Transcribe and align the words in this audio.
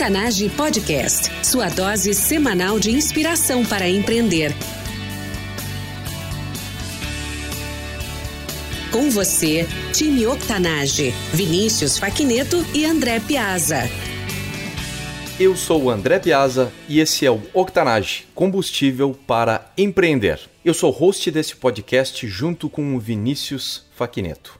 Octanage 0.00 0.48
Podcast, 0.48 1.30
sua 1.44 1.68
dose 1.68 2.14
semanal 2.14 2.80
de 2.80 2.90
inspiração 2.90 3.62
para 3.66 3.86
empreender. 3.86 4.50
Com 8.90 9.10
você, 9.10 9.68
time 9.92 10.26
Octanage, 10.26 11.10
Vinícius 11.34 11.98
Faquineto 11.98 12.64
e 12.74 12.86
André 12.86 13.20
Piazza. 13.20 13.90
Eu 15.38 15.54
sou 15.54 15.82
o 15.82 15.90
André 15.90 16.18
Piazza 16.18 16.72
e 16.88 16.98
esse 16.98 17.26
é 17.26 17.30
o 17.30 17.42
Octanage, 17.52 18.26
combustível 18.34 19.14
para 19.26 19.70
empreender. 19.76 20.40
Eu 20.64 20.72
sou 20.72 20.90
host 20.90 21.30
desse 21.30 21.54
podcast 21.56 22.26
junto 22.26 22.70
com 22.70 22.96
o 22.96 22.98
Vinícius 22.98 23.84
Faquineto. 23.94 24.59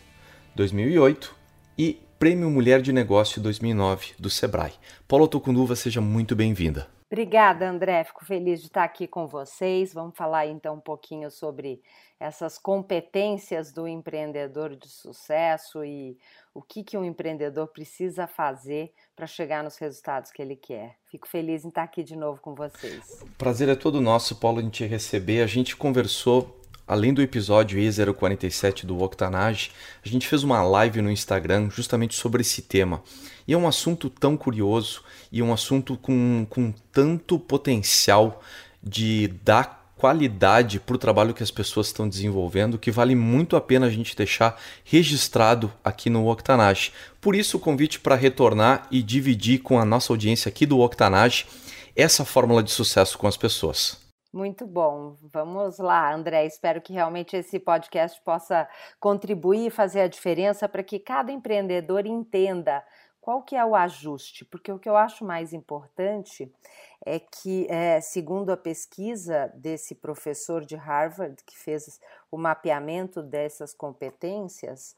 2008 0.56 1.36
e 1.76 1.98
Prêmio 2.18 2.48
Mulher 2.48 2.80
de 2.80 2.94
Negócio 2.94 3.42
2009 3.42 4.12
do 4.18 4.30
Sebrae. 4.30 4.72
Paula 5.06 5.28
Tocunduva, 5.28 5.76
seja 5.76 6.00
muito 6.00 6.34
bem-vinda. 6.34 6.88
Obrigada, 7.12 7.68
André. 7.68 8.04
Fico 8.04 8.24
feliz 8.24 8.58
de 8.58 8.68
estar 8.68 8.84
aqui 8.84 9.06
com 9.06 9.26
vocês. 9.26 9.92
Vamos 9.92 10.16
falar 10.16 10.46
então 10.46 10.76
um 10.76 10.80
pouquinho 10.80 11.30
sobre 11.30 11.82
essas 12.18 12.56
competências 12.56 13.70
do 13.70 13.86
empreendedor 13.86 14.74
de 14.74 14.88
sucesso 14.88 15.84
e 15.84 16.16
o 16.54 16.62
que, 16.62 16.82
que 16.82 16.96
um 16.96 17.04
empreendedor 17.04 17.66
precisa 17.68 18.26
fazer 18.26 18.94
para 19.14 19.26
chegar 19.26 19.62
nos 19.62 19.76
resultados 19.76 20.30
que 20.30 20.40
ele 20.40 20.56
quer. 20.56 20.96
Fico 21.04 21.28
feliz 21.28 21.66
em 21.66 21.68
estar 21.68 21.82
aqui 21.82 22.02
de 22.02 22.16
novo 22.16 22.40
com 22.40 22.54
vocês. 22.54 23.22
Prazer 23.36 23.68
é 23.68 23.74
todo 23.74 24.00
nosso, 24.00 24.36
Paulo, 24.36 24.62
em 24.62 24.70
te 24.70 24.86
receber. 24.86 25.42
A 25.42 25.46
gente 25.46 25.76
conversou 25.76 26.61
além 26.86 27.12
do 27.12 27.22
episódio 27.22 27.78
E047 27.78 28.84
do 28.84 29.00
Octanage, 29.02 29.70
a 30.04 30.08
gente 30.08 30.26
fez 30.26 30.42
uma 30.42 30.62
live 30.62 31.02
no 31.02 31.10
Instagram 31.10 31.70
justamente 31.70 32.14
sobre 32.14 32.42
esse 32.42 32.62
tema. 32.62 33.02
E 33.46 33.52
é 33.52 33.56
um 33.56 33.68
assunto 33.68 34.08
tão 34.10 34.36
curioso 34.36 35.02
e 35.30 35.42
um 35.42 35.52
assunto 35.52 35.96
com, 35.96 36.46
com 36.48 36.72
tanto 36.92 37.38
potencial 37.38 38.42
de 38.82 39.28
dar 39.44 39.82
qualidade 40.02 40.80
para 40.80 40.96
o 40.96 40.98
trabalho 40.98 41.32
que 41.32 41.44
as 41.44 41.50
pessoas 41.52 41.86
estão 41.86 42.08
desenvolvendo 42.08 42.76
que 42.76 42.90
vale 42.90 43.14
muito 43.14 43.54
a 43.54 43.60
pena 43.60 43.86
a 43.86 43.90
gente 43.90 44.16
deixar 44.16 44.60
registrado 44.84 45.72
aqui 45.84 46.10
no 46.10 46.28
Octanage. 46.28 46.92
Por 47.20 47.36
isso 47.36 47.56
o 47.56 47.60
convite 47.60 48.00
para 48.00 48.16
retornar 48.16 48.88
e 48.90 49.00
dividir 49.00 49.60
com 49.60 49.78
a 49.78 49.84
nossa 49.84 50.12
audiência 50.12 50.48
aqui 50.48 50.66
do 50.66 50.80
Octanage 50.80 51.46
essa 51.94 52.24
fórmula 52.24 52.64
de 52.64 52.72
sucesso 52.72 53.16
com 53.16 53.28
as 53.28 53.36
pessoas. 53.36 54.01
Muito 54.32 54.66
bom. 54.66 55.18
Vamos 55.20 55.78
lá, 55.78 56.10
André. 56.14 56.46
Espero 56.46 56.80
que 56.80 56.92
realmente 56.92 57.36
esse 57.36 57.58
podcast 57.58 58.18
possa 58.22 58.66
contribuir 58.98 59.66
e 59.66 59.70
fazer 59.70 60.00
a 60.00 60.08
diferença 60.08 60.66
para 60.66 60.82
que 60.82 60.98
cada 60.98 61.30
empreendedor 61.30 62.06
entenda 62.06 62.82
qual 63.20 63.42
que 63.42 63.54
é 63.54 63.64
o 63.64 63.76
ajuste, 63.76 64.44
porque 64.46 64.72
o 64.72 64.78
que 64.78 64.88
eu 64.88 64.96
acho 64.96 65.24
mais 65.24 65.52
importante 65.52 66.50
é 67.04 67.20
que, 67.20 67.66
é, 67.68 68.00
segundo 68.00 68.50
a 68.50 68.56
pesquisa 68.56 69.52
desse 69.54 69.94
professor 69.94 70.64
de 70.64 70.76
Harvard 70.76 71.36
que 71.44 71.56
fez 71.56 72.00
o 72.30 72.38
mapeamento 72.38 73.22
dessas 73.22 73.74
competências, 73.74 74.96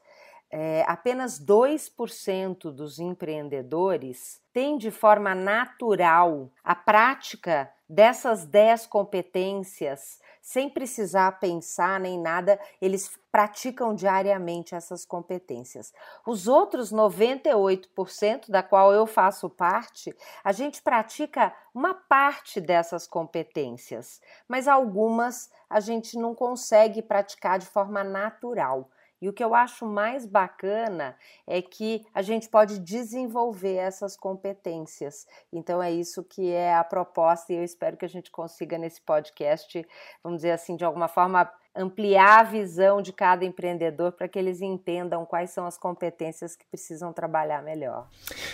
é, 0.49 0.83
apenas 0.87 1.37
2% 1.39 2.71
dos 2.71 2.99
empreendedores 2.99 4.41
têm 4.53 4.77
de 4.77 4.91
forma 4.91 5.35
natural 5.35 6.49
a 6.63 6.73
prática 6.73 7.69
dessas 7.87 8.45
10 8.45 8.87
competências, 8.87 10.19
sem 10.41 10.69
precisar 10.69 11.39
pensar 11.39 11.99
nem 11.99 12.19
nada, 12.19 12.59
eles 12.81 13.09
praticam 13.31 13.93
diariamente 13.93 14.75
essas 14.75 15.05
competências. 15.05 15.93
Os 16.25 16.47
outros 16.47 16.91
98%, 16.91 18.49
da 18.49 18.63
qual 18.63 18.93
eu 18.93 19.05
faço 19.05 19.49
parte, 19.49 20.15
a 20.43 20.51
gente 20.51 20.81
pratica 20.81 21.53
uma 21.73 21.93
parte 21.93 22.61
dessas 22.61 23.07
competências, 23.07 24.21
mas 24.47 24.67
algumas 24.67 25.49
a 25.69 25.79
gente 25.79 26.17
não 26.17 26.33
consegue 26.33 27.01
praticar 27.01 27.59
de 27.59 27.65
forma 27.65 28.03
natural. 28.03 28.89
E 29.25 29.27
o 29.27 29.33
que 29.33 29.43
eu 29.43 29.55
acho 29.55 29.87
mais 29.87 30.23
bacana 30.23 31.17
é 31.47 31.59
que 31.59 32.05
a 32.13 32.21
gente 32.21 32.47
pode 32.47 32.77
desenvolver 32.77 33.73
essas 33.73 34.15
competências. 34.15 35.25
Então 35.51 35.81
é 35.81 35.91
isso 35.91 36.23
que 36.23 36.51
é 36.51 36.75
a 36.75 36.83
proposta 36.83 37.51
e 37.51 37.55
eu 37.55 37.63
espero 37.63 37.97
que 37.97 38.05
a 38.05 38.07
gente 38.07 38.29
consiga 38.29 38.77
nesse 38.77 39.01
podcast, 39.01 39.83
vamos 40.23 40.37
dizer 40.37 40.51
assim, 40.51 40.75
de 40.75 40.85
alguma 40.85 41.07
forma 41.07 41.51
ampliar 41.75 42.41
a 42.41 42.43
visão 42.43 43.01
de 43.01 43.11
cada 43.11 43.43
empreendedor 43.43 44.11
para 44.11 44.27
que 44.27 44.39
eles 44.39 44.61
entendam 44.61 45.25
quais 45.25 45.49
são 45.49 45.65
as 45.65 45.77
competências 45.77 46.55
que 46.55 46.65
precisam 46.67 47.11
trabalhar 47.11 47.63
melhor. 47.63 48.07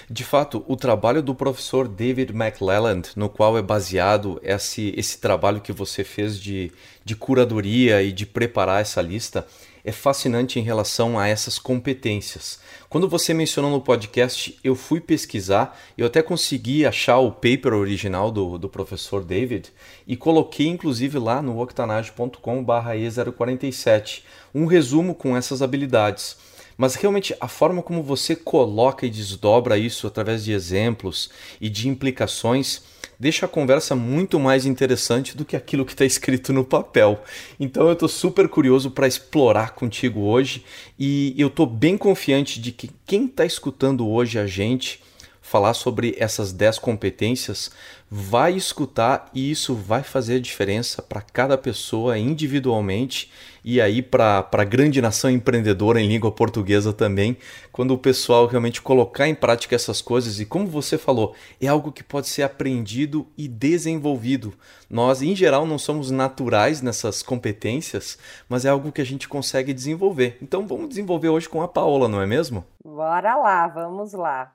De 0.09 0.23
fato, 0.23 0.63
o 0.67 0.77
trabalho 0.77 1.21
do 1.21 1.35
professor 1.35 1.87
David 1.87 2.31
McLelland, 2.33 3.11
no 3.17 3.29
qual 3.29 3.57
é 3.57 3.61
baseado 3.61 4.39
esse, 4.41 4.93
esse 4.97 5.19
trabalho 5.19 5.61
que 5.61 5.71
você 5.71 6.03
fez 6.03 6.39
de, 6.39 6.71
de 7.03 7.15
curadoria 7.15 8.01
e 8.01 8.11
de 8.11 8.25
preparar 8.25 8.81
essa 8.81 9.01
lista, 9.01 9.45
é 9.83 9.91
fascinante 9.91 10.57
em 10.59 10.63
relação 10.63 11.19
a 11.19 11.27
essas 11.27 11.59
competências. 11.59 12.61
Quando 12.89 13.09
você 13.09 13.33
mencionou 13.33 13.71
no 13.71 13.81
podcast, 13.81 14.59
eu 14.63 14.75
fui 14.75 14.99
pesquisar, 14.99 15.79
eu 15.97 16.05
até 16.07 16.21
consegui 16.21 16.85
achar 16.85 17.19
o 17.19 17.31
paper 17.31 17.73
original 17.73 18.29
do, 18.31 18.57
do 18.57 18.67
professor 18.69 19.23
David 19.23 19.71
e 20.05 20.17
coloquei 20.17 20.67
inclusive 20.67 21.17
lá 21.17 21.41
no 21.41 21.61
octanage.com/e047 21.61 24.23
um 24.53 24.65
resumo 24.65 25.15
com 25.15 25.37
essas 25.37 25.61
habilidades. 25.61 26.35
Mas 26.77 26.95
realmente 26.95 27.35
a 27.39 27.47
forma 27.47 27.81
como 27.83 28.01
você 28.01 28.35
coloca 28.35 29.05
e 29.05 29.09
desdobra 29.09 29.77
isso 29.77 30.07
através 30.07 30.43
de 30.43 30.51
exemplos 30.51 31.29
e 31.59 31.69
de 31.69 31.87
implicações 31.87 32.81
deixa 33.21 33.45
a 33.45 33.49
conversa 33.49 33.95
muito 33.95 34.39
mais 34.39 34.65
interessante 34.65 35.37
do 35.37 35.45
que 35.45 35.55
aquilo 35.55 35.85
que 35.85 35.91
está 35.91 36.03
escrito 36.03 36.51
no 36.51 36.65
papel. 36.65 37.23
Então 37.59 37.85
eu 37.85 37.93
estou 37.93 38.09
super 38.09 38.49
curioso 38.49 38.89
para 38.89 39.07
explorar 39.07 39.75
contigo 39.75 40.21
hoje 40.21 40.65
e 40.97 41.35
eu 41.37 41.47
estou 41.47 41.67
bem 41.67 41.95
confiante 41.95 42.59
de 42.59 42.71
que 42.71 42.89
quem 43.05 43.25
está 43.25 43.45
escutando 43.45 44.09
hoje 44.09 44.39
a 44.39 44.47
gente 44.47 44.99
falar 45.41 45.73
sobre 45.73 46.15
essas 46.17 46.53
10 46.53 46.79
competências 46.79 47.71
vai 48.13 48.53
escutar 48.53 49.29
e 49.33 49.49
isso 49.49 49.73
vai 49.73 50.03
fazer 50.03 50.35
a 50.35 50.39
diferença 50.39 51.01
para 51.01 51.21
cada 51.21 51.57
pessoa 51.57 52.17
individualmente 52.17 53.31
e 53.63 53.79
aí 53.79 54.01
para 54.01 54.47
a 54.51 54.63
grande 54.63 55.01
nação 55.01 55.29
empreendedora 55.29 56.01
em 56.01 56.07
língua 56.07 56.31
portuguesa 56.31 56.91
também, 56.91 57.37
quando 57.71 57.93
o 57.93 57.97
pessoal 57.97 58.47
realmente 58.47 58.81
colocar 58.81 59.27
em 59.27 59.35
prática 59.35 59.75
essas 59.75 60.01
coisas 60.01 60.39
e 60.39 60.45
como 60.45 60.67
você 60.67 60.97
falou, 60.97 61.33
é 61.61 61.67
algo 61.67 61.91
que 61.91 62.03
pode 62.03 62.27
ser 62.27 62.43
aprendido 62.43 63.25
e 63.37 63.47
desenvolvido. 63.47 64.53
Nós, 64.89 65.21
em 65.21 65.35
geral, 65.35 65.65
não 65.65 65.77
somos 65.77 66.11
naturais 66.11 66.81
nessas 66.81 67.23
competências, 67.23 68.17
mas 68.49 68.65
é 68.65 68.69
algo 68.69 68.91
que 68.91 69.01
a 69.01 69.05
gente 69.05 69.29
consegue 69.29 69.73
desenvolver. 69.73 70.37
Então 70.41 70.67
vamos 70.67 70.89
desenvolver 70.89 71.29
hoje 71.29 71.47
com 71.47 71.61
a 71.61 71.67
Paola, 71.67 72.09
não 72.09 72.21
é 72.21 72.25
mesmo? 72.25 72.65
Bora 72.83 73.37
lá, 73.37 73.67
vamos 73.67 74.11
lá. 74.11 74.51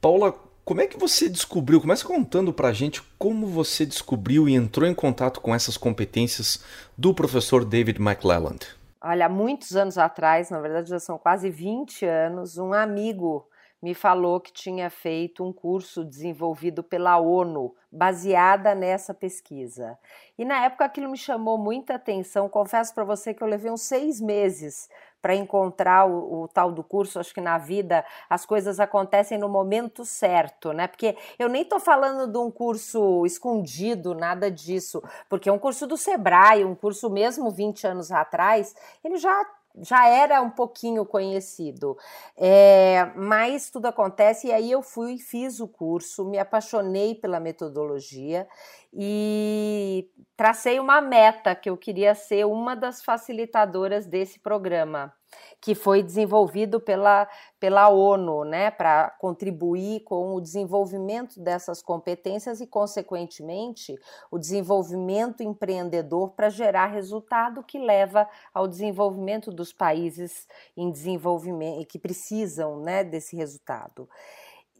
Paola, 0.00 0.32
como 0.64 0.80
é 0.80 0.86
que 0.86 0.96
você 0.96 1.28
descobriu? 1.28 1.80
Começa 1.80 2.06
contando 2.06 2.52
para 2.52 2.68
a 2.68 2.72
gente 2.72 3.02
como 3.18 3.48
você 3.48 3.84
descobriu 3.84 4.48
e 4.48 4.54
entrou 4.54 4.88
em 4.88 4.94
contato 4.94 5.40
com 5.40 5.52
essas 5.52 5.76
competências 5.76 6.62
do 6.96 7.12
professor 7.12 7.64
David 7.64 8.00
McClelland. 8.00 8.64
Olha, 9.00 9.28
muitos 9.28 9.74
anos 9.74 9.98
atrás, 9.98 10.50
na 10.50 10.60
verdade 10.60 10.90
já 10.90 11.00
são 11.00 11.18
quase 11.18 11.50
20 11.50 12.04
anos, 12.04 12.58
um 12.58 12.72
amigo 12.72 13.48
me 13.82 13.94
falou 13.94 14.40
que 14.40 14.52
tinha 14.52 14.90
feito 14.90 15.44
um 15.44 15.52
curso 15.52 16.04
desenvolvido 16.04 16.82
pela 16.82 17.18
ONU, 17.18 17.74
baseada 17.90 18.74
nessa 18.74 19.14
pesquisa. 19.14 19.96
E 20.36 20.44
na 20.44 20.64
época 20.64 20.84
aquilo 20.84 21.10
me 21.10 21.16
chamou 21.16 21.56
muita 21.56 21.94
atenção. 21.94 22.48
Confesso 22.48 22.92
para 22.92 23.04
você 23.04 23.32
que 23.32 23.42
eu 23.42 23.46
levei 23.46 23.70
uns 23.70 23.82
seis 23.82 24.20
meses 24.20 24.88
para 25.20 25.34
encontrar 25.34 26.06
o, 26.06 26.42
o, 26.42 26.48
tal 26.48 26.72
do 26.72 26.82
curso. 26.82 27.18
Acho 27.18 27.34
que 27.34 27.40
na 27.40 27.58
vida 27.58 28.04
as 28.28 28.44
coisas 28.46 28.80
acontecem 28.80 29.38
no 29.38 29.48
momento 29.48 30.04
certo, 30.04 30.72
né? 30.72 30.86
Porque 30.86 31.16
eu 31.38 31.48
nem 31.48 31.62
estou 31.62 31.80
falando 31.80 32.30
de 32.30 32.38
um 32.38 32.50
curso 32.50 33.24
escondido, 33.26 34.14
nada 34.14 34.50
disso, 34.50 35.02
porque 35.28 35.48
é 35.48 35.52
um 35.52 35.58
curso 35.58 35.86
do 35.86 35.96
Sebrae, 35.96 36.64
um 36.64 36.74
curso 36.74 37.10
mesmo 37.10 37.50
20 37.50 37.86
anos 37.86 38.10
atrás, 38.10 38.74
ele 39.04 39.16
já 39.16 39.44
já 39.82 40.08
era 40.08 40.40
um 40.40 40.50
pouquinho 40.50 41.04
conhecido, 41.04 41.96
é, 42.36 43.10
mas 43.16 43.70
tudo 43.70 43.86
acontece 43.86 44.48
e 44.48 44.52
aí 44.52 44.70
eu 44.70 44.82
fui, 44.82 45.18
fiz 45.18 45.60
o 45.60 45.68
curso, 45.68 46.24
me 46.24 46.38
apaixonei 46.38 47.14
pela 47.14 47.40
metodologia 47.40 48.46
e 48.92 50.08
tracei 50.36 50.78
uma 50.80 51.00
meta 51.00 51.54
que 51.54 51.70
eu 51.70 51.76
queria 51.76 52.14
ser 52.14 52.46
uma 52.46 52.74
das 52.74 53.02
facilitadoras 53.02 54.06
desse 54.06 54.38
programa 54.38 55.12
que 55.60 55.74
foi 55.74 56.02
desenvolvido 56.02 56.80
pela, 56.80 57.28
pela 57.58 57.88
ONU, 57.88 58.44
né, 58.44 58.70
para 58.70 59.10
contribuir 59.18 60.00
com 60.00 60.34
o 60.34 60.40
desenvolvimento 60.40 61.40
dessas 61.40 61.82
competências 61.82 62.60
e, 62.60 62.66
consequentemente, 62.66 63.98
o 64.30 64.38
desenvolvimento 64.38 65.42
empreendedor 65.42 66.30
para 66.30 66.48
gerar 66.48 66.86
resultado 66.86 67.62
que 67.62 67.78
leva 67.78 68.28
ao 68.54 68.68
desenvolvimento 68.68 69.50
dos 69.50 69.72
países 69.72 70.46
em 70.76 70.90
desenvolvimento 70.90 71.86
que 71.86 71.98
precisam, 71.98 72.80
né, 72.80 73.02
desse 73.02 73.36
resultado. 73.36 74.08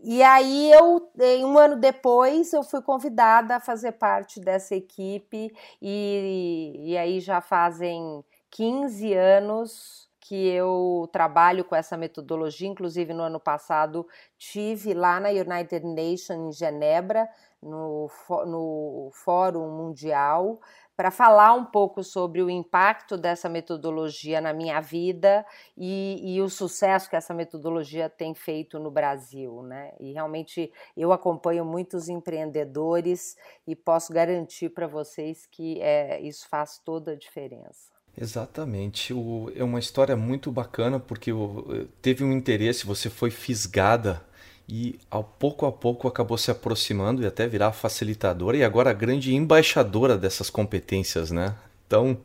E 0.01 0.23
aí 0.23 0.71
eu, 0.71 1.11
um 1.45 1.59
ano 1.59 1.77
depois, 1.77 2.53
eu 2.53 2.63
fui 2.63 2.81
convidada 2.81 3.57
a 3.57 3.61
fazer 3.61 3.93
parte 3.93 4.39
dessa 4.39 4.77
equipe 4.77 5.53
e, 5.83 6.73
e 6.79 6.97
aí 6.97 7.19
já 7.19 7.41
fazem 7.41 8.25
15 8.51 9.13
anos 9.13 10.08
que 10.29 10.47
eu 10.47 11.09
trabalho 11.11 11.65
com 11.65 11.75
essa 11.75 11.97
metodologia, 11.97 12.69
inclusive 12.69 13.15
no 13.15 13.23
ano 13.23 13.41
passado 13.41 14.07
tive 14.37 14.93
lá 14.93 15.19
na 15.19 15.31
United 15.31 15.87
Nations 15.87 16.31
em 16.31 16.53
Genebra, 16.53 17.27
no, 17.63 18.11
no 18.47 19.11
Fórum 19.15 19.71
Mundial, 19.71 20.61
para 20.95 21.11
falar 21.11 21.55
um 21.55 21.65
pouco 21.65 22.05
sobre 22.05 22.43
o 22.43 22.51
impacto 22.51 23.17
dessa 23.17 23.49
metodologia 23.49 24.39
na 24.39 24.53
minha 24.53 24.79
vida 24.83 25.47
e, 25.75 26.21
e, 26.35 26.43
o 26.43 26.51
sucesso 26.51 27.09
que 27.09 27.17
essa 27.17 27.33
metodologia 27.33 28.11
tem 28.11 28.35
feito 28.35 28.79
no 28.79 28.91
Brasil, 28.91 29.63
né? 29.63 29.95
E 29.99 30.13
realmente 30.13 30.71
eu 30.95 31.11
acompanho 31.11 31.65
muitos 31.65 32.11
empreendedores 32.11 33.35
e 33.67 33.75
posso 33.75 34.13
garantir 34.13 34.69
para 34.69 34.87
vocês 34.87 35.47
que 35.47 35.81
é, 35.81 36.21
isso 36.21 36.47
faz 36.51 36.79
toda 36.85 37.13
a 37.13 37.17
diferença. 37.17 37.98
Exatamente. 38.21 39.15
O, 39.15 39.51
é 39.55 39.63
uma 39.63 39.79
história 39.79 40.17
muito 40.17 40.51
bacana 40.51 40.99
porque 40.99 41.33
o, 41.33 41.89
teve 42.03 42.25
um 42.25 42.33
interesse, 42.33 42.87
você 42.87 43.09
foi 43.09 43.31
fisgada 43.31 44.23
e 44.69 44.99
ao 45.11 45.25
pouco 45.25 45.65
a 45.65 45.73
pouco 45.73 46.07
acabou 46.07 46.37
se 46.37 46.51
aproximando 46.51 47.23
e 47.23 47.27
até 47.27 47.47
virar 47.47 47.73
facilitadora 47.73 48.57
e 48.57 48.65
agora 48.65 48.93
grande 48.93 49.35
embaixadora 49.35 50.19
dessas 50.19 50.51
competências, 50.51 51.31
né? 51.31 51.57
Então. 51.87 52.19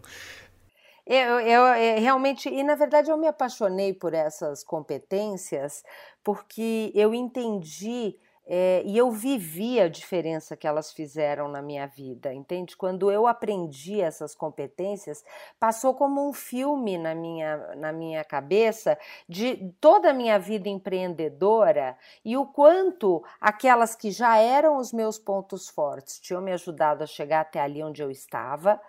Eu, 1.05 1.39
eu, 1.39 1.61
eu 1.61 2.01
realmente, 2.01 2.49
e 2.49 2.63
na 2.63 2.75
verdade 2.75 3.11
eu 3.11 3.17
me 3.17 3.27
apaixonei 3.27 3.93
por 3.93 4.13
essas 4.13 4.63
competências 4.63 5.83
porque 6.23 6.91
eu 6.95 7.13
entendi 7.13 8.15
é, 8.45 8.83
e 8.85 8.97
eu 8.97 9.09
vivi 9.09 9.79
a 9.79 9.87
diferença 9.87 10.57
que 10.57 10.67
elas 10.67 10.91
fizeram 10.91 11.47
na 11.47 11.61
minha 11.61 11.87
vida, 11.87 12.33
entende? 12.33 12.75
Quando 12.75 13.09
eu 13.09 13.25
aprendi 13.25 14.01
essas 14.01 14.35
competências, 14.35 15.23
passou 15.57 15.93
como 15.93 16.27
um 16.27 16.33
filme 16.33 16.97
na 16.97 17.15
minha, 17.15 17.57
na 17.75 17.93
minha 17.93 18.23
cabeça 18.23 18.97
de 19.29 19.73
toda 19.79 20.09
a 20.09 20.13
minha 20.13 20.37
vida 20.37 20.67
empreendedora 20.67 21.97
e 22.23 22.35
o 22.35 22.45
quanto 22.45 23.23
aquelas 23.39 23.95
que 23.95 24.11
já 24.11 24.37
eram 24.37 24.77
os 24.77 24.91
meus 24.91 25.17
pontos 25.17 25.69
fortes 25.69 26.19
tinham 26.19 26.41
me 26.41 26.51
ajudado 26.51 27.03
a 27.03 27.07
chegar 27.07 27.41
até 27.41 27.61
ali 27.61 27.81
onde 27.81 28.03
eu 28.03 28.11
estava. 28.11 28.79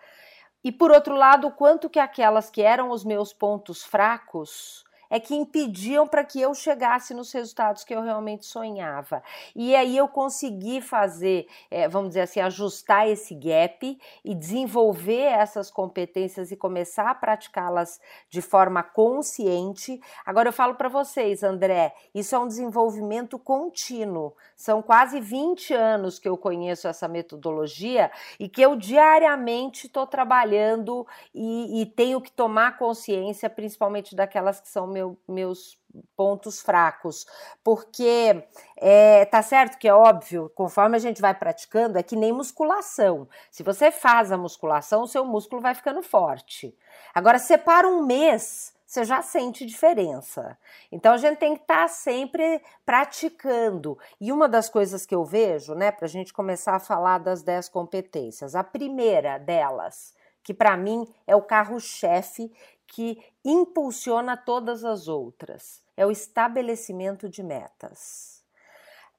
E 0.65 0.73
por 0.73 0.91
outro 0.91 1.15
lado, 1.15 1.47
o 1.47 1.53
quanto 1.53 1.89
que 1.89 2.01
aquelas 2.01 2.51
que 2.51 2.63
eram 2.63 2.91
os 2.91 3.05
meus 3.05 3.33
pontos 3.33 3.85
fracos 3.85 4.85
é 5.11 5.21
que 5.21 5.35
impediam 5.35 6.07
para 6.07 6.25
que 6.25 6.41
eu 6.41 6.55
chegasse 6.55 7.15
nos 7.15 7.33
resultados 7.33 7.85
que 7.85 7.95
eu 7.95 8.03
realmente 8.03 8.47
sonhava. 8.47 9.23
E 9.55 9.75
aí 9.75 9.97
eu 9.97 10.09
consegui 10.09 10.81
fazer, 10.81 11.47
é, 11.71 11.89
vamos 11.89 12.11
dizer 12.11 12.23
assim, 12.23 12.41
ajustar 12.41 13.09
esse 13.09 13.35
gap 13.35 13.99
e 14.25 14.35
desenvolver 14.35 15.23
essas 15.23 15.71
competências 15.71 16.51
e 16.51 16.57
começar 16.57 17.11
a 17.11 17.15
praticá-las 17.15 18.01
de 18.29 18.41
forma 18.41 18.83
consciente. 18.83 20.01
Agora 20.25 20.49
eu 20.49 20.53
falo 20.53 20.75
para 20.75 20.89
vocês, 20.89 21.43
André, 21.43 21.95
isso 22.15 22.35
é 22.35 22.39
um 22.39 22.47
desenvolvimento 22.47 23.39
contínuo. 23.39 24.35
São 24.57 24.83
quase 24.83 25.21
20 25.21 25.75
anos 25.75 26.19
que 26.19 26.29
eu 26.29 26.37
conheço 26.37 26.89
essa 26.89 27.09
metodologia 27.09 28.11
e 28.39 28.49
que 28.49 28.63
eu 28.63 28.77
diariamente 28.77 29.87
estou 29.87 30.07
trabalhando 30.07 31.07
e, 31.35 31.83
e 31.83 31.87
tenho 31.87 32.21
que 32.21 32.31
tomar 32.31 32.79
consciência, 32.79 33.51
principalmente 33.51 34.15
daquelas 34.15 34.61
que 34.61 34.69
são 34.69 34.87
meu, 34.95 35.19
meus 35.29 35.77
pontos 36.17 36.61
fracos, 36.61 37.27
porque 37.63 38.45
é, 38.77 39.25
tá 39.27 39.43
certo 39.43 39.79
que 39.79 39.89
é 39.89 39.95
óbvio, 39.95 40.51
conforme 40.55 40.97
a 40.97 41.01
gente 41.01 41.21
vai 41.21 41.35
praticando, 41.35 41.99
é 41.99 42.03
que 42.03 42.17
nem 42.17 42.33
musculação. 42.33 43.29
Se 43.51 43.63
você 43.63 43.91
faz 43.91 44.31
a 44.31 44.39
musculação, 44.39 45.03
o 45.03 45.09
seu 45.09 45.25
músculo 45.25 45.61
vai 45.61 45.75
ficando 45.75 46.03
forte. 46.03 46.77
Agora, 47.15 47.39
separa 47.39 47.89
um 47.89 48.05
mês, 48.05 48.73
você 48.87 49.05
já 49.05 49.23
sente 49.23 49.67
diferença. 49.67 50.57
Então 50.91 51.13
a 51.13 51.17
gente 51.17 51.39
tem 51.39 51.57
que 51.57 51.63
estar 51.63 51.83
tá 51.83 51.89
sempre 51.89 52.63
praticando. 52.87 53.99
E 54.21 54.31
uma 54.31 54.49
das 54.49 54.69
coisas 54.69 55.05
que 55.05 55.15
eu 55.15 55.25
vejo, 55.25 55.75
né, 55.75 55.91
para 55.91 56.07
a 56.07 56.09
gente 56.09 56.33
começar 56.33 56.77
a 56.77 56.81
falar 56.81 57.19
das 57.19 57.43
10 57.43 57.69
competências, 57.69 58.55
a 58.55 58.63
primeira 58.63 59.39
delas, 59.39 60.15
que 60.45 60.53
para 60.53 60.77
mim 60.77 61.09
é 61.27 61.35
o 61.35 61.43
carro-chefe 61.43 62.53
que 62.87 63.19
impulsiona 63.45 64.37
todas 64.37 64.85
as 64.85 65.09
outras. 65.09 65.83
É 65.97 66.07
o 66.07 66.11
estabelecimento 66.11 67.29
de 67.29 67.43
metas. 67.43 68.35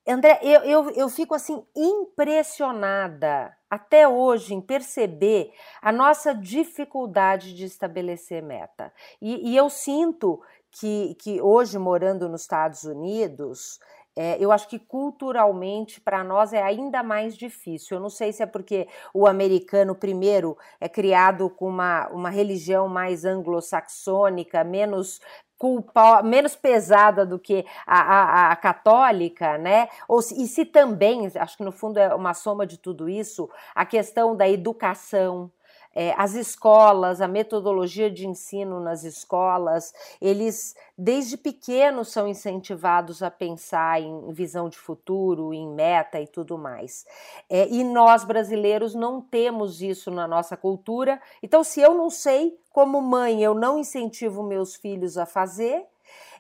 André, 0.08 0.40
eu, 0.44 0.62
eu, 0.62 0.90
eu 0.92 1.10
fico 1.10 1.34
assim 1.34 1.66
impressionada 1.76 3.58
até 3.68 4.08
hoje 4.08 4.54
em 4.54 4.62
perceber 4.62 5.52
a 5.82 5.92
nossa 5.92 6.34
dificuldade 6.34 7.56
de 7.56 7.66
estabelecer 7.66 8.44
meta. 8.44 8.94
E, 9.20 9.52
e 9.52 9.58
eu 9.58 9.68
sinto 9.68 10.40
que, 10.70 11.16
que 11.16 11.42
hoje, 11.42 11.80
morando 11.80 12.30
nos 12.30 12.42
Estados 12.42 12.84
Unidos, 12.84 13.80
é, 14.16 14.38
eu 14.40 14.52
acho 14.52 14.68
que 14.70 14.80
culturalmente 14.80 16.00
para 16.00 16.24
nós 16.24 16.54
é 16.54 16.64
ainda 16.64 17.04
mais 17.04 17.36
difícil. 17.36 17.98
Eu 17.98 18.02
não 18.02 18.10
sei 18.10 18.32
se 18.32 18.42
é 18.42 18.46
porque 18.46 18.88
o 19.14 19.28
americano, 19.28 19.94
primeiro, 19.94 20.58
é 20.80 20.88
criado 20.88 21.50
com 21.50 21.68
uma, 21.68 22.08
uma 22.10 22.30
religião 22.30 22.88
mais 22.88 23.26
anglo-saxônica, 23.26 24.64
menos 24.64 25.20
culpa, 25.58 26.22
menos 26.22 26.56
pesada 26.56 27.26
do 27.26 27.40
que 27.40 27.66
a, 27.86 28.00
a, 28.00 28.52
a, 28.52 28.56
católica, 28.56 29.58
né? 29.58 29.88
Ou 30.08 30.22
se, 30.22 30.42
e 30.42 30.48
se 30.48 30.66
também, 30.66 31.30
acho 31.36 31.58
que 31.58 31.64
no 31.64 31.72
fundo 31.72 31.98
é 31.98 32.14
uma 32.14 32.34
soma 32.34 32.66
de 32.66 32.78
tudo 32.78 33.10
isso, 33.10 33.50
a 33.74 33.86
questão 33.86 34.36
da 34.36 34.48
educação, 34.48 35.52
é, 35.96 36.14
as 36.18 36.34
escolas, 36.34 37.22
a 37.22 37.28
metodologia 37.28 38.12
de 38.12 38.28
ensino 38.28 38.82
nas 38.82 39.06
escolas, 39.06 39.94
eles 40.22 40.76
desde 40.98 41.38
pequenos 41.38 42.10
são 42.10 42.28
incentivados 42.28 43.24
a 43.24 43.32
pensar 43.32 44.02
em 44.02 44.34
visão 44.34 44.68
de 44.68 44.78
futuro, 44.78 45.54
em 45.54 45.68
meta 45.70 46.20
e 46.20 46.28
tudo 46.28 46.58
mais. 46.58 47.06
É, 47.50 47.68
e 47.70 47.84
nós 47.84 48.26
brasileiros 48.26 48.94
não 48.94 49.22
temos 49.22 49.82
isso 49.82 50.12
na 50.12 50.28
nossa 50.28 50.58
cultura. 50.58 51.22
Então, 51.42 51.64
se 51.64 51.80
eu 51.80 51.94
não 51.94 52.10
sei, 52.10 52.60
como 52.72 53.02
mãe, 53.02 53.42
eu 53.42 53.54
não 53.54 53.80
incentivo 53.80 54.44
meus 54.44 54.76
filhos 54.76 55.18
a 55.18 55.26
fazer, 55.26 55.86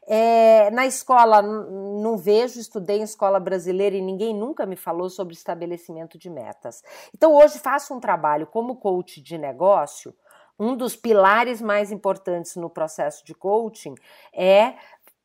é, 0.08 0.70
na 0.72 0.86
escola, 0.86 1.42
não 1.42 2.18
vejo, 2.18 2.60
estudei 2.60 3.00
em 3.00 3.04
escola 3.04 3.40
brasileira 3.40 3.96
e 3.96 4.02
ninguém 4.02 4.34
nunca 4.34 4.66
me 4.66 4.76
falou 4.76 5.10
sobre 5.10 5.34
estabelecimento 5.34 6.18
de 6.18 6.30
metas. 6.30 6.84
Então, 7.14 7.34
hoje 7.34 7.60
faço 7.60 7.94
um 7.94 8.00
trabalho 8.00 8.46
como 8.46 8.76
coach 8.76 9.22
de 9.22 9.38
negócio. 9.38 10.14
Um 10.60 10.76
dos 10.76 10.96
pilares 10.96 11.62
mais 11.62 11.92
importantes 11.92 12.56
no 12.56 12.70
processo 12.70 13.26
de 13.26 13.34
coaching 13.34 13.96
é 14.34 14.76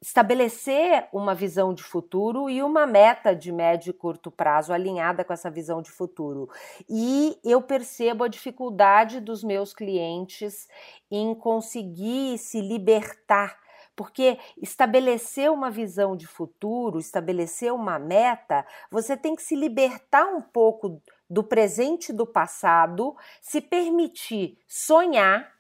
estabelecer 0.03 1.07
uma 1.13 1.35
visão 1.35 1.75
de 1.75 1.83
futuro 1.83 2.49
e 2.49 2.63
uma 2.63 2.87
meta 2.87 3.37
de 3.37 3.53
médio 3.53 3.91
e 3.91 3.93
curto 3.93 4.31
prazo 4.31 4.73
alinhada 4.73 5.23
com 5.23 5.33
essa 5.33 5.51
visão 5.51 5.83
de 5.83 5.91
futuro. 5.91 6.49
E 6.89 7.39
eu 7.45 7.61
percebo 7.61 8.25
a 8.25 8.29
dificuldade 8.29 9.21
dos 9.21 9.45
meus 9.45 9.75
clientes 9.75 10.67
em 11.11 11.35
conseguir 11.35 12.39
se 12.39 12.63
libertar 12.63 13.60
porque 14.01 14.39
estabelecer 14.57 15.53
uma 15.53 15.71
visão 15.71 16.17
de 16.17 16.27
futuro, 16.27 16.99
estabelecer 16.99 17.71
uma 17.71 17.99
meta, 17.99 18.65
você 18.91 19.15
tem 19.15 19.37
que 19.37 19.43
se 19.43 19.55
libertar 19.55 20.25
um 20.25 20.41
pouco 20.41 21.03
do 21.29 21.45
presente 21.45 22.09
e 22.09 22.15
do 22.15 22.25
passado, 22.25 23.15
se 23.43 23.61
permitir 23.61 24.57
sonhar 24.67 25.53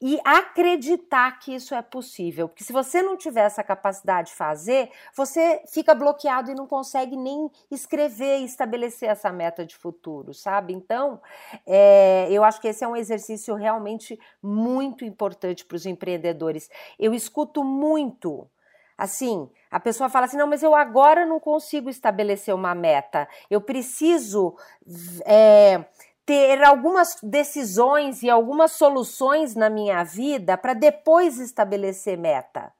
e 0.00 0.18
acreditar 0.24 1.38
que 1.38 1.54
isso 1.54 1.74
é 1.74 1.82
possível. 1.82 2.48
Porque 2.48 2.64
se 2.64 2.72
você 2.72 3.02
não 3.02 3.16
tiver 3.16 3.42
essa 3.42 3.62
capacidade 3.62 4.28
de 4.28 4.34
fazer, 4.34 4.90
você 5.16 5.62
fica 5.68 5.94
bloqueado 5.94 6.50
e 6.50 6.54
não 6.54 6.66
consegue 6.66 7.16
nem 7.16 7.50
escrever 7.70 8.40
e 8.40 8.44
estabelecer 8.44 9.08
essa 9.08 9.30
meta 9.32 9.64
de 9.64 9.76
futuro, 9.76 10.34
sabe? 10.34 10.72
Então, 10.72 11.20
é, 11.66 12.26
eu 12.30 12.44
acho 12.44 12.60
que 12.60 12.68
esse 12.68 12.84
é 12.84 12.88
um 12.88 12.96
exercício 12.96 13.54
realmente 13.54 14.18
muito 14.42 15.04
importante 15.04 15.64
para 15.64 15.76
os 15.76 15.86
empreendedores. 15.86 16.68
Eu 16.98 17.14
escuto 17.14 17.62
muito. 17.64 18.48
Assim, 18.96 19.50
a 19.70 19.80
pessoa 19.80 20.08
fala 20.08 20.26
assim: 20.26 20.36
não, 20.36 20.46
mas 20.46 20.62
eu 20.62 20.74
agora 20.74 21.26
não 21.26 21.40
consigo 21.40 21.90
estabelecer 21.90 22.54
uma 22.54 22.74
meta. 22.74 23.28
Eu 23.50 23.60
preciso 23.60 24.56
é, 25.26 25.84
ter 26.26 26.62
algumas 26.64 27.16
decisões 27.22 28.22
e 28.22 28.30
algumas 28.30 28.72
soluções 28.72 29.54
na 29.54 29.68
minha 29.68 30.02
vida 30.04 30.56
para 30.56 30.74
depois 30.74 31.38
estabelecer 31.38 32.16
meta. 32.16 32.72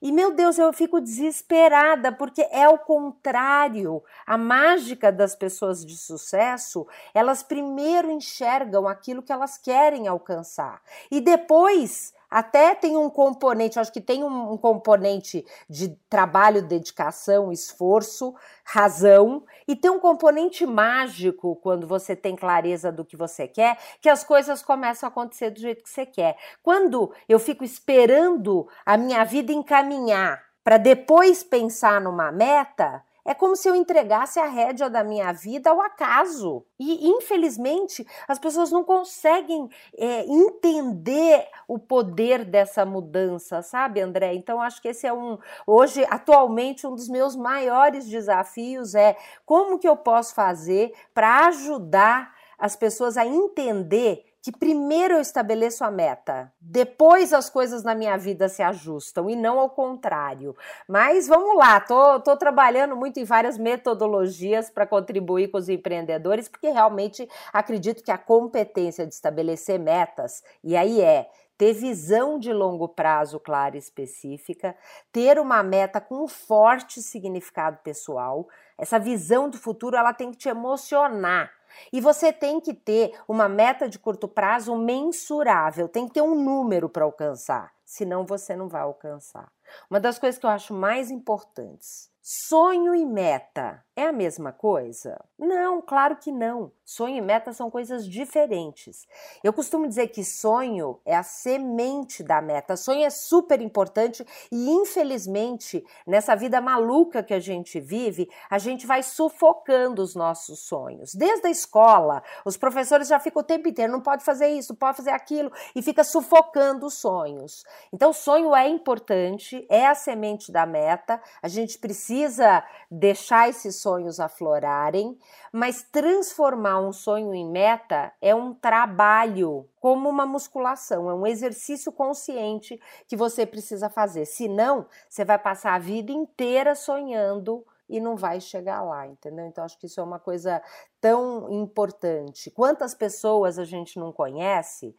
E 0.00 0.12
meu 0.12 0.34
Deus, 0.34 0.58
eu 0.58 0.72
fico 0.72 1.00
desesperada 1.00 2.12
porque 2.12 2.46
é 2.50 2.68
o 2.68 2.78
contrário. 2.78 4.02
A 4.26 4.36
mágica 4.36 5.10
das 5.10 5.34
pessoas 5.34 5.84
de 5.84 5.96
sucesso, 5.96 6.86
elas 7.14 7.42
primeiro 7.42 8.10
enxergam 8.10 8.86
aquilo 8.86 9.22
que 9.22 9.32
elas 9.32 9.56
querem 9.56 10.06
alcançar 10.06 10.82
e 11.10 11.20
depois 11.20 12.12
até 12.30 12.74
tem 12.74 12.96
um 12.96 13.08
componente, 13.08 13.78
acho 13.78 13.92
que 13.92 14.00
tem 14.00 14.22
um, 14.24 14.52
um, 14.52 14.56
componente 14.58 15.44
de 15.68 15.96
trabalho, 16.08 16.62
dedicação, 16.62 17.52
esforço, 17.52 18.34
razão, 18.64 19.44
e 19.66 19.76
tem 19.76 19.90
um 19.90 20.00
componente 20.00 20.66
mágico 20.66 21.56
quando 21.56 21.86
você 21.86 22.16
tem 22.16 22.34
clareza 22.34 22.90
do 22.90 23.04
que 23.04 23.16
você 23.16 23.46
quer, 23.46 23.78
que 24.00 24.08
as 24.08 24.24
coisas 24.24 24.62
começam 24.62 25.06
a 25.06 25.10
acontecer 25.10 25.50
do 25.50 25.60
jeito 25.60 25.82
que 25.82 25.90
você 25.90 26.04
quer. 26.04 26.36
Quando 26.62 27.12
eu 27.28 27.38
fico 27.38 27.64
esperando 27.64 28.68
a 28.84 28.96
minha 28.96 29.24
vida 29.24 29.52
encaminhar 29.52 30.42
para 30.64 30.78
depois 30.78 31.44
pensar 31.44 32.00
numa 32.00 32.32
meta, 32.32 33.02
é 33.26 33.34
como 33.34 33.56
se 33.56 33.68
eu 33.68 33.74
entregasse 33.74 34.38
a 34.38 34.46
rédea 34.46 34.88
da 34.88 35.02
minha 35.02 35.32
vida 35.32 35.70
ao 35.70 35.80
acaso. 35.82 36.64
E, 36.78 37.08
infelizmente, 37.08 38.06
as 38.28 38.38
pessoas 38.38 38.70
não 38.70 38.84
conseguem 38.84 39.68
é, 39.98 40.24
entender 40.26 41.48
o 41.66 41.76
poder 41.76 42.44
dessa 42.44 42.86
mudança, 42.86 43.62
sabe, 43.62 44.00
André? 44.00 44.32
Então, 44.34 44.60
acho 44.60 44.80
que 44.80 44.88
esse 44.88 45.08
é 45.08 45.12
um, 45.12 45.36
hoje, 45.66 46.06
atualmente, 46.08 46.86
um 46.86 46.94
dos 46.94 47.08
meus 47.08 47.34
maiores 47.34 48.06
desafios 48.06 48.94
é 48.94 49.16
como 49.44 49.78
que 49.78 49.88
eu 49.88 49.96
posso 49.96 50.32
fazer 50.32 50.94
para 51.12 51.48
ajudar 51.48 52.32
as 52.56 52.76
pessoas 52.76 53.16
a 53.16 53.26
entender 53.26 54.24
que 54.46 54.52
primeiro 54.52 55.14
eu 55.14 55.20
estabeleço 55.20 55.82
a 55.82 55.90
meta, 55.90 56.52
depois 56.60 57.32
as 57.32 57.50
coisas 57.50 57.82
na 57.82 57.96
minha 57.96 58.16
vida 58.16 58.48
se 58.48 58.62
ajustam 58.62 59.28
e 59.28 59.34
não 59.34 59.58
ao 59.58 59.68
contrário. 59.68 60.54
Mas 60.88 61.26
vamos 61.26 61.56
lá, 61.56 61.80
tô, 61.80 62.20
tô 62.20 62.36
trabalhando 62.36 62.94
muito 62.94 63.18
em 63.18 63.24
várias 63.24 63.58
metodologias 63.58 64.70
para 64.70 64.86
contribuir 64.86 65.48
com 65.48 65.58
os 65.58 65.68
empreendedores, 65.68 66.48
porque 66.48 66.68
realmente 66.68 67.28
acredito 67.52 68.04
que 68.04 68.10
a 68.12 68.16
competência 68.16 69.04
de 69.04 69.14
estabelecer 69.14 69.80
metas, 69.80 70.44
e 70.62 70.76
aí 70.76 71.00
é 71.00 71.28
ter 71.58 71.72
visão 71.72 72.38
de 72.38 72.52
longo 72.52 72.86
prazo 72.86 73.40
clara 73.40 73.74
e 73.74 73.80
específica, 73.80 74.76
ter 75.10 75.40
uma 75.40 75.60
meta 75.64 76.00
com 76.00 76.22
um 76.22 76.28
forte 76.28 77.02
significado 77.02 77.78
pessoal. 77.82 78.46
Essa 78.78 78.96
visão 78.96 79.50
do 79.50 79.58
futuro 79.58 79.96
ela 79.96 80.12
tem 80.12 80.30
que 80.30 80.36
te 80.36 80.48
emocionar. 80.48 81.50
E 81.92 82.00
você 82.00 82.32
tem 82.32 82.60
que 82.60 82.74
ter 82.74 83.12
uma 83.26 83.48
meta 83.48 83.88
de 83.88 83.98
curto 83.98 84.28
prazo 84.28 84.76
mensurável, 84.76 85.88
tem 85.88 86.06
que 86.06 86.14
ter 86.14 86.22
um 86.22 86.34
número 86.34 86.88
para 86.88 87.04
alcançar, 87.04 87.72
senão 87.84 88.24
você 88.24 88.54
não 88.54 88.68
vai 88.68 88.82
alcançar. 88.82 89.55
Uma 89.90 90.00
das 90.00 90.18
coisas 90.18 90.38
que 90.38 90.46
eu 90.46 90.50
acho 90.50 90.74
mais 90.74 91.10
importantes 91.10 92.10
Sonho 92.28 92.92
e 92.92 93.06
meta 93.06 93.84
é 93.94 94.02
a 94.02 94.12
mesma 94.12 94.50
coisa? 94.50 95.16
Não, 95.38 95.80
claro 95.80 96.16
que 96.16 96.32
não. 96.32 96.72
Sonho 96.84 97.18
e 97.18 97.20
meta 97.20 97.52
são 97.52 97.70
coisas 97.70 98.04
diferentes. 98.04 99.06
Eu 99.44 99.52
costumo 99.52 99.86
dizer 99.86 100.08
que 100.08 100.24
sonho 100.24 101.00
é 101.04 101.14
a 101.14 101.22
semente 101.22 102.24
da 102.24 102.42
meta. 102.42 102.76
Sonho 102.76 103.04
é 103.04 103.10
super 103.10 103.60
importante 103.60 104.26
e, 104.50 104.70
infelizmente, 104.70 105.84
nessa 106.04 106.34
vida 106.34 106.60
maluca 106.60 107.22
que 107.22 107.32
a 107.32 107.38
gente 107.38 107.78
vive, 107.78 108.28
a 108.50 108.58
gente 108.58 108.88
vai 108.88 109.04
sufocando 109.04 110.02
os 110.02 110.16
nossos 110.16 110.58
sonhos. 110.66 111.14
Desde 111.14 111.46
a 111.46 111.50
escola, 111.50 112.24
os 112.44 112.56
professores 112.56 113.06
já 113.06 113.20
ficam 113.20 113.40
o 113.40 113.46
tempo 113.46 113.68
inteiro: 113.68 113.92
não 113.92 114.00
pode 114.00 114.24
fazer 114.24 114.48
isso, 114.48 114.74
pode 114.74 114.96
fazer 114.96 115.10
aquilo, 115.10 115.52
e 115.76 115.80
fica 115.80 116.02
sufocando 116.02 116.86
os 116.86 116.94
sonhos. 116.94 117.62
Então, 117.92 118.12
sonho 118.12 118.52
é 118.52 118.68
importante, 118.68 119.55
é 119.70 119.86
a 119.86 119.94
semente 119.94 120.50
da 120.52 120.66
meta. 120.66 121.20
A 121.40 121.48
gente 121.48 121.78
precisa 121.78 122.26
precisa 122.26 122.64
deixar 122.90 123.48
esses 123.48 123.76
sonhos 123.76 124.20
aflorarem, 124.20 125.18
mas 125.52 125.82
transformar 125.82 126.80
um 126.80 126.92
sonho 126.92 127.34
em 127.34 127.48
meta 127.48 128.12
é 128.20 128.34
um 128.34 128.52
trabalho, 128.52 129.68
como 129.80 130.08
uma 130.08 130.26
musculação, 130.26 131.08
é 131.08 131.14
um 131.14 131.26
exercício 131.26 131.90
consciente 131.90 132.80
que 133.08 133.16
você 133.16 133.46
precisa 133.46 133.88
fazer. 133.88 134.24
Senão, 134.26 134.86
você 135.08 135.24
vai 135.24 135.38
passar 135.38 135.74
a 135.74 135.78
vida 135.78 136.12
inteira 136.12 136.74
sonhando 136.74 137.64
e 137.88 138.00
não 138.00 138.16
vai 138.16 138.40
chegar 138.40 138.82
lá, 138.82 139.06
entendeu? 139.06 139.46
Então 139.46 139.64
acho 139.64 139.78
que 139.78 139.86
isso 139.86 140.00
é 140.00 140.02
uma 140.02 140.18
coisa 140.18 140.60
tão 141.00 141.50
importante. 141.52 142.50
Quantas 142.50 142.94
pessoas 142.94 143.58
a 143.58 143.64
gente 143.64 143.98
não 143.98 144.12
conhece 144.12 144.94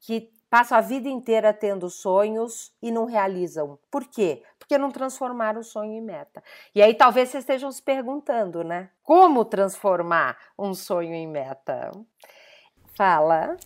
que 0.00 0.32
passam 0.50 0.76
a 0.76 0.80
vida 0.80 1.08
inteira 1.08 1.54
tendo 1.54 1.88
sonhos 1.88 2.72
e 2.82 2.90
não 2.90 3.04
realizam. 3.04 3.78
Por 3.88 4.04
quê? 4.04 4.42
Porque 4.58 4.76
não 4.76 4.90
transformaram 4.90 5.60
o 5.60 5.64
sonho 5.64 5.92
em 5.92 6.02
meta. 6.02 6.42
E 6.74 6.82
aí 6.82 6.92
talvez 6.92 7.28
vocês 7.28 7.44
estejam 7.44 7.70
se 7.70 7.80
perguntando, 7.80 8.64
né? 8.64 8.90
Como 9.02 9.44
transformar 9.44 10.36
um 10.58 10.74
sonho 10.74 11.14
em 11.14 11.26
meta? 11.26 11.92
Fala. 12.94 13.56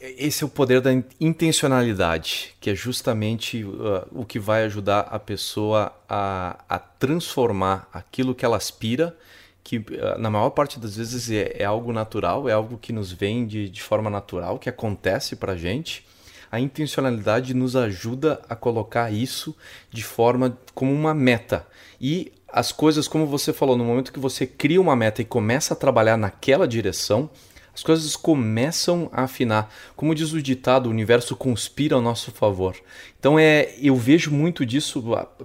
Esse 0.00 0.42
é 0.42 0.46
o 0.46 0.50
poder 0.50 0.80
da 0.80 0.90
intencionalidade, 1.20 2.56
que 2.60 2.70
é 2.70 2.74
justamente 2.74 3.62
uh, 3.62 4.04
o 4.10 4.24
que 4.24 4.40
vai 4.40 4.64
ajudar 4.64 5.00
a 5.02 5.18
pessoa 5.18 5.94
a, 6.08 6.58
a 6.68 6.78
transformar 6.78 7.88
aquilo 7.92 8.34
que 8.34 8.44
ela 8.44 8.56
aspira 8.56 9.16
que 9.64 9.84
ah, 10.00 10.18
na 10.18 10.30
maior 10.30 10.50
parte 10.50 10.78
das 10.78 10.96
vezes 10.96 11.30
é, 11.30 11.56
é, 11.58 11.64
algo 11.64 11.92
natural, 11.92 12.48
é 12.48 12.52
algo 12.52 12.78
que 12.78 12.92
nos 12.92 13.12
vem 13.12 13.46
de, 13.46 13.68
de 13.68 13.82
forma 13.82 14.10
natural, 14.10 14.58
que 14.58 14.68
acontece 14.68 15.36
para 15.36 15.56
gente. 15.56 16.04
A 16.50 16.60
intencionalidade 16.60 17.54
nos 17.54 17.76
ajuda 17.76 18.42
a 18.48 18.54
colocar 18.54 19.10
isso 19.12 19.56
de 19.90 20.02
forma 20.02 20.58
como 20.74 20.92
uma 20.92 21.14
meta. 21.14 21.66
E 22.00 22.32
as 22.52 22.70
coisas, 22.70 23.08
como 23.08 23.26
você 23.26 23.52
falou, 23.52 23.76
no 23.76 23.84
momento 23.84 24.12
que 24.12 24.20
você 24.20 24.46
cria 24.46 24.80
uma 24.80 24.94
meta 24.94 25.22
e 25.22 25.24
começa 25.24 25.72
a 25.72 25.76
trabalhar 25.76 26.18
naquela 26.18 26.68
direção, 26.68 27.30
as 27.74 27.82
coisas 27.82 28.16
começam 28.16 29.08
a 29.12 29.22
afinar. 29.22 29.72
Como 29.96 30.14
diz 30.14 30.32
o 30.32 30.42
ditado, 30.42 30.86
o 30.86 30.90
universo 30.90 31.34
conspira 31.34 31.94
ao 31.96 32.02
nosso 32.02 32.30
favor. 32.30 32.76
Então 33.18 33.38
é, 33.38 33.74
eu 33.80 33.96
vejo 33.96 34.30
muito 34.30 34.66
disso 34.66 35.02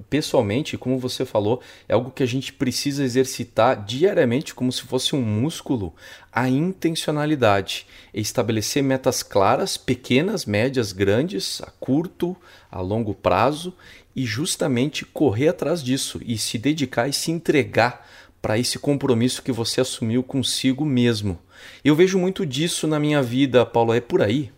pessoalmente, 0.09 0.77
como 0.77 0.99
você 0.99 1.25
falou, 1.25 1.61
é 1.87 1.93
algo 1.93 2.11
que 2.11 2.23
a 2.23 2.27
gente 2.27 2.51
precisa 2.51 3.03
exercitar 3.03 3.85
diariamente 3.85 4.53
como 4.53 4.71
se 4.71 4.81
fosse 4.81 5.15
um 5.15 5.21
músculo, 5.21 5.93
a 6.31 6.49
intencionalidade, 6.49 7.87
estabelecer 8.13 8.83
metas 8.83 9.23
claras, 9.23 9.77
pequenas, 9.77 10.45
médias, 10.45 10.91
grandes, 10.91 11.61
a 11.61 11.71
curto, 11.79 12.35
a 12.69 12.81
longo 12.81 13.13
prazo 13.13 13.73
e 14.15 14.25
justamente 14.25 15.05
correr 15.05 15.47
atrás 15.47 15.81
disso 15.81 16.19
e 16.25 16.37
se 16.37 16.57
dedicar 16.57 17.07
e 17.07 17.13
se 17.13 17.31
entregar 17.31 18.05
para 18.41 18.57
esse 18.57 18.77
compromisso 18.77 19.41
que 19.41 19.51
você 19.51 19.79
assumiu 19.79 20.23
consigo 20.23 20.83
mesmo. 20.83 21.39
Eu 21.83 21.95
vejo 21.95 22.17
muito 22.17 22.45
disso 22.45 22.87
na 22.87 22.99
minha 22.99 23.21
vida, 23.21 23.65
Paulo, 23.65 23.93
é 23.93 24.01
por 24.01 24.21
aí? 24.21 24.51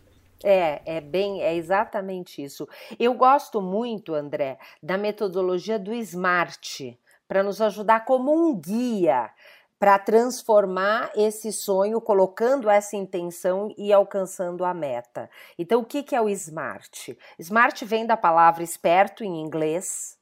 É, 0.44 0.82
é 0.98 1.02
bem, 1.02 1.42
é 1.42 1.56
exatamente 1.56 2.42
isso. 2.42 2.68
Eu 2.98 3.14
gosto 3.14 3.62
muito, 3.62 4.14
André, 4.14 4.58
da 4.82 4.98
metodologia 4.98 5.78
do 5.78 5.94
SMART, 5.94 6.98
para 7.28 7.44
nos 7.44 7.62
ajudar 7.62 8.06
como 8.06 8.34
um 8.34 8.56
guia 8.56 9.30
para 9.80 9.98
transformar 9.98 11.10
esse 11.16 11.54
sonho, 11.54 12.02
colocando 12.02 12.70
essa 12.70 12.98
intenção 12.98 13.74
e 13.78 13.94
alcançando 13.94 14.66
a 14.66 14.74
meta. 14.74 15.30
Então, 15.58 15.80
o 15.80 15.86
que, 15.86 16.04
que 16.04 16.14
é 16.14 16.22
o 16.22 16.28
SMART? 16.28 17.18
SMART 17.40 17.84
vem 17.86 18.06
da 18.06 18.18
palavra 18.18 18.62
esperto 18.62 19.24
em 19.24 19.42
inglês, 19.42 20.18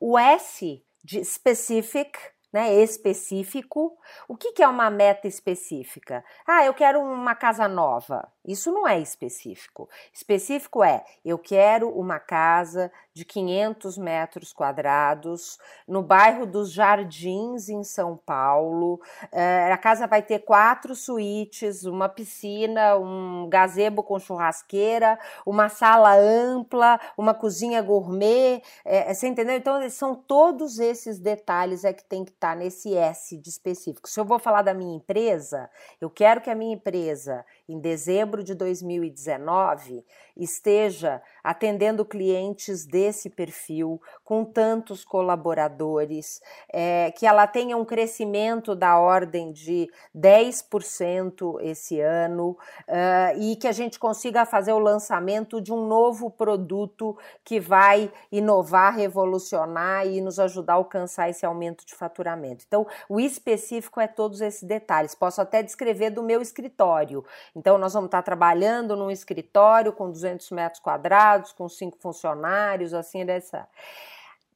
o 0.00 0.18
S 0.18 0.82
de 1.04 1.24
specific, 1.24 2.18
né, 2.56 2.74
específico. 2.82 3.98
O 4.26 4.34
que, 4.34 4.52
que 4.52 4.62
é 4.62 4.66
uma 4.68 4.88
meta 4.88 5.28
específica? 5.28 6.24
Ah, 6.46 6.64
eu 6.64 6.72
quero 6.72 6.98
uma 7.00 7.34
casa 7.34 7.68
nova. 7.68 8.26
Isso 8.46 8.70
não 8.70 8.86
é 8.86 9.00
específico. 9.00 9.88
Específico 10.12 10.84
é: 10.84 11.04
eu 11.24 11.36
quero 11.36 11.90
uma 11.90 12.20
casa 12.20 12.92
de 13.12 13.24
500 13.24 13.98
metros 13.98 14.52
quadrados 14.52 15.58
no 15.88 16.02
bairro 16.02 16.46
dos 16.46 16.70
Jardins, 16.70 17.68
em 17.68 17.82
São 17.82 18.16
Paulo. 18.16 19.00
É, 19.32 19.72
a 19.72 19.78
casa 19.78 20.06
vai 20.06 20.22
ter 20.22 20.40
quatro 20.40 20.94
suítes, 20.94 21.84
uma 21.84 22.08
piscina, 22.08 22.96
um 22.96 23.48
gazebo 23.48 24.02
com 24.02 24.18
churrasqueira, 24.18 25.18
uma 25.44 25.68
sala 25.68 26.14
ampla, 26.14 27.00
uma 27.16 27.32
cozinha 27.32 27.80
gourmet. 27.80 28.62
É, 28.84 29.12
você 29.12 29.26
entendeu? 29.26 29.56
Então, 29.56 29.88
são 29.88 30.14
todos 30.14 30.78
esses 30.78 31.18
detalhes 31.18 31.84
é 31.84 31.92
que 31.92 32.04
tem 32.04 32.24
que 32.24 32.30
estar 32.30 32.50
tá 32.50 32.54
nesse 32.54 32.94
S 32.94 33.36
de 33.38 33.48
específico. 33.48 34.08
Se 34.08 34.20
eu 34.20 34.24
vou 34.24 34.38
falar 34.38 34.62
da 34.62 34.74
minha 34.74 34.94
empresa, 34.94 35.70
eu 36.00 36.10
quero 36.10 36.40
que 36.42 36.50
a 36.50 36.54
minha 36.54 36.74
empresa, 36.74 37.44
em 37.68 37.78
dezembro 37.80 38.44
de 38.44 38.54
2019, 38.54 40.04
esteja 40.36 41.20
atendendo 41.42 42.04
clientes 42.04 42.84
desse 42.84 43.30
perfil, 43.30 44.00
com 44.24 44.44
tantos 44.44 45.04
colaboradores, 45.04 46.40
é, 46.72 47.10
que 47.12 47.26
ela 47.26 47.46
tenha 47.46 47.76
um 47.76 47.84
crescimento 47.84 48.74
da 48.74 48.98
ordem 48.98 49.52
de 49.52 49.88
10% 50.14 51.60
esse 51.60 52.00
ano 52.00 52.50
uh, 52.88 53.40
e 53.40 53.56
que 53.56 53.66
a 53.66 53.72
gente 53.72 53.98
consiga 53.98 54.44
fazer 54.44 54.72
o 54.72 54.78
lançamento 54.78 55.60
de 55.60 55.72
um 55.72 55.86
novo 55.86 56.30
produto 56.30 57.16
que 57.44 57.58
vai 57.58 58.12
inovar, 58.30 58.94
revolucionar 58.94 60.06
e 60.06 60.20
nos 60.20 60.38
ajudar 60.38 60.74
a 60.74 60.76
alcançar 60.76 61.30
esse 61.30 61.46
aumento 61.46 61.86
de 61.86 61.94
faturamento. 61.94 62.64
Então, 62.66 62.86
o 63.08 63.18
específico 63.18 64.00
é 64.00 64.06
todos 64.06 64.40
esses 64.40 64.62
detalhes. 64.62 65.14
Posso 65.14 65.40
até 65.40 65.62
descrever 65.62 66.10
do 66.10 66.22
meu 66.22 66.42
escritório. 66.42 67.24
Então, 67.56 67.78
nós 67.78 67.94
vamos 67.94 68.08
estar 68.08 68.22
trabalhando 68.22 68.94
num 68.94 69.10
escritório 69.10 69.92
com 69.92 70.10
200 70.10 70.50
metros 70.52 70.80
quadrados, 70.80 71.52
com 71.52 71.68
cinco 71.68 71.96
funcionários, 71.98 72.94
assim 72.94 73.24
dessa. 73.24 73.66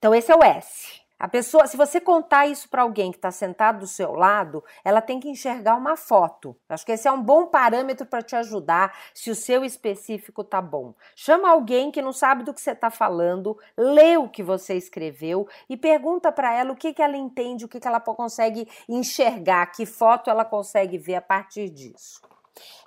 Então 0.00 0.14
esse 0.14 0.33
é 0.33 0.35
o 0.35 0.42
S. 0.42 0.99
A 1.19 1.28
pessoa, 1.28 1.66
se 1.66 1.76
você 1.76 2.00
contar 2.00 2.47
isso 2.47 2.66
para 2.71 2.80
alguém 2.80 3.11
que 3.11 3.19
está 3.19 3.30
sentado 3.30 3.80
do 3.80 3.87
seu 3.87 4.14
lado, 4.14 4.64
ela 4.83 5.02
tem 5.02 5.21
que 5.21 5.28
enxergar 5.28 5.76
uma 5.76 5.95
foto. 5.95 6.57
Acho 6.66 6.87
que 6.87 6.92
esse 6.92 7.07
é 7.07 7.12
um 7.12 7.23
bom 7.23 7.49
parâmetro 7.49 8.07
para 8.07 8.23
te 8.23 8.35
ajudar 8.35 8.97
se 9.12 9.30
o 9.30 9.35
seu 9.35 9.62
específico 9.62 10.42
tá 10.42 10.62
bom. 10.62 10.95
Chama 11.14 11.50
alguém 11.50 11.90
que 11.90 12.00
não 12.00 12.14
sabe 12.14 12.42
do 12.42 12.54
que 12.54 12.61
você 12.62 12.71
está 12.71 12.90
falando, 12.90 13.59
lê 13.76 14.16
o 14.16 14.30
que 14.30 14.42
você 14.42 14.75
escreveu 14.75 15.47
e 15.69 15.76
pergunta 15.76 16.33
para 16.33 16.54
ela 16.54 16.73
o 16.73 16.76
que, 16.76 16.95
que 16.95 17.02
ela 17.02 17.19
entende, 17.19 17.66
o 17.66 17.69
que, 17.69 17.78
que 17.78 17.87
ela 17.87 18.00
consegue 18.00 18.66
enxergar, 18.88 19.66
que 19.66 19.85
foto 19.85 20.30
ela 20.30 20.47
consegue 20.47 20.97
ver 20.97 21.16
a 21.16 21.23
partir 21.23 21.69
disso. 21.69 22.23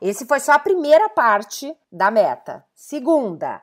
Esse 0.02 0.26
foi 0.26 0.40
só 0.40 0.54
a 0.54 0.60
primeira 0.60 1.10
parte 1.10 1.76
da 1.92 2.12
meta. 2.12 2.66
Segunda, 2.74 3.62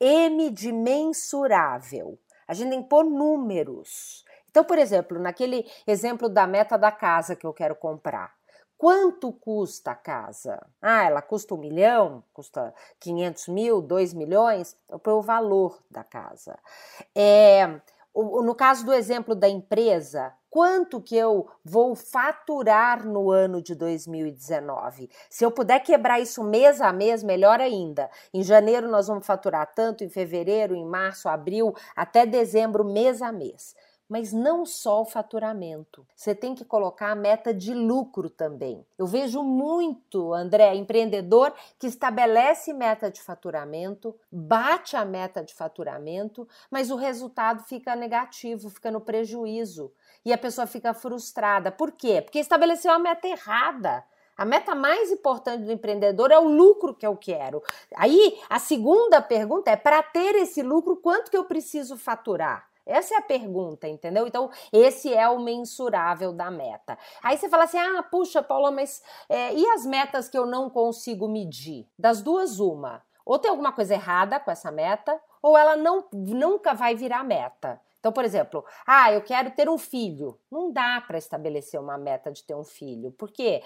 M 0.00 0.50
de 0.50 0.72
mensurável. 0.72 2.18
A 2.46 2.54
gente 2.54 2.70
tem 2.70 2.82
que 2.82 2.88
pôr 2.88 3.04
números. 3.04 4.24
Então, 4.50 4.64
por 4.64 4.78
exemplo, 4.78 5.18
naquele 5.18 5.68
exemplo 5.86 6.28
da 6.28 6.46
meta 6.46 6.78
da 6.78 6.90
casa 6.90 7.36
que 7.36 7.46
eu 7.46 7.52
quero 7.52 7.74
comprar. 7.74 8.34
Quanto 8.78 9.32
custa 9.32 9.92
a 9.92 9.94
casa? 9.94 10.64
Ah, 10.82 11.04
ela 11.04 11.22
custa 11.22 11.54
um 11.54 11.58
milhão? 11.58 12.22
Custa 12.32 12.74
500 13.00 13.48
mil? 13.48 13.80
2 13.80 14.12
milhões? 14.12 14.76
Eu 14.88 14.98
ponho 14.98 15.16
o 15.16 15.22
valor 15.22 15.82
da 15.90 16.04
casa. 16.04 16.58
É, 17.14 17.80
no 18.16 18.54
caso 18.54 18.84
do 18.84 18.92
exemplo 18.92 19.34
da 19.34 19.48
empresa, 19.48 20.32
quanto 20.48 21.02
que 21.02 21.14
eu 21.14 21.46
vou 21.62 21.94
faturar 21.94 23.06
no 23.06 23.30
ano 23.30 23.60
de 23.60 23.74
2019. 23.74 25.10
Se 25.28 25.44
eu 25.44 25.50
puder 25.50 25.80
quebrar 25.80 26.18
isso 26.18 26.42
mês 26.42 26.80
a 26.80 26.92
mês, 26.92 27.22
melhor 27.22 27.60
ainda. 27.60 28.10
Em 28.32 28.42
janeiro 28.42 28.88
nós 28.88 29.06
vamos 29.06 29.26
faturar 29.26 29.70
tanto, 29.74 30.02
em 30.02 30.08
fevereiro, 30.08 30.74
em 30.74 30.86
março, 30.86 31.28
abril, 31.28 31.74
até 31.94 32.24
dezembro, 32.24 32.84
mês 32.84 33.20
a 33.20 33.30
mês 33.30 33.74
mas 34.08 34.32
não 34.32 34.64
só 34.64 35.02
o 35.02 35.04
faturamento. 35.04 36.06
Você 36.14 36.34
tem 36.34 36.54
que 36.54 36.64
colocar 36.64 37.10
a 37.10 37.14
meta 37.14 37.52
de 37.52 37.74
lucro 37.74 38.30
também. 38.30 38.86
Eu 38.96 39.06
vejo 39.06 39.42
muito, 39.42 40.32
André, 40.32 40.74
empreendedor 40.74 41.52
que 41.78 41.86
estabelece 41.86 42.72
meta 42.72 43.10
de 43.10 43.20
faturamento, 43.20 44.14
bate 44.30 44.96
a 44.96 45.04
meta 45.04 45.42
de 45.42 45.52
faturamento, 45.52 46.48
mas 46.70 46.90
o 46.90 46.96
resultado 46.96 47.64
fica 47.64 47.96
negativo, 47.96 48.70
fica 48.70 48.90
no 48.90 49.00
prejuízo. 49.00 49.92
E 50.24 50.32
a 50.32 50.38
pessoa 50.38 50.66
fica 50.66 50.94
frustrada. 50.94 51.70
Por 51.70 51.92
quê? 51.92 52.22
Porque 52.22 52.38
estabeleceu 52.38 52.92
a 52.92 52.98
meta 52.98 53.26
errada. 53.26 54.04
A 54.36 54.44
meta 54.44 54.74
mais 54.74 55.10
importante 55.10 55.64
do 55.64 55.72
empreendedor 55.72 56.30
é 56.30 56.38
o 56.38 56.46
lucro 56.46 56.94
que 56.94 57.06
eu 57.06 57.16
quero. 57.16 57.62
Aí, 57.94 58.38
a 58.50 58.58
segunda 58.58 59.22
pergunta 59.22 59.70
é: 59.70 59.76
para 59.76 60.02
ter 60.02 60.34
esse 60.34 60.62
lucro, 60.62 60.96
quanto 60.96 61.30
que 61.30 61.36
eu 61.36 61.44
preciso 61.44 61.96
faturar? 61.96 62.68
Essa 62.86 63.14
é 63.14 63.18
a 63.18 63.22
pergunta, 63.22 63.88
entendeu? 63.88 64.26
Então, 64.26 64.48
esse 64.72 65.12
é 65.12 65.28
o 65.28 65.40
mensurável 65.40 66.32
da 66.32 66.50
meta. 66.50 66.96
Aí 67.22 67.36
você 67.36 67.48
fala 67.48 67.64
assim: 67.64 67.78
ah, 67.78 68.02
puxa, 68.02 68.42
Paula, 68.42 68.70
mas 68.70 69.02
é, 69.28 69.52
e 69.52 69.66
as 69.70 69.84
metas 69.84 70.28
que 70.28 70.38
eu 70.38 70.46
não 70.46 70.70
consigo 70.70 71.28
medir? 71.28 71.88
Das 71.98 72.22
duas, 72.22 72.60
uma. 72.60 73.02
Ou 73.24 73.40
tem 73.40 73.50
alguma 73.50 73.72
coisa 73.72 73.94
errada 73.94 74.38
com 74.38 74.52
essa 74.52 74.70
meta, 74.70 75.20
ou 75.42 75.58
ela 75.58 75.76
não, 75.76 76.04
nunca 76.12 76.74
vai 76.74 76.94
virar 76.94 77.24
meta. 77.24 77.80
Então, 77.98 78.12
por 78.12 78.24
exemplo, 78.24 78.64
ah, 78.86 79.12
eu 79.12 79.20
quero 79.20 79.50
ter 79.50 79.68
um 79.68 79.76
filho. 79.76 80.38
Não 80.56 80.72
dá 80.72 81.02
para 81.06 81.18
estabelecer 81.18 81.78
uma 81.78 81.98
meta 81.98 82.32
de 82.32 82.42
ter 82.42 82.54
um 82.54 82.64
filho. 82.64 83.12
Por 83.12 83.30
quê? 83.30 83.62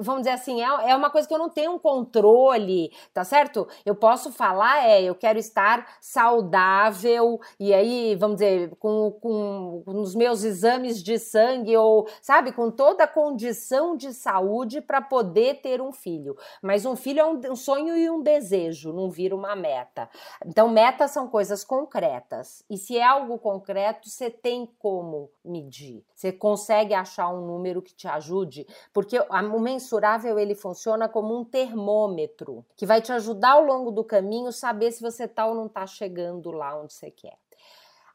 Vamos 0.00 0.18
dizer 0.18 0.30
assim, 0.30 0.62
é, 0.62 0.90
é 0.90 0.94
uma 0.94 1.10
coisa 1.10 1.26
que 1.26 1.34
eu 1.34 1.38
não 1.38 1.50
tenho 1.50 1.72
um 1.72 1.78
controle, 1.78 2.92
tá 3.12 3.24
certo? 3.24 3.66
Eu 3.84 3.96
posso 3.96 4.30
falar, 4.30 4.88
é, 4.88 5.02
eu 5.02 5.16
quero 5.16 5.40
estar 5.40 5.96
saudável, 6.00 7.40
e 7.58 7.74
aí, 7.74 8.14
vamos 8.14 8.36
dizer, 8.36 8.76
com, 8.76 9.10
com, 9.20 9.82
com 9.84 10.00
os 10.00 10.14
meus 10.14 10.44
exames 10.44 11.02
de 11.02 11.18
sangue, 11.18 11.76
ou, 11.76 12.06
sabe, 12.22 12.52
com 12.52 12.70
toda 12.70 13.02
a 13.02 13.08
condição 13.08 13.96
de 13.96 14.14
saúde 14.14 14.80
para 14.80 15.02
poder 15.02 15.62
ter 15.62 15.80
um 15.82 15.90
filho. 15.90 16.36
Mas 16.62 16.86
um 16.86 16.94
filho 16.94 17.18
é 17.18 17.24
um, 17.24 17.40
um 17.50 17.56
sonho 17.56 17.96
e 17.96 18.08
um 18.08 18.22
desejo, 18.22 18.92
não 18.92 19.10
vira 19.10 19.34
uma 19.34 19.56
meta. 19.56 20.08
Então, 20.46 20.68
metas 20.68 21.10
são 21.10 21.26
coisas 21.26 21.64
concretas. 21.64 22.64
E 22.70 22.78
se 22.78 22.96
é 22.96 23.02
algo 23.02 23.36
concreto, 23.36 24.08
você 24.08 24.30
tem 24.30 24.64
como 24.78 25.28
medir. 25.44 26.03
Você 26.14 26.32
consegue 26.32 26.94
achar 26.94 27.28
um 27.28 27.46
número 27.46 27.82
que 27.82 27.94
te 27.94 28.06
ajude, 28.06 28.66
porque 28.92 29.18
o 29.18 29.60
mensurável 29.60 30.38
ele 30.38 30.54
funciona 30.54 31.08
como 31.08 31.36
um 31.36 31.44
termômetro 31.44 32.64
que 32.76 32.86
vai 32.86 33.02
te 33.02 33.12
ajudar 33.12 33.52
ao 33.52 33.64
longo 33.64 33.90
do 33.90 34.04
caminho 34.04 34.52
saber 34.52 34.92
se 34.92 35.02
você 35.02 35.24
está 35.24 35.46
ou 35.46 35.54
não 35.54 35.66
está 35.66 35.86
chegando 35.86 36.50
lá 36.50 36.80
onde 36.80 36.94
você 36.94 37.10
quer. 37.10 37.36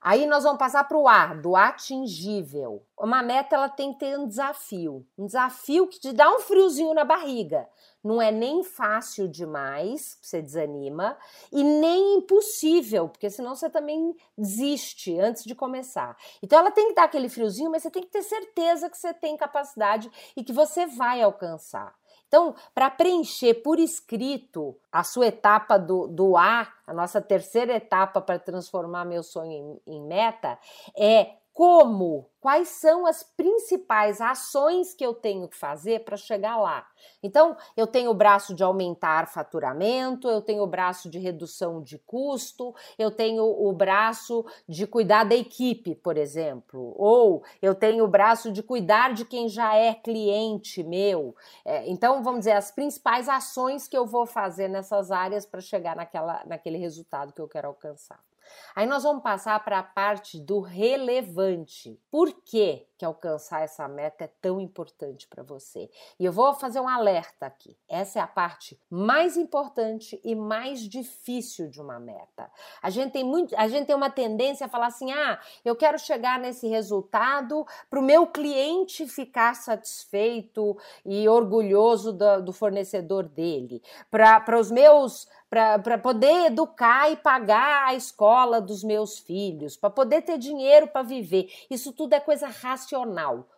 Aí 0.02 0.26
nós 0.26 0.46
vamos 0.46 0.60
passar 0.60 0.86
para 0.86 0.98
o 0.98 1.10
A, 1.10 1.34
do 1.34 1.58
atingível. 1.58 2.86
Uma 2.98 3.22
meta 3.22 3.56
ela 3.56 3.68
tem 3.68 3.92
que 3.92 4.00
ter 4.00 4.18
um 4.18 4.28
desafio, 4.28 5.06
um 5.18 5.26
desafio 5.26 5.88
que 5.88 6.00
te 6.00 6.14
dá 6.14 6.34
um 6.34 6.40
friozinho 6.40 6.94
na 6.94 7.04
barriga. 7.04 7.68
Não 8.02 8.22
é 8.22 8.32
nem 8.32 8.64
fácil 8.64 9.28
demais, 9.28 10.18
você 10.22 10.42
desanima, 10.42 11.18
e 11.52 11.62
nem 11.62 12.16
impossível, 12.16 13.10
porque 13.10 13.30
senão 13.30 13.56
você 13.56 13.70
também 13.70 14.16
desiste 14.38 15.20
antes 15.20 15.44
de 15.44 15.54
começar. 15.54 16.16
Então 16.42 16.60
ela 16.60 16.72
tem 16.72 16.88
que 16.90 16.96
dar 16.96 17.04
aquele 17.04 17.28
friozinho, 17.28 17.70
mas 17.70 17.84
você 17.84 17.92
tem 17.92 18.04
que 18.04 18.10
ter 18.10 18.24
certeza 18.24 18.90
que 18.90 18.98
você 18.98 19.14
tem 19.14 19.36
capacidade 19.36 20.10
e 20.38 20.46
que 20.46 20.54
você 20.54 20.86
vai 20.86 21.22
alcançar. 21.22 21.99
Então, 22.30 22.56
para 22.76 22.92
preencher 22.92 23.56
por 23.56 23.80
escrito 23.80 24.78
a 24.92 25.04
sua 25.04 25.28
etapa 25.28 25.80
do, 25.80 26.08
do 26.08 26.38
A, 26.38 26.72
a 26.86 26.94
nossa 26.94 27.20
terceira 27.20 27.74
etapa 27.74 28.22
para 28.22 28.38
transformar 28.38 29.04
meu 29.04 29.24
sonho 29.24 29.82
em, 29.88 29.96
em 29.96 30.02
meta, 30.02 30.58
é 30.96 31.34
como 31.60 32.30
quais 32.40 32.70
são 32.70 33.06
as 33.06 33.22
principais 33.22 34.22
ações 34.22 34.94
que 34.94 35.06
eu 35.06 35.14
tenho 35.14 35.46
que 35.46 35.58
fazer 35.58 36.06
para 36.06 36.16
chegar 36.16 36.56
lá. 36.56 36.88
Então, 37.22 37.58
eu 37.76 37.86
tenho 37.86 38.12
o 38.12 38.14
braço 38.14 38.56
de 38.56 38.64
aumentar 38.64 39.28
faturamento, 39.28 40.30
eu 40.30 40.42
tenho 40.42 40.64
o 40.64 40.68
braço 40.68 41.10
de 41.10 41.20
redução 41.20 41.84
de 41.84 41.98
custo, 41.98 42.74
eu 42.98 43.12
tenho 43.12 43.44
o 43.44 43.74
braço 43.74 44.46
de 44.70 44.88
cuidar 44.88 45.26
da 45.26 45.36
equipe, 45.36 45.96
por 45.96 46.16
exemplo, 46.16 46.94
ou 46.98 47.44
eu 47.62 47.76
tenho 47.76 48.06
o 48.06 48.08
braço 48.08 48.54
de 48.54 48.64
cuidar 48.64 49.14
de 49.14 49.26
quem 49.26 49.50
já 49.50 49.76
é 49.76 49.94
cliente 49.94 50.82
meu. 50.82 51.36
É, 51.66 51.90
então, 51.90 52.24
vamos 52.24 52.40
dizer, 52.40 52.54
as 52.54 52.72
principais 52.72 53.28
ações 53.28 53.86
que 53.86 53.98
eu 53.98 54.06
vou 54.06 54.26
fazer 54.26 54.70
nessas 54.70 55.12
áreas 55.12 55.46
para 55.46 55.60
chegar 55.60 55.94
naquela, 55.94 56.42
naquele 56.46 56.78
resultado 56.78 57.34
que 57.34 57.42
eu 57.42 57.50
quero 57.50 57.68
alcançar. 57.68 58.29
Aí 58.76 58.86
nós 58.86 59.04
vamos 59.04 59.24
passar 59.24 59.64
para 59.64 59.80
a 59.80 59.84
parte 59.84 60.40
do 60.40 60.60
relevante. 60.60 62.00
Por 62.12 62.44
quê? 62.44 62.89
Que 63.00 63.06
alcançar 63.06 63.64
essa 63.64 63.88
meta 63.88 64.26
é 64.26 64.30
tão 64.42 64.60
importante 64.60 65.26
para 65.26 65.42
você. 65.42 65.90
E 66.20 66.26
eu 66.26 66.34
vou 66.34 66.54
fazer 66.54 66.82
um 66.82 66.88
alerta 66.88 67.46
aqui. 67.46 67.78
Essa 67.88 68.20
é 68.20 68.22
a 68.22 68.28
parte 68.28 68.78
mais 68.90 69.38
importante 69.38 70.20
e 70.22 70.36
mais 70.36 70.82
difícil 70.82 71.70
de 71.70 71.80
uma 71.80 71.98
meta. 71.98 72.52
A 72.82 72.90
gente 72.90 73.14
tem 73.14 73.24
muito, 73.24 73.56
a 73.56 73.70
gente 73.70 73.86
tem 73.86 73.96
uma 73.96 74.10
tendência 74.10 74.66
a 74.66 74.70
falar 74.70 74.88
assim: 74.88 75.14
"Ah, 75.14 75.40
eu 75.64 75.78
quero 75.78 75.98
chegar 75.98 76.38
nesse 76.40 76.68
resultado 76.68 77.66
para 77.90 78.00
o 78.02 78.04
meu 78.04 78.28
cliente 78.28 79.08
ficar 79.08 79.56
satisfeito 79.56 80.78
e 81.06 81.26
orgulhoso 81.30 82.12
do, 82.12 82.42
do 82.42 82.52
fornecedor 82.52 83.30
dele, 83.30 83.82
para 84.12 84.60
os 84.60 84.70
meus 84.70 85.26
para 85.50 85.98
poder 85.98 86.46
educar 86.46 87.12
e 87.12 87.16
pagar 87.16 87.88
a 87.88 87.96
escola 87.96 88.62
dos 88.62 88.84
meus 88.84 89.18
filhos, 89.18 89.76
para 89.76 89.90
poder 89.90 90.22
ter 90.22 90.38
dinheiro 90.38 90.88
para 90.88 91.02
viver. 91.02 91.52
Isso 91.72 91.92
tudo 91.92 92.14
é 92.14 92.20
coisa 92.20 92.48
racional. 92.48 92.89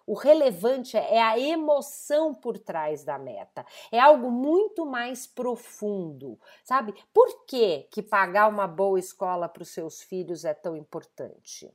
O 0.05 0.13
relevante 0.13 0.97
é 0.97 1.21
a 1.21 1.39
emoção 1.39 2.33
por 2.33 2.57
trás 2.57 3.03
da 3.03 3.17
meta. 3.17 3.65
É 3.91 3.99
algo 3.99 4.29
muito 4.29 4.85
mais 4.85 5.27
profundo, 5.27 6.39
sabe? 6.63 6.93
Por 7.13 7.45
que, 7.45 7.87
que 7.91 8.01
pagar 8.01 8.47
uma 8.47 8.67
boa 8.67 8.99
escola 8.99 9.47
para 9.47 9.63
os 9.63 9.69
seus 9.69 10.01
filhos 10.01 10.43
é 10.43 10.53
tão 10.53 10.75
importante? 10.75 11.73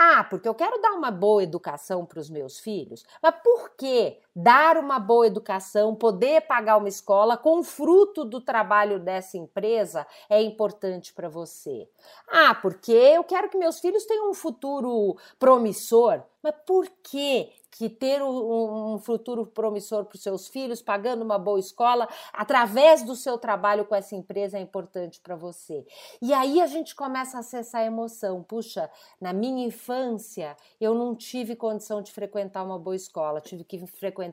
Ah, 0.00 0.22
porque 0.22 0.48
eu 0.48 0.54
quero 0.54 0.80
dar 0.80 0.92
uma 0.92 1.10
boa 1.10 1.42
educação 1.42 2.06
para 2.06 2.20
os 2.20 2.30
meus 2.30 2.60
filhos. 2.60 3.04
Mas 3.20 3.34
por 3.42 3.70
que 3.76 4.20
dar 4.40 4.76
uma 4.76 5.00
boa 5.00 5.26
educação, 5.26 5.96
poder 5.96 6.42
pagar 6.42 6.76
uma 6.76 6.88
escola 6.88 7.36
com 7.36 7.60
fruto 7.64 8.24
do 8.24 8.40
trabalho 8.40 9.00
dessa 9.00 9.36
empresa 9.36 10.06
é 10.30 10.40
importante 10.40 11.12
para 11.12 11.28
você? 11.28 11.88
Ah, 12.28 12.54
porque 12.54 12.92
eu 12.92 13.24
quero 13.24 13.48
que 13.48 13.58
meus 13.58 13.80
filhos 13.80 14.04
tenham 14.04 14.30
um 14.30 14.34
futuro 14.34 15.16
promissor. 15.40 16.22
Mas 16.40 16.54
por 16.64 16.88
que 17.02 17.50
que 17.70 17.88
ter 17.88 18.22
um, 18.22 18.94
um 18.94 18.98
futuro 18.98 19.46
promissor 19.46 20.04
para 20.04 20.16
os 20.16 20.22
seus 20.22 20.48
filhos, 20.48 20.82
pagando 20.82 21.22
uma 21.22 21.38
boa 21.38 21.60
escola, 21.60 22.08
através 22.32 23.02
do 23.02 23.14
seu 23.14 23.38
trabalho 23.38 23.84
com 23.84 23.94
essa 23.94 24.16
empresa 24.16 24.58
é 24.58 24.60
importante 24.60 25.20
para 25.20 25.36
você. 25.36 25.86
E 26.20 26.32
aí 26.32 26.60
a 26.60 26.66
gente 26.66 26.94
começa 26.94 27.36
a 27.36 27.40
acessar 27.40 27.82
a 27.82 27.86
emoção. 27.86 28.42
Puxa, 28.42 28.90
na 29.20 29.32
minha 29.32 29.66
infância 29.66 30.56
eu 30.80 30.94
não 30.94 31.14
tive 31.14 31.54
condição 31.54 32.02
de 32.02 32.10
frequentar 32.10 32.64
uma 32.64 32.78
boa 32.78 32.96
escola, 32.96 33.40
tive 33.40 33.62
que 33.62 33.86
frequentar 33.86 34.27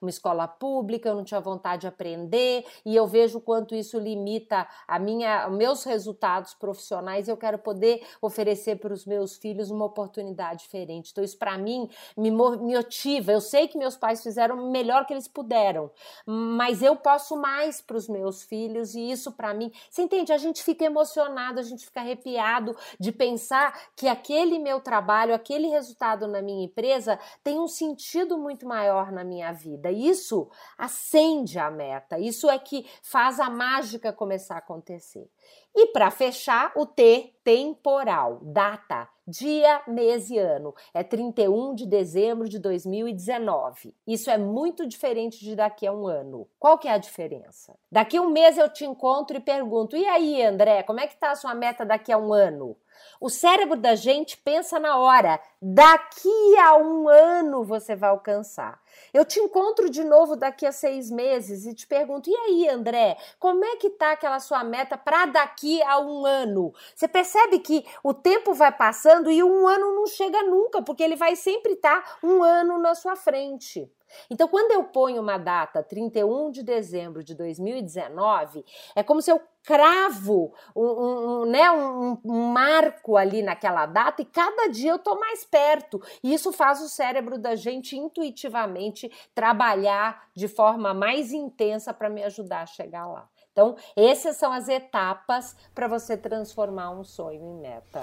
uma 0.00 0.10
escola 0.10 0.46
pública, 0.46 1.08
eu 1.08 1.14
não 1.14 1.24
tinha 1.24 1.40
vontade 1.40 1.82
de 1.82 1.86
aprender 1.86 2.64
e 2.84 2.94
eu 2.94 3.06
vejo 3.06 3.38
o 3.38 3.40
quanto 3.40 3.74
isso 3.74 3.98
limita 3.98 4.66
a 4.86 4.98
minha, 4.98 5.48
meus 5.48 5.84
resultados 5.84 6.54
profissionais. 6.54 7.28
Eu 7.28 7.36
quero 7.36 7.58
poder 7.58 8.06
oferecer 8.20 8.76
para 8.76 8.92
os 8.92 9.04
meus 9.06 9.36
filhos 9.36 9.70
uma 9.70 9.84
oportunidade 9.84 10.60
diferente. 10.60 11.10
Então 11.10 11.24
isso 11.24 11.38
para 11.38 11.56
mim 11.56 11.88
me 12.16 12.30
motiva. 12.30 13.32
Eu 13.32 13.40
sei 13.40 13.68
que 13.68 13.78
meus 13.78 13.96
pais 13.96 14.22
fizeram 14.22 14.56
o 14.56 14.70
melhor 14.70 15.06
que 15.06 15.12
eles 15.12 15.28
puderam, 15.28 15.90
mas 16.26 16.82
eu 16.82 16.96
posso 16.96 17.36
mais 17.36 17.80
para 17.80 17.96
os 17.96 18.08
meus 18.08 18.42
filhos 18.42 18.94
e 18.94 19.10
isso 19.10 19.32
para 19.32 19.54
mim. 19.54 19.72
Você 19.88 20.02
entende? 20.02 20.32
A 20.32 20.38
gente 20.38 20.62
fica 20.62 20.84
emocionado, 20.84 21.60
a 21.60 21.62
gente 21.62 21.84
fica 21.84 22.00
arrepiado 22.00 22.76
de 22.98 23.12
pensar 23.12 23.90
que 23.96 24.08
aquele 24.08 24.58
meu 24.58 24.80
trabalho, 24.80 25.34
aquele 25.34 25.68
resultado 25.68 26.26
na 26.26 26.42
minha 26.42 26.64
empresa 26.64 27.18
tem 27.42 27.58
um 27.58 27.68
sentido 27.68 28.38
muito 28.38 28.66
maior 28.66 29.12
na 29.12 29.24
minha 29.24 29.39
vida. 29.52 29.90
Isso 29.90 30.50
acende 30.76 31.58
a 31.58 31.70
meta. 31.70 32.18
Isso 32.18 32.48
é 32.48 32.58
que 32.58 32.86
faz 33.02 33.40
a 33.40 33.48
mágica 33.48 34.12
começar 34.12 34.56
a 34.56 34.58
acontecer. 34.58 35.28
E 35.74 35.86
para 35.88 36.10
fechar, 36.10 36.72
o 36.76 36.84
T 36.84 37.34
temporal, 37.44 38.40
data, 38.42 39.08
dia, 39.26 39.82
mês 39.86 40.28
e 40.28 40.36
ano. 40.36 40.74
É 40.92 41.02
31 41.02 41.74
de 41.74 41.86
dezembro 41.86 42.48
de 42.48 42.58
2019. 42.58 43.94
Isso 44.06 44.30
é 44.30 44.36
muito 44.36 44.86
diferente 44.86 45.38
de 45.38 45.54
daqui 45.54 45.86
a 45.86 45.92
um 45.92 46.06
ano. 46.06 46.48
Qual 46.58 46.76
que 46.76 46.88
é 46.88 46.92
a 46.92 46.98
diferença? 46.98 47.78
Daqui 47.90 48.16
a 48.16 48.22
um 48.22 48.30
mês 48.30 48.58
eu 48.58 48.68
te 48.68 48.84
encontro 48.84 49.36
e 49.36 49.40
pergunto: 49.40 49.96
"E 49.96 50.04
aí, 50.06 50.42
André, 50.42 50.82
como 50.82 51.00
é 51.00 51.06
que 51.06 51.16
tá 51.16 51.30
a 51.30 51.36
sua 51.36 51.54
meta 51.54 51.86
daqui 51.86 52.12
a 52.12 52.18
um 52.18 52.32
ano?" 52.32 52.76
O 53.20 53.28
cérebro 53.28 53.76
da 53.76 53.94
gente 53.94 54.36
pensa 54.36 54.78
na 54.78 54.96
hora. 54.96 55.40
Daqui 55.60 56.58
a 56.58 56.76
um 56.76 57.08
ano 57.08 57.64
você 57.64 57.94
vai 57.94 58.10
alcançar. 58.10 58.80
Eu 59.12 59.24
te 59.24 59.38
encontro 59.40 59.90
de 59.90 60.02
novo 60.04 60.36
daqui 60.36 60.66
a 60.66 60.72
seis 60.72 61.10
meses 61.10 61.66
e 61.66 61.74
te 61.74 61.86
pergunto: 61.86 62.30
e 62.30 62.34
aí, 62.34 62.68
André, 62.68 63.16
como 63.38 63.64
é 63.64 63.76
que 63.76 63.90
tá 63.90 64.12
aquela 64.12 64.40
sua 64.40 64.64
meta 64.64 64.96
para 64.96 65.26
daqui 65.26 65.82
a 65.82 65.98
um 66.00 66.24
ano? 66.24 66.72
Você 66.94 67.06
percebe 67.06 67.58
que 67.58 67.84
o 68.02 68.14
tempo 68.14 68.54
vai 68.54 68.72
passando 68.72 69.30
e 69.30 69.42
um 69.42 69.66
ano 69.66 69.94
não 69.94 70.06
chega 70.06 70.42
nunca, 70.42 70.82
porque 70.82 71.02
ele 71.02 71.16
vai 71.16 71.36
sempre 71.36 71.72
estar 71.72 72.02
tá 72.02 72.18
um 72.22 72.42
ano 72.42 72.78
na 72.78 72.94
sua 72.94 73.16
frente. 73.16 73.90
Então, 74.30 74.48
quando 74.48 74.72
eu 74.72 74.84
ponho 74.84 75.20
uma 75.20 75.38
data, 75.38 75.82
31 75.82 76.50
de 76.50 76.62
dezembro 76.62 77.22
de 77.22 77.34
2019, 77.34 78.64
é 78.94 79.02
como 79.02 79.20
se 79.20 79.30
eu 79.30 79.40
cravo 79.62 80.54
um, 80.74 80.84
um, 80.84 81.44
né, 81.46 81.70
um, 81.70 82.18
um, 82.24 82.42
marco 82.46 83.16
ali 83.16 83.42
naquela 83.42 83.86
data 83.86 84.22
e 84.22 84.24
cada 84.24 84.68
dia 84.68 84.92
eu 84.92 84.98
tô 84.98 85.18
mais 85.18 85.44
perto. 85.44 86.00
E 86.22 86.32
isso 86.32 86.52
faz 86.52 86.80
o 86.80 86.88
cérebro 86.88 87.38
da 87.38 87.54
gente 87.54 87.96
intuitivamente 87.96 89.10
trabalhar 89.34 90.28
de 90.34 90.48
forma 90.48 90.94
mais 90.94 91.32
intensa 91.32 91.92
para 91.92 92.08
me 92.08 92.22
ajudar 92.24 92.62
a 92.62 92.66
chegar 92.66 93.06
lá. 93.06 93.28
Então, 93.52 93.76
essas 93.96 94.36
são 94.36 94.52
as 94.52 94.68
etapas 94.68 95.56
para 95.74 95.88
você 95.88 96.16
transformar 96.16 96.90
um 96.90 97.04
sonho 97.04 97.42
em 97.42 97.60
meta 97.60 98.02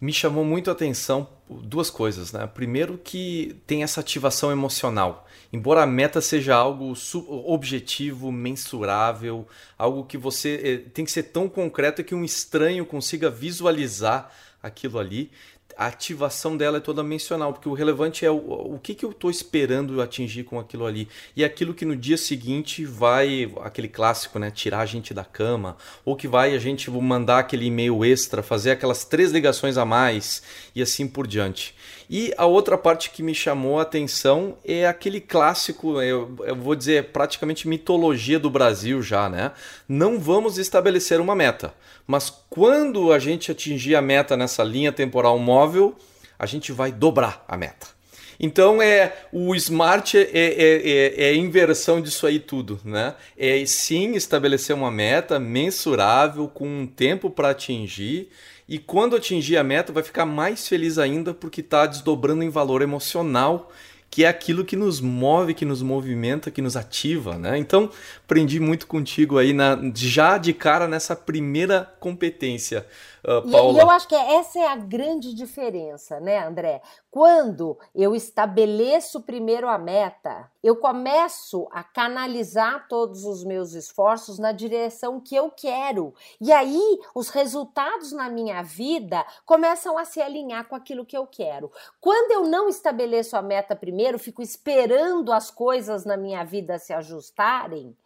me 0.00 0.12
chamou 0.12 0.44
muito 0.44 0.70
a 0.70 0.72
atenção 0.72 1.28
duas 1.48 1.90
coisas, 1.90 2.32
né? 2.32 2.46
Primeiro 2.46 2.98
que 3.02 3.56
tem 3.66 3.82
essa 3.82 4.00
ativação 4.00 4.52
emocional. 4.52 5.26
Embora 5.52 5.82
a 5.82 5.86
meta 5.86 6.20
seja 6.20 6.54
algo 6.54 6.92
objetivo, 7.46 8.30
mensurável, 8.30 9.46
algo 9.76 10.04
que 10.04 10.18
você 10.18 10.60
eh, 10.62 10.90
tem 10.90 11.04
que 11.04 11.10
ser 11.10 11.24
tão 11.24 11.48
concreto 11.48 12.04
que 12.04 12.14
um 12.14 12.24
estranho 12.24 12.84
consiga 12.84 13.30
visualizar 13.30 14.30
aquilo 14.62 14.98
ali, 14.98 15.30
a 15.78 15.86
ativação 15.86 16.56
dela 16.56 16.78
é 16.78 16.80
toda 16.80 17.04
mencional, 17.04 17.52
porque 17.52 17.68
o 17.68 17.72
relevante 17.72 18.26
é 18.26 18.30
o, 18.30 18.36
o 18.74 18.80
que, 18.82 18.96
que 18.96 19.04
eu 19.04 19.12
estou 19.12 19.30
esperando 19.30 20.02
atingir 20.02 20.42
com 20.42 20.58
aquilo 20.58 20.84
ali. 20.84 21.06
E 21.36 21.44
aquilo 21.44 21.72
que 21.72 21.84
no 21.84 21.94
dia 21.94 22.16
seguinte 22.16 22.84
vai, 22.84 23.48
aquele 23.62 23.86
clássico, 23.86 24.40
né? 24.40 24.50
Tirar 24.50 24.80
a 24.80 24.86
gente 24.86 25.14
da 25.14 25.24
cama, 25.24 25.76
ou 26.04 26.16
que 26.16 26.26
vai 26.26 26.52
a 26.52 26.58
gente 26.58 26.90
mandar 26.90 27.38
aquele 27.38 27.66
e-mail 27.66 28.04
extra, 28.04 28.42
fazer 28.42 28.72
aquelas 28.72 29.04
três 29.04 29.30
ligações 29.30 29.76
a 29.76 29.84
mais 29.84 30.42
e 30.74 30.82
assim 30.82 31.06
por 31.06 31.28
diante. 31.28 31.76
E 32.10 32.32
a 32.38 32.46
outra 32.46 32.78
parte 32.78 33.10
que 33.10 33.22
me 33.22 33.34
chamou 33.34 33.78
a 33.78 33.82
atenção 33.82 34.56
é 34.64 34.86
aquele 34.86 35.20
clássico, 35.20 36.00
eu, 36.00 36.36
eu 36.44 36.56
vou 36.56 36.74
dizer, 36.74 37.12
praticamente 37.12 37.68
mitologia 37.68 38.38
do 38.38 38.48
Brasil 38.48 39.02
já, 39.02 39.28
né? 39.28 39.52
Não 39.86 40.18
vamos 40.18 40.56
estabelecer 40.56 41.20
uma 41.20 41.34
meta 41.34 41.74
mas 42.08 42.32
quando 42.48 43.12
a 43.12 43.18
gente 43.18 43.52
atingir 43.52 43.94
a 43.94 44.00
meta 44.00 44.34
nessa 44.34 44.64
linha 44.64 44.90
temporal 44.90 45.38
móvel, 45.38 45.94
a 46.38 46.46
gente 46.46 46.72
vai 46.72 46.90
dobrar 46.90 47.44
a 47.46 47.54
meta. 47.54 47.86
Então 48.40 48.80
é 48.80 49.14
o 49.30 49.54
smart 49.54 50.16
é, 50.16 50.22
é, 50.22 50.32
é, 50.32 51.24
é, 51.24 51.28
a 51.28 51.34
inversão 51.34 52.00
disso 52.00 52.26
aí 52.26 52.38
tudo, 52.38 52.80
né? 52.82 53.14
É 53.36 53.62
sim 53.66 54.14
estabelecer 54.14 54.74
uma 54.74 54.90
meta 54.90 55.38
mensurável 55.38 56.48
com 56.48 56.66
um 56.66 56.86
tempo 56.86 57.28
para 57.28 57.50
atingir 57.50 58.30
e 58.68 58.78
quando 58.78 59.16
atingir 59.16 59.56
a 59.56 59.64
meta 59.64 59.92
vai 59.92 60.02
ficar 60.02 60.26
mais 60.26 60.68
feliz 60.68 60.98
ainda 60.98 61.32
porque 61.32 61.60
está 61.60 61.86
desdobrando 61.86 62.42
em 62.42 62.50
valor 62.50 62.82
emocional 62.82 63.72
que 64.10 64.24
é 64.24 64.28
aquilo 64.28 64.64
que 64.64 64.74
nos 64.74 65.00
move, 65.00 65.54
que 65.54 65.64
nos 65.64 65.82
movimenta, 65.82 66.50
que 66.50 66.62
nos 66.62 66.76
ativa, 66.76 67.36
né? 67.36 67.58
Então, 67.58 67.90
aprendi 68.24 68.58
muito 68.58 68.86
contigo 68.86 69.36
aí 69.36 69.52
na, 69.52 69.78
já 69.94 70.38
de 70.38 70.52
cara 70.54 70.88
nessa 70.88 71.14
primeira 71.14 71.84
competência 72.00 72.86
uh, 73.24 73.50
Paula. 73.50 73.78
E, 73.78 73.82
eu 73.82 73.90
acho 73.90 74.08
que 74.08 74.14
essa 74.14 74.58
é 74.58 74.66
a 74.66 74.76
grande 74.76 75.34
diferença, 75.34 76.20
né, 76.20 76.44
André? 76.44 76.82
Quando 77.10 77.78
eu 77.94 78.14
estabeleço 78.14 79.22
primeiro 79.22 79.68
a 79.68 79.78
meta, 79.78 80.50
eu 80.62 80.76
começo 80.76 81.68
a 81.72 81.82
canalizar 81.82 82.86
todos 82.88 83.24
os 83.24 83.44
meus 83.44 83.72
esforços 83.72 84.38
na 84.38 84.52
direção 84.52 85.20
que 85.20 85.34
eu 85.34 85.50
quero. 85.50 86.14
E 86.40 86.52
aí 86.52 87.00
os 87.14 87.30
resultados 87.30 88.12
na 88.12 88.28
minha 88.28 88.62
vida 88.62 89.24
começam 89.46 89.96
a 89.96 90.04
se 90.04 90.20
alinhar 90.20 90.68
com 90.68 90.76
aquilo 90.76 91.06
que 91.06 91.16
eu 91.16 91.26
quero. 91.26 91.72
Quando 92.00 92.32
eu 92.32 92.44
não 92.44 92.68
estabeleço 92.68 93.36
a 93.36 93.42
meta 93.42 93.74
primeiro, 93.74 94.18
fico 94.18 94.42
esperando 94.42 95.32
as 95.32 95.50
coisas 95.50 96.04
na 96.04 96.16
minha 96.16 96.44
vida 96.44 96.78
se 96.78 96.92
ajustarem, 96.92 97.96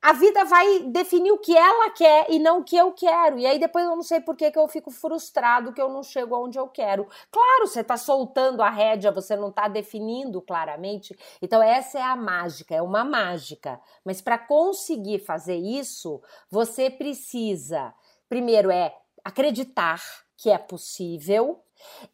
a 0.00 0.12
vida 0.12 0.44
vai 0.44 0.84
definir 0.84 1.32
o 1.32 1.38
que 1.38 1.56
ela 1.56 1.90
quer 1.90 2.26
e 2.30 2.38
não 2.38 2.60
o 2.60 2.64
que 2.64 2.76
eu 2.76 2.92
quero. 2.92 3.38
E 3.38 3.46
aí 3.46 3.58
depois 3.58 3.84
eu 3.84 3.96
não 3.96 4.02
sei 4.02 4.20
por 4.20 4.36
que, 4.36 4.50
que 4.50 4.58
eu 4.58 4.68
fico 4.68 4.90
frustrado 4.90 5.72
que 5.72 5.80
eu 5.80 5.88
não 5.88 6.02
chego 6.02 6.34
aonde 6.34 6.58
eu 6.58 6.68
quero. 6.68 7.08
Claro, 7.30 7.66
você 7.66 7.80
está 7.80 7.96
soltando 7.96 8.62
a 8.62 8.70
rédea, 8.70 9.10
você 9.10 9.34
não 9.34 9.48
está 9.48 9.68
definindo 9.68 10.40
claramente. 10.40 11.16
Então 11.42 11.62
essa 11.62 11.98
é 11.98 12.02
a 12.02 12.14
mágica, 12.14 12.74
é 12.74 12.82
uma 12.82 13.04
mágica. 13.04 13.80
Mas 14.04 14.20
para 14.20 14.38
conseguir 14.38 15.18
fazer 15.18 15.56
isso, 15.56 16.22
você 16.50 16.88
precisa, 16.88 17.92
primeiro 18.28 18.70
é 18.70 18.94
acreditar 19.24 20.00
que 20.36 20.50
é 20.50 20.58
possível 20.58 21.65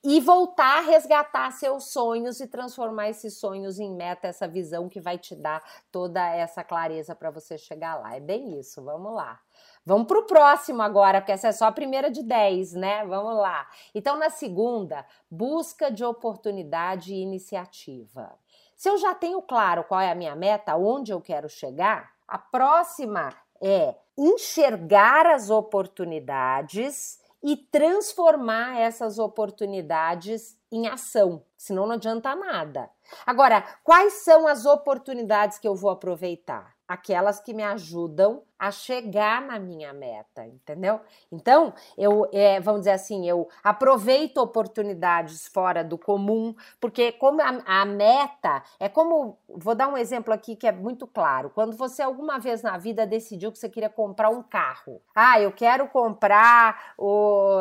e 0.03 0.20
voltar 0.20 0.79
a 0.79 0.81
resgatar 0.81 1.51
seus 1.53 1.92
sonhos 1.92 2.40
e 2.40 2.46
transformar 2.46 3.09
esses 3.09 3.38
sonhos 3.38 3.79
em 3.79 3.94
meta, 3.94 4.29
essa 4.29 4.48
visão 4.48 4.88
que 4.88 5.01
vai 5.01 5.18
te 5.18 5.35
dar 5.35 5.62
toda 5.90 6.25
essa 6.35 6.64
clareza 6.64 7.14
para 7.14 7.31
você 7.31 7.57
chegar 7.57 7.96
lá. 7.96 8.16
É 8.16 8.20
bem 8.20 8.59
isso, 8.59 8.83
vamos 8.83 9.12
lá. 9.14 9.40
Vamos 9.85 10.07
para 10.07 10.18
o 10.18 10.27
próximo 10.27 10.83
agora, 10.83 11.20
porque 11.20 11.33
essa 11.33 11.48
é 11.48 11.53
só 11.53 11.66
a 11.66 11.72
primeira 11.72 12.11
de 12.11 12.22
10, 12.22 12.75
né? 12.75 13.05
Vamos 13.05 13.37
lá. 13.37 13.68
Então, 13.94 14.16
na 14.16 14.31
segunda, 14.31 15.05
busca 15.31 15.90
de 15.90 16.05
oportunidade 16.05 17.12
e 17.12 17.20
iniciativa. 17.20 18.38
Se 18.77 18.88
eu 18.88 18.96
já 18.98 19.14
tenho 19.14 19.42
claro 19.42 19.85
qual 19.85 20.01
é 20.01 20.11
a 20.11 20.14
minha 20.14 20.35
meta, 20.37 20.77
onde 20.77 21.12
eu 21.12 21.20
quero 21.20 21.48
chegar, 21.48 22.11
a 22.27 22.38
próxima 22.38 23.33
é 23.61 23.94
enxergar 24.16 25.27
as 25.27 25.51
oportunidades 25.51 27.22
e 27.42 27.57
transformar 27.57 28.78
essas 28.78 29.18
oportunidades 29.18 30.57
em 30.70 30.87
ação, 30.87 31.44
senão 31.57 31.87
não 31.87 31.94
adianta 31.94 32.35
nada. 32.35 32.88
Agora, 33.26 33.62
quais 33.83 34.24
são 34.24 34.46
as 34.46 34.64
oportunidades 34.64 35.59
que 35.59 35.66
eu 35.66 35.74
vou 35.74 35.90
aproveitar? 35.90 36.74
Aquelas 36.92 37.40
que 37.40 37.55
me 37.55 37.62
ajudam 37.62 38.42
a 38.59 38.70
chegar 38.70 39.40
na 39.40 39.59
minha 39.59 39.94
meta, 39.94 40.46
entendeu? 40.46 41.00
Então, 41.33 41.72
eu, 41.96 42.28
é, 42.33 42.61
vamos 42.61 42.83
dizer 42.83 42.92
assim, 42.92 43.26
eu 43.26 43.48
aproveito 43.64 44.37
oportunidades 44.37 45.48
fora 45.48 45.83
do 45.83 45.96
comum, 45.96 46.55
porque 46.78 47.11
como 47.12 47.40
a, 47.40 47.81
a, 47.81 47.85
meta 47.87 48.62
é 48.78 48.90
como, 48.90 49.38
vou 49.48 49.74
dar 49.74 49.88
um 49.88 49.96
exemplo 49.96 50.35
aqui 50.35 50.55
que 50.55 50.66
é 50.66 50.70
muito 50.70 51.07
claro, 51.07 51.50
quando 51.50 51.74
você 51.76 52.02
alguma 52.02 52.38
vez 52.38 52.62
na 52.62 52.76
vida 52.76 53.07
decidiu 53.07 53.50
que 53.50 53.59
você 53.59 53.70
queria 53.70 53.90
comprar 53.90 54.28
um 54.28 54.42
carro, 54.42 55.00
ah, 55.14 55.40
eu 55.40 55.50
quero 55.50 55.88
comprar 55.88 56.92
o, 56.98 57.57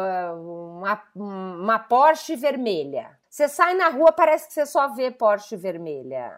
uma, 0.77 1.01
uma 1.15 1.79
Porsche 1.79 2.35
vermelha, 2.35 3.17
você 3.29 3.47
sai 3.47 3.75
na 3.75 3.87
rua, 3.87 4.11
parece 4.11 4.47
que 4.47 4.53
você 4.53 4.65
só 4.65 4.89
vê 4.89 5.09
Porsche 5.09 5.55
vermelha 5.55 6.37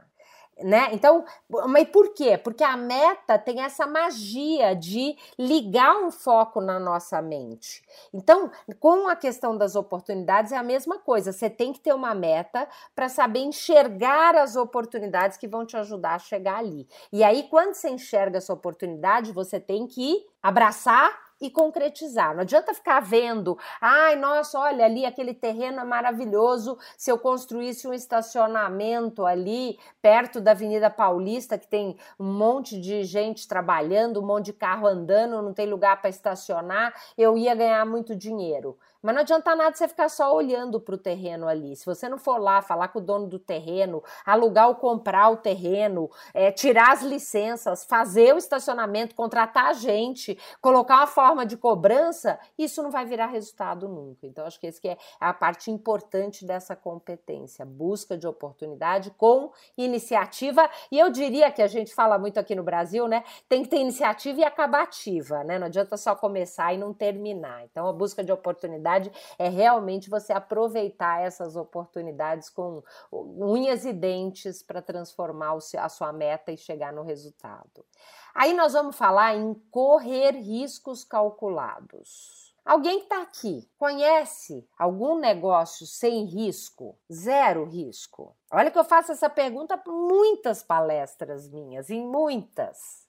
né? 0.62 0.90
Então, 0.92 1.26
mas 1.68 1.88
por 1.90 2.14
quê? 2.14 2.38
Porque 2.38 2.64
a 2.64 2.78
meta 2.78 3.38
tem 3.40 3.62
essa 3.62 3.88
magia 3.88 4.76
de 4.76 5.16
ligar 5.38 5.96
um 5.98 6.12
foco 6.12 6.62
na 6.62 6.80
nossa 6.80 7.22
mente. 7.22 7.84
Então, 8.14 8.52
com 8.80 9.08
a 9.08 9.16
questão 9.16 9.58
das 9.58 9.76
oportunidades 9.76 10.52
é 10.52 10.58
a 10.58 10.64
mesma 10.64 11.00
coisa. 11.00 11.32
Você 11.32 11.50
tem 11.50 11.74
que 11.74 11.80
ter 11.80 11.94
uma 11.94 12.14
meta 12.14 12.68
para 12.96 13.10
saber 13.10 13.40
enxergar 13.40 14.36
as 14.36 14.56
oportunidades 14.56 15.38
que 15.38 15.48
vão 15.48 15.66
te 15.66 15.76
ajudar 15.78 16.16
a 16.16 16.20
chegar 16.20 16.58
ali. 16.58 16.88
E 17.12 17.24
aí, 17.24 17.44
quando 17.50 17.74
você 17.74 17.90
enxerga 17.90 18.38
essa 18.38 18.54
oportunidade, 18.54 19.32
você 19.32 19.60
tem 19.60 19.88
que 19.88 20.26
abraçar 20.42 21.33
e 21.44 21.50
concretizar. 21.50 22.34
Não 22.34 22.42
adianta 22.42 22.74
ficar 22.74 23.02
vendo, 23.02 23.58
ai, 23.82 24.16
nossa, 24.16 24.58
olha 24.58 24.86
ali, 24.86 25.06
aquele 25.06 25.34
terreno 25.34 25.82
é 25.82 25.84
maravilhoso. 25.84 26.78
Se 26.98 27.12
eu 27.12 27.20
construísse 27.20 27.86
um 27.86 27.94
estacionamento 27.94 29.26
ali 29.26 29.78
perto 30.02 30.40
da 30.40 30.52
Avenida 30.52 30.90
Paulista, 30.90 31.58
que 31.58 31.68
tem 31.68 31.98
um 32.18 32.32
monte 32.32 32.80
de 32.80 33.04
gente 33.04 33.46
trabalhando, 33.46 34.22
um 34.22 34.26
monte 34.26 34.46
de 34.46 34.54
carro 34.54 34.88
andando, 34.88 35.42
não 35.42 35.54
tem 35.54 35.68
lugar 35.68 36.00
para 36.00 36.10
estacionar, 36.10 36.94
eu 37.18 37.38
ia 37.38 37.54
ganhar 37.54 37.86
muito 37.86 38.16
dinheiro. 38.16 38.78
Mas 39.04 39.14
não 39.14 39.22
adianta 39.22 39.54
nada 39.54 39.76
você 39.76 39.86
ficar 39.86 40.08
só 40.08 40.34
olhando 40.34 40.80
para 40.80 40.96
o 40.96 40.98
terreno 40.98 41.46
ali. 41.46 41.76
Se 41.76 41.86
você 41.86 42.08
não 42.08 42.18
for 42.18 42.38
lá 42.38 42.62
falar 42.62 42.88
com 42.88 43.00
o 43.00 43.02
dono 43.02 43.28
do 43.28 43.38
terreno, 43.38 44.02
alugar 44.26 44.70
ou 44.70 44.76
comprar 44.76 45.30
o 45.30 45.36
terreno, 45.36 46.10
é, 46.34 46.54
tirar 46.54 46.94
as 46.94 47.02
licenças, 47.02 47.84
fazer 47.84 48.34
o 48.34 48.38
estacionamento, 48.38 49.14
contratar 49.14 49.66
a 49.66 49.74
gente, 49.74 50.40
colocar 50.62 51.00
uma 51.00 51.08
forma 51.08 51.46
de 51.46 51.58
cobrança, 51.58 52.40
isso 52.58 52.82
não 52.82 52.90
vai 52.90 53.06
virar 53.06 53.26
resultado 53.26 53.90
nunca. 53.90 54.26
Então, 54.26 54.46
acho 54.46 54.58
que 54.58 54.68
esse 54.68 54.80
que 54.80 54.88
é 54.88 54.98
a 55.20 55.34
parte 55.34 55.70
importante 55.70 56.46
dessa 56.46 56.74
competência, 56.74 57.66
busca 57.66 58.18
de 58.18 58.26
oportunidade 58.26 59.12
com 59.12 59.52
iniciativa. 59.78 60.70
E 60.90 60.98
eu 60.98 61.10
diria 61.10 61.52
que 61.52 61.62
a 61.62 61.68
gente 61.68 61.94
fala 61.94 62.18
muito 62.18 62.40
aqui 62.40 62.56
no 62.56 62.64
Brasil, 62.64 63.06
né? 63.06 63.26
Tem 63.50 63.64
que 63.64 63.70
ter 63.70 63.80
iniciativa 63.80 64.40
e 64.40 64.44
acabativa, 64.46 65.44
né? 65.44 65.60
Não 65.60 65.68
adianta 65.68 65.98
só 65.98 66.16
começar 66.16 66.74
e 66.74 66.78
não 66.78 66.94
terminar. 66.94 67.66
Então, 67.66 67.86
a 67.86 67.92
busca 67.92 68.24
de 68.24 68.32
oportunidade 68.32 68.93
verdade, 68.94 69.12
é 69.38 69.50
realmente 69.50 70.10
você 70.10 70.34
aproveitar 70.34 71.22
essas 71.22 71.56
oportunidades 71.56 72.50
com 72.50 72.84
unhas 73.12 73.86
e 73.86 73.94
dentes 73.94 74.62
para 74.62 74.82
transformar 74.82 75.58
a 75.78 75.90
sua 75.90 76.14
meta 76.14 76.52
e 76.52 76.58
chegar 76.58 76.94
no 76.94 77.04
resultado. 77.04 77.86
Aí 78.34 78.54
nós 78.54 78.74
vamos 78.74 78.96
falar 78.96 79.36
em 79.36 79.54
correr 79.72 80.32
riscos 80.32 81.04
calculados. 81.04 82.54
Alguém 82.66 83.00
que 83.00 83.06
está 83.06 83.22
aqui 83.22 83.70
conhece 83.78 84.66
algum 84.80 85.20
negócio 85.20 85.86
sem 85.86 86.24
risco, 86.24 86.98
zero 87.12 87.66
risco? 87.66 88.36
Olha 88.50 88.72
que 88.72 88.80
eu 88.80 88.86
faço 88.86 89.12
essa 89.12 89.30
pergunta 89.30 89.78
por 89.78 89.94
muitas 89.94 90.64
palestras 90.64 91.50
minhas, 91.50 91.90
em 91.90 92.06
muitas. 92.08 93.03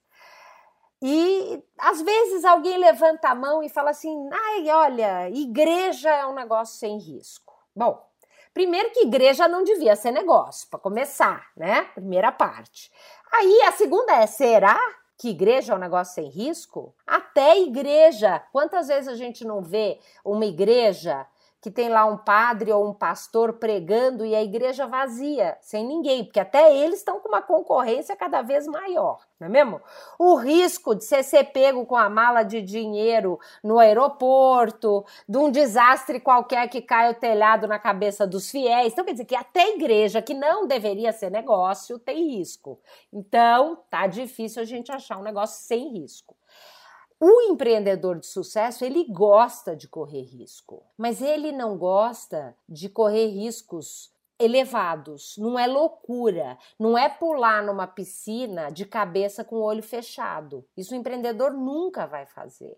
E 1.06 1.62
às 1.76 2.00
vezes 2.00 2.46
alguém 2.46 2.78
levanta 2.78 3.28
a 3.28 3.34
mão 3.34 3.62
e 3.62 3.68
fala 3.68 3.90
assim: 3.90 4.26
ai, 4.32 4.70
olha, 4.70 5.28
igreja 5.28 6.08
é 6.08 6.24
um 6.24 6.32
negócio 6.32 6.78
sem 6.78 6.96
risco. 6.96 7.52
Bom, 7.76 8.02
primeiro 8.54 8.90
que 8.90 9.02
igreja 9.02 9.46
não 9.46 9.62
devia 9.62 9.96
ser 9.96 10.12
negócio, 10.12 10.66
para 10.70 10.80
começar, 10.80 11.50
né? 11.54 11.82
Primeira 11.94 12.32
parte. 12.32 12.90
Aí 13.30 13.62
a 13.64 13.72
segunda 13.72 14.14
é: 14.14 14.26
será 14.26 14.80
que 15.18 15.28
igreja 15.28 15.74
é 15.74 15.76
um 15.76 15.78
negócio 15.78 16.14
sem 16.14 16.30
risco? 16.30 16.94
Até 17.06 17.58
igreja. 17.58 18.42
Quantas 18.50 18.88
vezes 18.88 19.06
a 19.06 19.14
gente 19.14 19.44
não 19.44 19.60
vê 19.60 20.00
uma 20.24 20.46
igreja 20.46 21.26
que 21.64 21.70
tem 21.70 21.88
lá 21.88 22.05
um 22.05 22.18
padre 22.18 22.70
ou 22.70 22.87
um 22.87 22.92
pastor 22.92 23.55
pregando 23.55 24.27
e 24.27 24.35
a 24.35 24.42
igreja 24.42 24.87
vazia, 24.87 25.57
sem 25.62 25.83
ninguém, 25.83 26.22
porque 26.22 26.38
até 26.38 26.77
eles 26.77 26.98
estão 26.98 27.18
com 27.20 27.29
uma 27.31 27.40
concorrência 27.40 28.14
cada 28.14 28.42
vez 28.42 28.66
maior, 28.66 29.24
não 29.40 29.46
é 29.46 29.50
mesmo? 29.50 29.81
O 30.18 30.35
risco 30.35 30.94
de 30.94 31.03
você 31.03 31.22
ser 31.22 31.44
pego 31.44 31.87
com 31.87 31.96
a 31.96 32.11
mala 32.11 32.42
de 32.42 32.61
dinheiro 32.61 33.40
no 33.62 33.79
aeroporto, 33.79 35.07
de 35.27 35.38
um 35.38 35.50
desastre 35.50 36.20
qualquer 36.20 36.68
que 36.68 36.83
cai 36.83 37.11
o 37.11 37.14
telhado 37.14 37.66
na 37.66 37.79
cabeça 37.79 38.27
dos 38.27 38.50
fiéis. 38.50 38.92
Então, 38.92 39.03
quer 39.03 39.12
dizer 39.12 39.24
que 39.24 39.35
até 39.35 39.62
a 39.62 39.74
igreja, 39.74 40.20
que 40.20 40.35
não 40.35 40.66
deveria 40.66 41.12
ser 41.12 41.31
negócio, 41.31 41.98
tem 41.98 42.37
risco. 42.37 42.79
Então, 43.11 43.79
tá 43.88 44.07
difícil 44.07 44.61
a 44.61 44.66
gente 44.66 44.92
achar 44.92 45.16
um 45.16 45.22
negócio 45.22 45.64
sem 45.66 45.94
risco. 45.94 46.37
O 47.20 47.42
empreendedor 47.42 48.18
de 48.18 48.27
sucesso, 48.27 48.85
ele 48.85 49.05
gosta 49.05 49.77
de 49.77 49.88
correr 49.88 50.22
risco, 50.22 50.85
mas 50.98 51.22
ele 51.22 51.53
não 51.53 51.79
gosta 51.79 52.57
de 52.68 52.88
correr 52.88 53.27
riscos 53.29 54.12
elevados, 54.38 55.37
não 55.38 55.59
é 55.59 55.66
loucura, 55.66 56.59
não 56.79 56.98
é 56.98 57.09
pular 57.09 57.62
numa 57.62 57.87
piscina 57.87 58.70
de 58.70 58.85
cabeça 58.85 59.44
com 59.44 59.57
o 59.57 59.62
olho 59.62 59.83
fechado. 59.83 60.64
Isso 60.77 60.92
o 60.92 60.96
empreendedor 60.96 61.53
nunca 61.53 62.07
vai 62.07 62.27
fazer. 62.27 62.77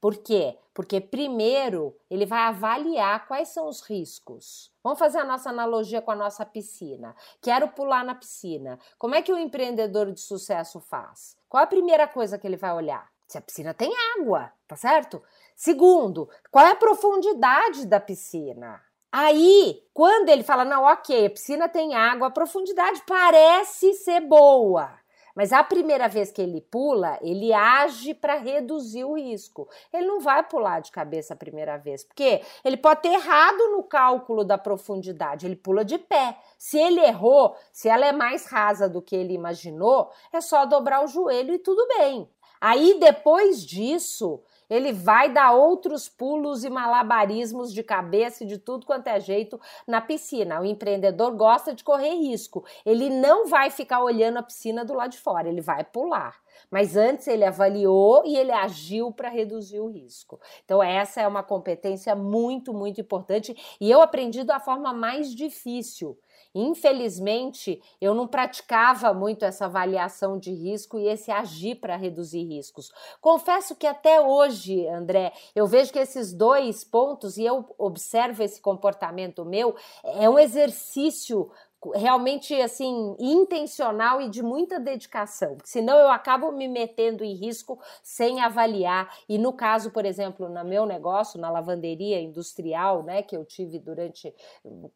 Por 0.00 0.16
quê? 0.16 0.58
Porque 0.74 1.00
primeiro 1.00 1.96
ele 2.10 2.26
vai 2.26 2.40
avaliar 2.40 3.26
quais 3.26 3.48
são 3.48 3.68
os 3.68 3.80
riscos. 3.80 4.72
Vamos 4.82 4.98
fazer 4.98 5.18
a 5.18 5.24
nossa 5.24 5.50
analogia 5.50 6.02
com 6.02 6.10
a 6.10 6.16
nossa 6.16 6.44
piscina. 6.44 7.14
Quero 7.40 7.68
pular 7.68 8.04
na 8.04 8.14
piscina. 8.14 8.78
Como 8.98 9.14
é 9.14 9.22
que 9.22 9.32
o 9.32 9.38
empreendedor 9.38 10.12
de 10.12 10.20
sucesso 10.20 10.80
faz? 10.80 11.36
Qual 11.48 11.62
a 11.62 11.68
primeira 11.68 12.06
coisa 12.08 12.36
que 12.36 12.46
ele 12.46 12.56
vai 12.56 12.74
olhar? 12.74 13.15
Se 13.26 13.38
a 13.38 13.40
piscina 13.40 13.74
tem 13.74 13.92
água, 14.18 14.52
tá 14.66 14.76
certo? 14.76 15.22
Segundo, 15.54 16.28
qual 16.50 16.66
é 16.66 16.70
a 16.70 16.76
profundidade 16.76 17.86
da 17.86 17.98
piscina? 17.98 18.80
Aí, 19.10 19.82
quando 19.94 20.28
ele 20.28 20.42
fala, 20.42 20.64
não, 20.64 20.84
ok, 20.84 21.26
a 21.26 21.30
piscina 21.30 21.68
tem 21.68 21.94
água, 21.94 22.28
a 22.28 22.30
profundidade 22.30 23.02
parece 23.06 23.94
ser 23.94 24.20
boa. 24.20 24.90
Mas 25.36 25.52
a 25.52 25.62
primeira 25.62 26.08
vez 26.08 26.32
que 26.32 26.40
ele 26.40 26.62
pula, 26.62 27.18
ele 27.20 27.52
age 27.52 28.14
para 28.14 28.36
reduzir 28.36 29.04
o 29.04 29.18
risco. 29.18 29.68
Ele 29.92 30.06
não 30.06 30.18
vai 30.18 30.42
pular 30.42 30.80
de 30.80 30.90
cabeça 30.90 31.34
a 31.34 31.36
primeira 31.36 31.76
vez, 31.76 32.02
porque 32.02 32.40
ele 32.64 32.78
pode 32.78 33.02
ter 33.02 33.12
errado 33.12 33.68
no 33.70 33.82
cálculo 33.82 34.42
da 34.42 34.56
profundidade, 34.56 35.44
ele 35.44 35.56
pula 35.56 35.84
de 35.84 35.98
pé. 35.98 36.38
Se 36.58 36.78
ele 36.78 37.00
errou, 37.00 37.54
se 37.70 37.86
ela 37.86 38.06
é 38.06 38.12
mais 38.12 38.46
rasa 38.46 38.88
do 38.88 39.02
que 39.02 39.14
ele 39.14 39.34
imaginou, 39.34 40.10
é 40.32 40.40
só 40.40 40.64
dobrar 40.64 41.04
o 41.04 41.06
joelho 41.06 41.52
e 41.52 41.58
tudo 41.58 41.86
bem. 41.98 42.26
Aí 42.60 42.98
depois 42.98 43.64
disso, 43.64 44.42
ele 44.68 44.92
vai 44.92 45.32
dar 45.32 45.52
outros 45.52 46.08
pulos 46.08 46.64
e 46.64 46.70
malabarismos 46.70 47.72
de 47.72 47.82
cabeça 47.82 48.44
e 48.44 48.46
de 48.46 48.58
tudo 48.58 48.86
quanto 48.86 49.06
é 49.06 49.20
jeito 49.20 49.60
na 49.86 50.00
piscina. 50.00 50.60
O 50.60 50.64
empreendedor 50.64 51.32
gosta 51.32 51.72
de 51.72 51.84
correr 51.84 52.14
risco. 52.14 52.64
Ele 52.84 53.08
não 53.08 53.46
vai 53.46 53.70
ficar 53.70 54.02
olhando 54.02 54.38
a 54.38 54.42
piscina 54.42 54.84
do 54.84 54.94
lado 54.94 55.12
de 55.12 55.18
fora, 55.18 55.48
ele 55.48 55.60
vai 55.60 55.84
pular. 55.84 56.36
Mas 56.70 56.96
antes 56.96 57.28
ele 57.28 57.44
avaliou 57.44 58.22
e 58.24 58.36
ele 58.36 58.50
agiu 58.50 59.12
para 59.12 59.28
reduzir 59.28 59.78
o 59.78 59.88
risco. 59.88 60.40
Então, 60.64 60.82
essa 60.82 61.20
é 61.20 61.28
uma 61.28 61.42
competência 61.42 62.16
muito, 62.16 62.74
muito 62.74 63.00
importante 63.00 63.56
e 63.80 63.90
eu 63.90 64.02
aprendi 64.02 64.42
da 64.42 64.58
forma 64.58 64.92
mais 64.92 65.34
difícil. 65.34 66.18
Infelizmente, 66.58 67.82
eu 68.00 68.14
não 68.14 68.26
praticava 68.26 69.12
muito 69.12 69.44
essa 69.44 69.66
avaliação 69.66 70.38
de 70.38 70.50
risco 70.54 70.98
e 70.98 71.06
esse 71.06 71.30
agir 71.30 71.74
para 71.74 71.96
reduzir 71.96 72.44
riscos. 72.44 72.90
Confesso 73.20 73.76
que 73.76 73.86
até 73.86 74.18
hoje, 74.18 74.86
André, 74.88 75.34
eu 75.54 75.66
vejo 75.66 75.92
que 75.92 75.98
esses 75.98 76.32
dois 76.32 76.82
pontos, 76.82 77.36
e 77.36 77.44
eu 77.44 77.74
observo 77.76 78.42
esse 78.42 78.58
comportamento 78.58 79.44
meu, 79.44 79.76
é 80.02 80.30
um 80.30 80.38
exercício 80.38 81.50
realmente 81.94 82.54
assim 82.60 83.16
intencional 83.18 84.20
e 84.20 84.28
de 84.28 84.42
muita 84.42 84.78
dedicação, 84.78 85.56
senão 85.64 85.98
eu 85.98 86.08
acabo 86.08 86.50
me 86.52 86.68
metendo 86.68 87.24
em 87.24 87.34
risco 87.34 87.78
sem 88.02 88.40
avaliar. 88.40 89.14
E 89.28 89.38
no 89.38 89.52
caso, 89.52 89.90
por 89.90 90.04
exemplo, 90.04 90.48
no 90.48 90.64
meu 90.64 90.86
negócio, 90.86 91.40
na 91.40 91.50
lavanderia 91.50 92.20
industrial, 92.20 93.02
né, 93.02 93.22
que 93.22 93.36
eu 93.36 93.44
tive 93.44 93.78
durante 93.78 94.34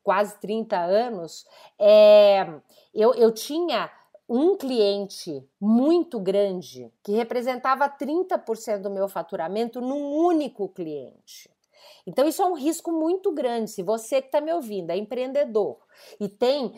quase 0.02 0.38
30 0.40 0.78
anos, 0.78 1.46
é, 1.78 2.46
eu, 2.94 3.14
eu 3.14 3.32
tinha 3.32 3.90
um 4.28 4.56
cliente 4.56 5.44
muito 5.60 6.20
grande 6.20 6.88
que 7.02 7.12
representava 7.12 7.88
30% 7.88 8.82
do 8.82 8.90
meu 8.90 9.08
faturamento 9.08 9.80
num 9.80 10.12
único 10.12 10.68
cliente. 10.68 11.50
Então, 12.06 12.26
isso 12.26 12.42
é 12.42 12.46
um 12.46 12.54
risco 12.54 12.92
muito 12.92 13.32
grande. 13.32 13.70
Se 13.70 13.82
você 13.82 14.20
que 14.20 14.28
está 14.28 14.40
me 14.40 14.52
ouvindo 14.52 14.90
é 14.90 14.96
empreendedor 14.96 15.78
e 16.18 16.28
tem 16.28 16.74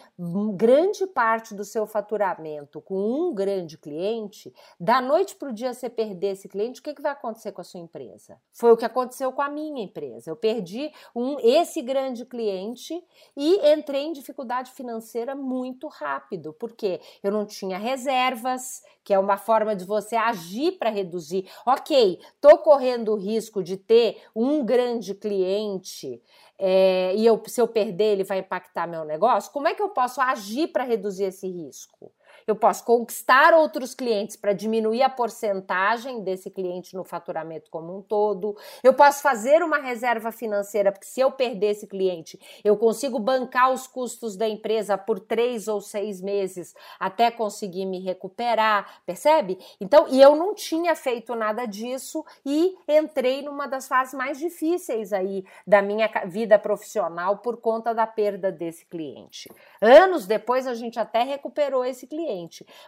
grande 0.56 1.06
parte 1.06 1.54
do 1.54 1.64
seu 1.64 1.86
faturamento 1.86 2.80
com 2.80 2.94
um 2.94 3.34
grande 3.34 3.78
cliente, 3.78 4.52
da 4.78 5.00
noite 5.00 5.36
para 5.36 5.50
o 5.50 5.52
dia 5.52 5.72
você 5.72 5.88
perder 5.88 6.32
esse 6.32 6.48
cliente, 6.48 6.80
o 6.80 6.82
que, 6.82 6.94
que 6.94 7.02
vai 7.02 7.12
acontecer 7.12 7.52
com 7.52 7.60
a 7.60 7.64
sua 7.64 7.80
empresa? 7.80 8.40
Foi 8.52 8.70
o 8.72 8.76
que 8.76 8.84
aconteceu 8.84 9.32
com 9.32 9.42
a 9.42 9.48
minha 9.48 9.82
empresa. 9.82 10.30
Eu 10.30 10.36
perdi 10.36 10.92
um, 11.14 11.38
esse 11.40 11.82
grande 11.82 12.24
cliente 12.24 13.02
e 13.36 13.72
entrei 13.72 14.02
em 14.02 14.12
dificuldade 14.12 14.70
financeira 14.72 15.34
muito 15.34 15.88
rápido, 15.88 16.52
porque 16.52 17.00
eu 17.22 17.30
não 17.30 17.46
tinha 17.46 17.78
reservas, 17.78 18.82
que 19.04 19.12
é 19.12 19.18
uma 19.18 19.36
forma 19.36 19.74
de 19.74 19.84
você 19.84 20.16
agir 20.16 20.72
para 20.72 20.90
reduzir. 20.90 21.48
Ok, 21.66 22.20
estou 22.34 22.58
correndo 22.58 23.12
o 23.12 23.16
risco 23.16 23.62
de 23.62 23.76
ter 23.76 24.22
um 24.34 24.64
grande 24.64 25.14
cliente 25.14 26.22
é, 26.58 27.14
e 27.16 27.26
eu, 27.26 27.42
se 27.46 27.60
eu 27.60 27.68
perder, 27.68 28.12
ele 28.12 28.24
vai 28.24 28.38
impactar 28.38 28.86
meu 28.86 29.04
negócio, 29.04 29.52
como 29.52 29.68
é 29.68 29.74
que 29.74 29.82
eu 29.82 29.88
posso 29.90 30.20
agir 30.20 30.68
para 30.68 30.84
reduzir 30.84 31.24
esse 31.24 31.48
risco? 31.48 32.12
Eu 32.46 32.56
posso 32.56 32.84
conquistar 32.84 33.54
outros 33.54 33.94
clientes 33.94 34.36
para 34.36 34.52
diminuir 34.52 35.02
a 35.02 35.08
porcentagem 35.08 36.22
desse 36.22 36.50
cliente 36.50 36.94
no 36.94 37.04
faturamento 37.04 37.70
como 37.70 37.96
um 37.96 38.02
todo. 38.02 38.56
Eu 38.82 38.94
posso 38.94 39.22
fazer 39.22 39.62
uma 39.62 39.78
reserva 39.78 40.32
financeira, 40.32 40.90
porque 40.90 41.06
se 41.06 41.20
eu 41.20 41.30
perder 41.30 41.70
esse 41.70 41.86
cliente, 41.86 42.38
eu 42.64 42.76
consigo 42.76 43.18
bancar 43.18 43.72
os 43.72 43.86
custos 43.86 44.36
da 44.36 44.48
empresa 44.48 44.98
por 44.98 45.20
três 45.20 45.68
ou 45.68 45.80
seis 45.80 46.20
meses 46.20 46.74
até 46.98 47.30
conseguir 47.30 47.86
me 47.86 48.00
recuperar, 48.00 49.02
percebe? 49.06 49.58
Então, 49.80 50.06
e 50.08 50.20
eu 50.20 50.34
não 50.34 50.54
tinha 50.54 50.94
feito 50.94 51.34
nada 51.34 51.66
disso 51.66 52.24
e 52.44 52.76
entrei 52.88 53.42
numa 53.42 53.66
das 53.66 53.86
fases 53.86 54.14
mais 54.14 54.38
difíceis 54.38 55.12
aí 55.12 55.44
da 55.66 55.80
minha 55.80 56.10
vida 56.26 56.58
profissional 56.58 57.38
por 57.38 57.58
conta 57.58 57.94
da 57.94 58.06
perda 58.06 58.50
desse 58.50 58.84
cliente. 58.86 59.50
Anos 59.80 60.26
depois, 60.26 60.66
a 60.66 60.74
gente 60.74 60.98
até 60.98 61.22
recuperou 61.22 61.84
esse 61.84 62.06
cliente 62.06 62.31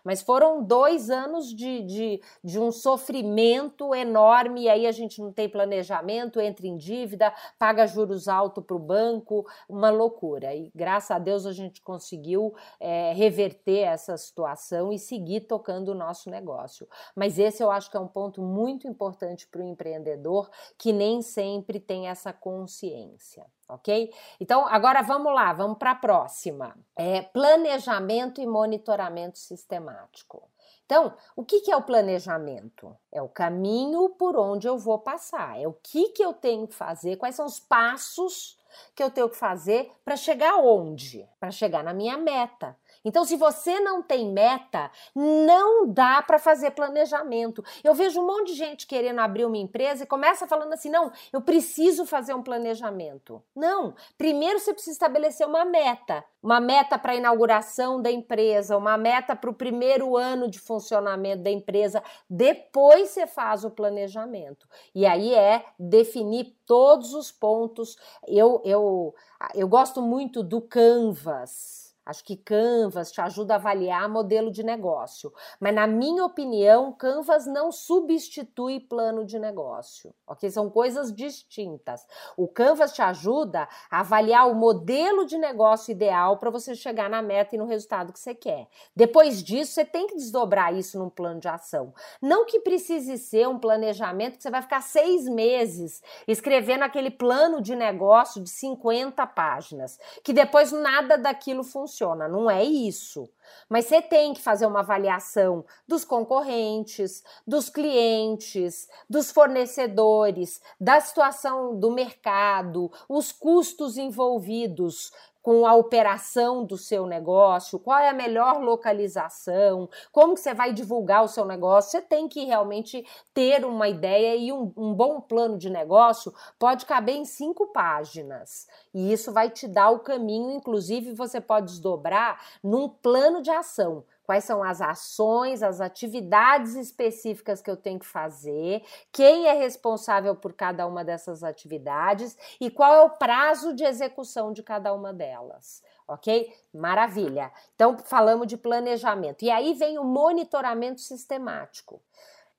Mas 0.02 0.22
foram 0.22 0.62
dois 0.62 1.10
anos 1.10 1.54
de, 1.54 1.82
de, 1.82 2.20
de 2.42 2.58
um 2.58 2.70
sofrimento 2.72 3.94
enorme, 3.94 4.62
e 4.62 4.68
aí 4.68 4.86
a 4.86 4.92
gente 4.92 5.20
não 5.20 5.32
tem 5.32 5.48
planejamento, 5.48 6.40
entra 6.40 6.66
em 6.66 6.76
dívida, 6.76 7.32
paga 7.58 7.86
juros 7.86 8.28
altos 8.28 8.64
para 8.64 8.76
o 8.76 8.78
banco, 8.78 9.46
uma 9.68 9.90
loucura. 9.90 10.54
E 10.54 10.70
graças 10.74 11.10
a 11.10 11.18
Deus 11.18 11.46
a 11.46 11.52
gente 11.52 11.82
conseguiu 11.82 12.54
é, 12.80 13.12
reverter 13.12 13.80
essa 13.80 14.16
situação 14.16 14.92
e 14.92 14.98
seguir 14.98 15.42
tocando 15.42 15.90
o 15.90 15.94
nosso 15.94 16.30
negócio. 16.30 16.88
Mas 17.14 17.38
esse 17.38 17.62
eu 17.62 17.70
acho 17.70 17.90
que 17.90 17.96
é 17.96 18.00
um 18.00 18.08
ponto 18.08 18.42
muito 18.42 18.88
importante 18.88 19.46
para 19.48 19.60
o 19.60 19.68
empreendedor 19.68 20.50
que 20.78 20.92
nem 20.92 21.22
sempre 21.22 21.78
tem 21.78 22.08
essa 22.08 22.32
consciência 22.32 23.44
ok? 23.68 24.12
Então, 24.40 24.66
agora 24.66 25.02
vamos 25.02 25.32
lá, 25.34 25.52
vamos 25.52 25.78
para 25.78 25.92
a 25.92 25.96
próxima. 25.96 26.76
É 26.96 27.22
planejamento 27.22 28.40
e 28.40 28.46
monitoramento 28.46 29.38
sistemático. 29.38 30.42
Então, 30.84 31.14
o 31.34 31.44
que, 31.44 31.60
que 31.60 31.72
é 31.72 31.76
o 31.76 31.82
planejamento? 31.82 32.94
É 33.10 33.22
o 33.22 33.28
caminho 33.28 34.10
por 34.10 34.36
onde 34.36 34.66
eu 34.66 34.76
vou 34.76 34.98
passar, 34.98 35.58
é 35.58 35.66
o 35.66 35.72
que, 35.72 36.10
que 36.10 36.22
eu 36.22 36.34
tenho 36.34 36.68
que 36.68 36.74
fazer, 36.74 37.16
quais 37.16 37.34
são 37.34 37.46
os 37.46 37.58
passos 37.58 38.58
que 38.94 39.02
eu 39.02 39.10
tenho 39.10 39.30
que 39.30 39.36
fazer 39.36 39.90
para 40.04 40.16
chegar 40.16 40.56
onde? 40.56 41.26
Para 41.40 41.50
chegar 41.50 41.82
na 41.82 41.94
minha 41.94 42.18
meta. 42.18 42.76
Então, 43.04 43.24
se 43.24 43.36
você 43.36 43.78
não 43.80 44.02
tem 44.02 44.32
meta, 44.32 44.90
não 45.14 45.86
dá 45.86 46.22
para 46.22 46.38
fazer 46.38 46.70
planejamento. 46.70 47.62
Eu 47.82 47.94
vejo 47.94 48.20
um 48.20 48.26
monte 48.26 48.48
de 48.48 48.54
gente 48.54 48.86
querendo 48.86 49.20
abrir 49.20 49.44
uma 49.44 49.58
empresa 49.58 50.04
e 50.04 50.06
começa 50.06 50.46
falando 50.46 50.72
assim: 50.72 50.88
não, 50.88 51.12
eu 51.32 51.42
preciso 51.42 52.06
fazer 52.06 52.32
um 52.34 52.42
planejamento. 52.42 53.42
Não, 53.54 53.94
primeiro 54.16 54.58
você 54.58 54.72
precisa 54.72 54.94
estabelecer 54.94 55.46
uma 55.46 55.64
meta. 55.64 56.24
Uma 56.42 56.60
meta 56.60 56.98
para 56.98 57.12
a 57.12 57.16
inauguração 57.16 58.00
da 58.02 58.10
empresa, 58.10 58.76
uma 58.76 58.98
meta 58.98 59.34
para 59.34 59.48
o 59.48 59.54
primeiro 59.54 60.14
ano 60.14 60.48
de 60.48 60.58
funcionamento 60.58 61.42
da 61.42 61.50
empresa. 61.50 62.02
Depois 62.28 63.10
você 63.10 63.26
faz 63.26 63.64
o 63.64 63.70
planejamento. 63.70 64.68
E 64.94 65.06
aí 65.06 65.34
é 65.34 65.64
definir 65.78 66.54
todos 66.66 67.14
os 67.14 67.32
pontos. 67.32 67.96
Eu, 68.26 68.60
eu, 68.62 69.14
eu 69.54 69.66
gosto 69.66 70.02
muito 70.02 70.42
do 70.42 70.60
Canvas 70.60 71.83
Acho 72.06 72.22
que 72.22 72.36
Canvas 72.36 73.10
te 73.10 73.20
ajuda 73.20 73.54
a 73.54 73.56
avaliar 73.56 74.08
modelo 74.10 74.50
de 74.50 74.62
negócio. 74.62 75.32
Mas, 75.58 75.74
na 75.74 75.86
minha 75.86 76.22
opinião, 76.22 76.92
Canvas 76.92 77.46
não 77.46 77.72
substitui 77.72 78.78
plano 78.78 79.24
de 79.24 79.38
negócio, 79.38 80.14
ok? 80.26 80.50
São 80.50 80.68
coisas 80.68 81.14
distintas. 81.14 82.06
O 82.36 82.46
Canvas 82.46 82.92
te 82.92 83.00
ajuda 83.00 83.66
a 83.90 84.00
avaliar 84.00 84.50
o 84.50 84.54
modelo 84.54 85.24
de 85.24 85.38
negócio 85.38 85.92
ideal 85.92 86.36
para 86.36 86.50
você 86.50 86.74
chegar 86.74 87.08
na 87.08 87.22
meta 87.22 87.54
e 87.54 87.58
no 87.58 87.64
resultado 87.64 88.12
que 88.12 88.20
você 88.20 88.34
quer. 88.34 88.68
Depois 88.94 89.42
disso, 89.42 89.72
você 89.72 89.84
tem 89.84 90.06
que 90.06 90.14
desdobrar 90.14 90.74
isso 90.74 90.98
num 90.98 91.08
plano 91.08 91.40
de 91.40 91.48
ação. 91.48 91.94
Não 92.20 92.44
que 92.44 92.60
precise 92.60 93.16
ser 93.16 93.48
um 93.48 93.58
planejamento 93.58 94.36
que 94.36 94.42
você 94.42 94.50
vai 94.50 94.60
ficar 94.60 94.82
seis 94.82 95.26
meses 95.26 96.02
escrevendo 96.28 96.82
aquele 96.82 97.10
plano 97.10 97.62
de 97.62 97.74
negócio 97.74 98.42
de 98.42 98.50
50 98.50 99.26
páginas, 99.28 99.98
que 100.22 100.34
depois 100.34 100.70
nada 100.70 101.16
daquilo 101.16 101.64
funciona 101.64 101.93
funciona, 101.94 102.26
não 102.26 102.50
é 102.50 102.64
isso. 102.64 103.30
Mas 103.68 103.86
você 103.86 104.02
tem 104.02 104.34
que 104.34 104.42
fazer 104.42 104.66
uma 104.66 104.80
avaliação 104.80 105.64
dos 105.86 106.04
concorrentes, 106.04 107.22
dos 107.46 107.68
clientes, 107.68 108.88
dos 109.08 109.30
fornecedores, 109.30 110.60
da 110.80 111.00
situação 111.00 111.78
do 111.78 111.90
mercado, 111.92 112.90
os 113.08 113.30
custos 113.30 113.96
envolvidos 113.96 115.12
com 115.44 115.66
a 115.66 115.74
operação 115.74 116.64
do 116.64 116.78
seu 116.78 117.04
negócio, 117.06 117.78
qual 117.78 117.98
é 117.98 118.08
a 118.08 118.14
melhor 118.14 118.62
localização, 118.62 119.90
como 120.10 120.32
que 120.32 120.40
você 120.40 120.54
vai 120.54 120.72
divulgar 120.72 121.22
o 121.22 121.28
seu 121.28 121.44
negócio. 121.44 121.90
Você 121.90 122.00
tem 122.00 122.26
que 122.26 122.46
realmente 122.46 123.06
ter 123.34 123.62
uma 123.62 123.86
ideia 123.86 124.34
e 124.36 124.50
um, 124.50 124.72
um 124.74 124.94
bom 124.94 125.20
plano 125.20 125.58
de 125.58 125.68
negócio 125.68 126.32
pode 126.58 126.86
caber 126.86 127.16
em 127.16 127.26
cinco 127.26 127.66
páginas. 127.74 128.66
E 128.94 129.12
isso 129.12 129.34
vai 129.34 129.50
te 129.50 129.68
dar 129.68 129.90
o 129.90 130.00
caminho, 130.00 130.50
inclusive 130.50 131.12
você 131.12 131.42
pode 131.42 131.66
desdobrar 131.66 132.40
num 132.62 132.88
plano 132.88 133.42
de 133.42 133.50
ação 133.50 134.02
quais 134.24 134.44
são 134.44 134.62
as 134.62 134.80
ações, 134.80 135.62
as 135.62 135.80
atividades 135.80 136.74
específicas 136.74 137.60
que 137.60 137.70
eu 137.70 137.76
tenho 137.76 137.98
que 137.98 138.06
fazer, 138.06 138.82
quem 139.12 139.46
é 139.46 139.52
responsável 139.52 140.34
por 140.34 140.52
cada 140.52 140.86
uma 140.86 141.04
dessas 141.04 141.44
atividades 141.44 142.36
e 142.60 142.70
qual 142.70 142.94
é 142.94 143.02
o 143.02 143.10
prazo 143.10 143.74
de 143.74 143.84
execução 143.84 144.52
de 144.52 144.62
cada 144.62 144.92
uma 144.92 145.12
delas. 145.12 145.82
Ok? 146.06 146.52
Maravilha. 146.72 147.50
Então, 147.74 147.96
falamos 147.96 148.46
de 148.46 148.56
planejamento. 148.56 149.42
E 149.42 149.50
aí 149.50 149.72
vem 149.74 149.98
o 149.98 150.04
monitoramento 150.04 151.00
sistemático. 151.00 152.00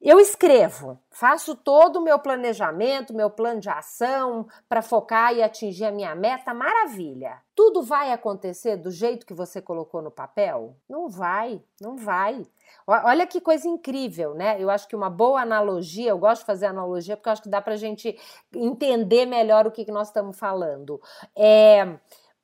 Eu 0.02 0.20
escrevo, 0.20 1.00
faço 1.10 1.56
todo 1.56 1.98
o 1.98 2.02
meu 2.02 2.20
planejamento, 2.20 3.14
meu 3.14 3.30
plano 3.30 3.60
de 3.60 3.70
ação 3.70 4.46
para 4.68 4.82
focar 4.82 5.34
e 5.34 5.42
atingir 5.42 5.86
a 5.86 5.92
minha 5.92 6.14
meta, 6.14 6.54
maravilha. 6.54 7.42
Tudo 7.56 7.82
vai 7.82 8.12
acontecer 8.12 8.76
do 8.76 8.92
jeito 8.92 9.26
que 9.26 9.34
você 9.34 9.62
colocou 9.62 10.02
no 10.02 10.12
papel? 10.12 10.76
Não 10.88 11.08
vai, 11.08 11.64
não 11.82 11.96
vai. 11.96 12.46
Olha 12.86 13.26
que 13.26 13.42
coisa 13.42 13.68
incrível, 13.68 14.36
né? 14.36 14.62
Eu 14.62 14.70
acho 14.70 14.88
que 14.88 14.96
uma 14.96 15.10
boa 15.10 15.42
analogia, 15.42 16.12
eu 16.12 16.20
gosto 16.20 16.42
de 16.42 16.48
fazer 16.48 16.68
analogia 16.68 17.16
porque 17.16 17.30
eu 17.30 17.34
acho 17.34 17.42
que 17.42 17.50
dá 17.50 17.62
para 17.62 17.74
a 17.74 17.78
gente 17.78 18.16
entender 18.54 19.26
melhor 19.26 19.66
o 19.66 19.72
que, 19.72 19.86
que 19.86 19.92
nós 19.92 20.10
estamos 20.10 20.38
falando. 20.38 21.02
É 21.36 21.98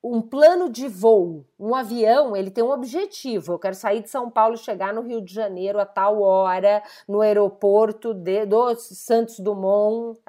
um 0.04 0.22
plano 0.22 0.70
de 0.70 0.88
voo, 0.88 1.46
um 1.60 1.76
avião, 1.76 2.36
ele 2.36 2.50
tem 2.50 2.64
um 2.64 2.72
objetivo. 2.72 3.54
Eu 3.54 3.60
quero 3.60 3.76
sair 3.76 4.02
de 4.02 4.10
São 4.10 4.30
Paulo 4.30 4.58
chegar 4.58 4.94
no 4.94 5.02
Rio 5.02 5.22
de 5.22 5.34
Janeiro 5.34 5.80
a 5.80 5.86
tal 5.86 6.22
hora, 6.22 6.82
no 7.08 7.22
aeroporto 7.22 8.14
de, 8.14 8.46
do 8.46 8.76
Santos 8.76 9.40
Dumont. 9.40 10.20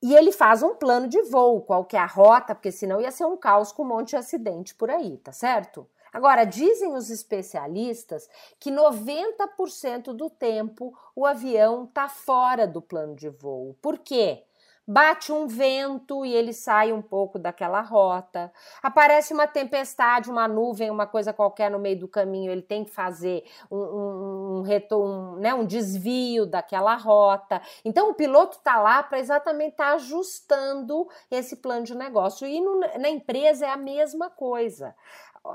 E 0.00 0.14
ele 0.14 0.32
faz 0.32 0.62
um 0.62 0.74
plano 0.74 1.08
de 1.08 1.20
voo, 1.22 1.60
qual 1.60 1.84
que 1.84 1.96
é 1.96 2.00
a 2.00 2.06
rota, 2.06 2.54
porque 2.54 2.72
senão 2.72 3.00
ia 3.00 3.10
ser 3.10 3.26
um 3.26 3.36
caos 3.36 3.72
com 3.72 3.82
um 3.82 3.88
monte 3.88 4.10
de 4.10 4.16
acidente 4.16 4.74
por 4.74 4.90
aí, 4.90 5.18
tá 5.18 5.32
certo? 5.32 5.86
Agora, 6.12 6.44
dizem 6.44 6.94
os 6.94 7.10
especialistas 7.10 8.28
que 8.58 8.70
90% 8.70 10.14
do 10.14 10.30
tempo 10.30 10.96
o 11.14 11.26
avião 11.26 11.84
está 11.84 12.08
fora 12.08 12.66
do 12.66 12.80
plano 12.80 13.14
de 13.14 13.28
voo. 13.28 13.76
Por 13.82 13.98
quê? 13.98 14.44
Bate 14.88 15.30
um 15.30 15.46
vento 15.46 16.24
e 16.24 16.34
ele 16.34 16.54
sai 16.54 16.94
um 16.94 17.02
pouco 17.02 17.38
daquela 17.38 17.82
rota. 17.82 18.50
Aparece 18.82 19.34
uma 19.34 19.46
tempestade, 19.46 20.30
uma 20.30 20.48
nuvem, 20.48 20.90
uma 20.90 21.06
coisa 21.06 21.30
qualquer 21.30 21.70
no 21.70 21.78
meio 21.78 21.98
do 22.00 22.08
caminho, 22.08 22.50
ele 22.50 22.62
tem 22.62 22.84
que 22.84 22.90
fazer 22.90 23.44
um, 23.70 23.76
um, 23.76 24.62
um, 24.62 24.96
um, 24.96 25.36
né, 25.36 25.52
um 25.52 25.66
desvio 25.66 26.46
daquela 26.46 26.94
rota. 26.94 27.60
Então 27.84 28.08
o 28.08 28.14
piloto 28.14 28.56
está 28.56 28.80
lá 28.80 29.02
para 29.02 29.18
exatamente 29.18 29.72
estar 29.72 29.90
tá 29.90 29.94
ajustando 29.96 31.06
esse 31.30 31.56
plano 31.56 31.84
de 31.84 31.94
negócio. 31.94 32.48
E 32.48 32.58
no, 32.58 32.80
na 32.98 33.10
empresa 33.10 33.66
é 33.66 33.70
a 33.70 33.76
mesma 33.76 34.30
coisa. 34.30 34.94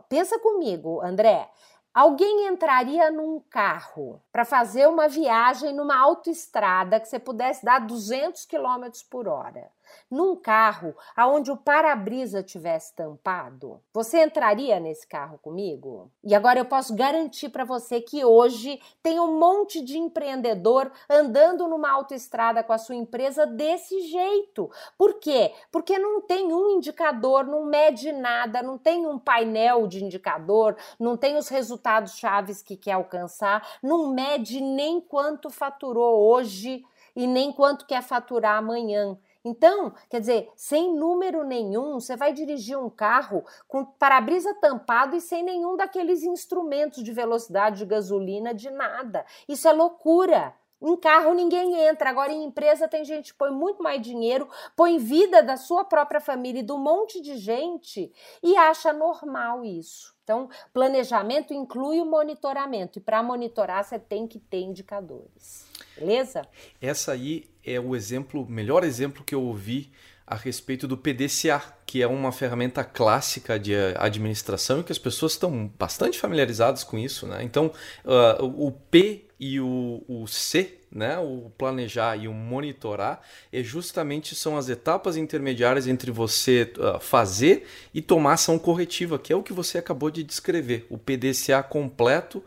Pensa 0.07 0.39
comigo, 0.39 1.01
André. 1.01 1.49
Alguém 1.93 2.47
entraria 2.47 3.11
num 3.11 3.39
carro 3.51 4.19
para 4.31 4.43
fazer 4.43 4.87
uma 4.87 5.07
viagem 5.07 5.73
numa 5.73 5.95
autoestrada 5.95 6.99
que 6.99 7.07
você 7.07 7.19
pudesse 7.19 7.63
dar 7.63 7.79
200 7.85 8.45
km 8.45 8.89
por 9.11 9.27
hora? 9.27 9.71
Num 10.09 10.35
carro 10.35 10.95
aonde 11.15 11.51
o 11.51 11.57
para-brisa 11.57 12.43
tivesse 12.43 12.95
tampado, 12.95 13.81
você 13.93 14.23
entraria 14.23 14.79
nesse 14.79 15.07
carro 15.07 15.37
comigo? 15.39 16.11
E 16.23 16.35
agora 16.35 16.59
eu 16.59 16.65
posso 16.65 16.95
garantir 16.95 17.49
para 17.49 17.63
você 17.63 18.01
que 18.01 18.23
hoje 18.23 18.79
tem 19.01 19.19
um 19.19 19.39
monte 19.39 19.83
de 19.83 19.97
empreendedor 19.97 20.91
andando 21.09 21.67
numa 21.67 21.91
autoestrada 21.91 22.63
com 22.63 22.73
a 22.73 22.77
sua 22.77 22.95
empresa 22.95 23.45
desse 23.45 24.01
jeito. 24.01 24.69
Por 24.97 25.15
quê? 25.15 25.53
Porque 25.71 25.97
não 25.97 26.21
tem 26.21 26.53
um 26.53 26.71
indicador, 26.71 27.45
não 27.45 27.65
mede 27.65 28.11
nada, 28.11 28.61
não 28.61 28.77
tem 28.77 29.07
um 29.07 29.19
painel 29.19 29.87
de 29.87 30.03
indicador, 30.03 30.75
não 30.99 31.17
tem 31.17 31.37
os 31.37 31.47
resultados 31.47 32.15
chaves 32.15 32.61
que 32.61 32.77
quer 32.77 32.93
alcançar, 32.93 33.67
não 33.81 34.09
mede 34.13 34.61
nem 34.61 35.01
quanto 35.01 35.49
faturou 35.49 36.29
hoje 36.31 36.83
e 37.15 37.27
nem 37.27 37.51
quanto 37.51 37.85
quer 37.85 38.01
faturar 38.01 38.57
amanhã. 38.57 39.17
Então, 39.45 39.93
quer 40.09 40.21
dizer, 40.21 40.49
sem 40.55 40.95
número 40.95 41.43
nenhum, 41.43 41.99
você 41.99 42.15
vai 42.15 42.31
dirigir 42.31 42.77
um 42.77 42.89
carro 42.89 43.43
com 43.67 43.83
para-brisa 43.83 44.53
tampado 44.55 45.15
e 45.15 45.21
sem 45.21 45.43
nenhum 45.43 45.75
daqueles 45.75 46.23
instrumentos 46.23 47.03
de 47.03 47.11
velocidade, 47.11 47.79
de 47.79 47.85
gasolina, 47.85 48.53
de 48.53 48.69
nada. 48.69 49.25
Isso 49.47 49.67
é 49.67 49.73
loucura. 49.73 50.55
Em 50.83 50.97
carro 50.97 51.33
ninguém 51.33 51.87
entra, 51.87 52.09
agora 52.09 52.31
em 52.31 52.43
empresa 52.43 52.89
tem 52.89 53.05
gente 53.05 53.31
que 53.31 53.39
põe 53.39 53.51
muito 53.51 53.81
mais 53.81 54.01
dinheiro, 54.01 54.49
põe 54.75 54.97
vida 54.97 55.41
da 55.41 55.55
sua 55.55 55.85
própria 55.85 56.19
família 56.19 56.59
e 56.59 56.63
do 56.63 56.77
monte 56.77 57.21
de 57.21 57.37
gente 57.37 58.11
e 58.43 58.57
acha 58.57 58.91
normal 58.91 59.63
isso. 59.63 60.13
Então, 60.23 60.49
planejamento 60.73 61.53
inclui 61.53 62.01
o 62.01 62.05
monitoramento 62.05 62.99
e 62.99 63.01
para 63.01 63.23
monitorar 63.23 63.83
você 63.83 63.97
tem 63.97 64.27
que 64.27 64.39
ter 64.39 64.59
indicadores. 64.59 65.65
Beleza? 65.97 66.41
Essa 66.81 67.13
aí 67.13 67.49
é 67.63 67.79
o 67.79 67.95
exemplo, 67.95 68.45
melhor 68.45 68.83
exemplo 68.83 69.23
que 69.23 69.35
eu 69.35 69.41
ouvi 69.41 69.91
a 70.25 70.35
respeito 70.35 70.87
do 70.87 70.97
PDCA, 70.97 71.61
que 71.85 72.01
é 72.01 72.07
uma 72.07 72.31
ferramenta 72.31 72.83
clássica 72.83 73.59
de 73.59 73.75
administração 73.97 74.79
e 74.79 74.83
que 74.83 74.91
as 74.91 74.97
pessoas 74.97 75.33
estão 75.33 75.67
bastante 75.77 76.17
familiarizadas 76.17 76.83
com 76.83 76.97
isso. 76.97 77.27
Né? 77.27 77.43
Então, 77.43 77.71
uh, 78.05 78.43
o 78.45 78.71
P 78.71 79.27
e 79.43 79.59
o, 79.59 80.01
o 80.07 80.25
C, 80.25 80.77
né, 80.89 81.19
o 81.19 81.51
planejar 81.57 82.15
e 82.15 82.29
o 82.29 82.33
monitorar, 82.33 83.21
é 83.51 83.61
justamente 83.61 84.35
são 84.35 84.55
as 84.55 84.69
etapas 84.69 85.17
intermediárias 85.17 85.85
entre 85.85 86.11
você 86.11 86.71
uh, 86.77 86.97
fazer 86.97 87.67
e 87.93 88.01
tomar 88.01 88.33
ação 88.33 88.57
corretiva, 88.57 89.19
que 89.19 89.33
é 89.33 89.35
o 89.35 89.43
que 89.43 89.51
você 89.51 89.77
acabou 89.77 90.09
de 90.09 90.23
descrever. 90.23 90.87
O 90.89 90.97
PDCA 90.97 91.61
completo 91.61 92.41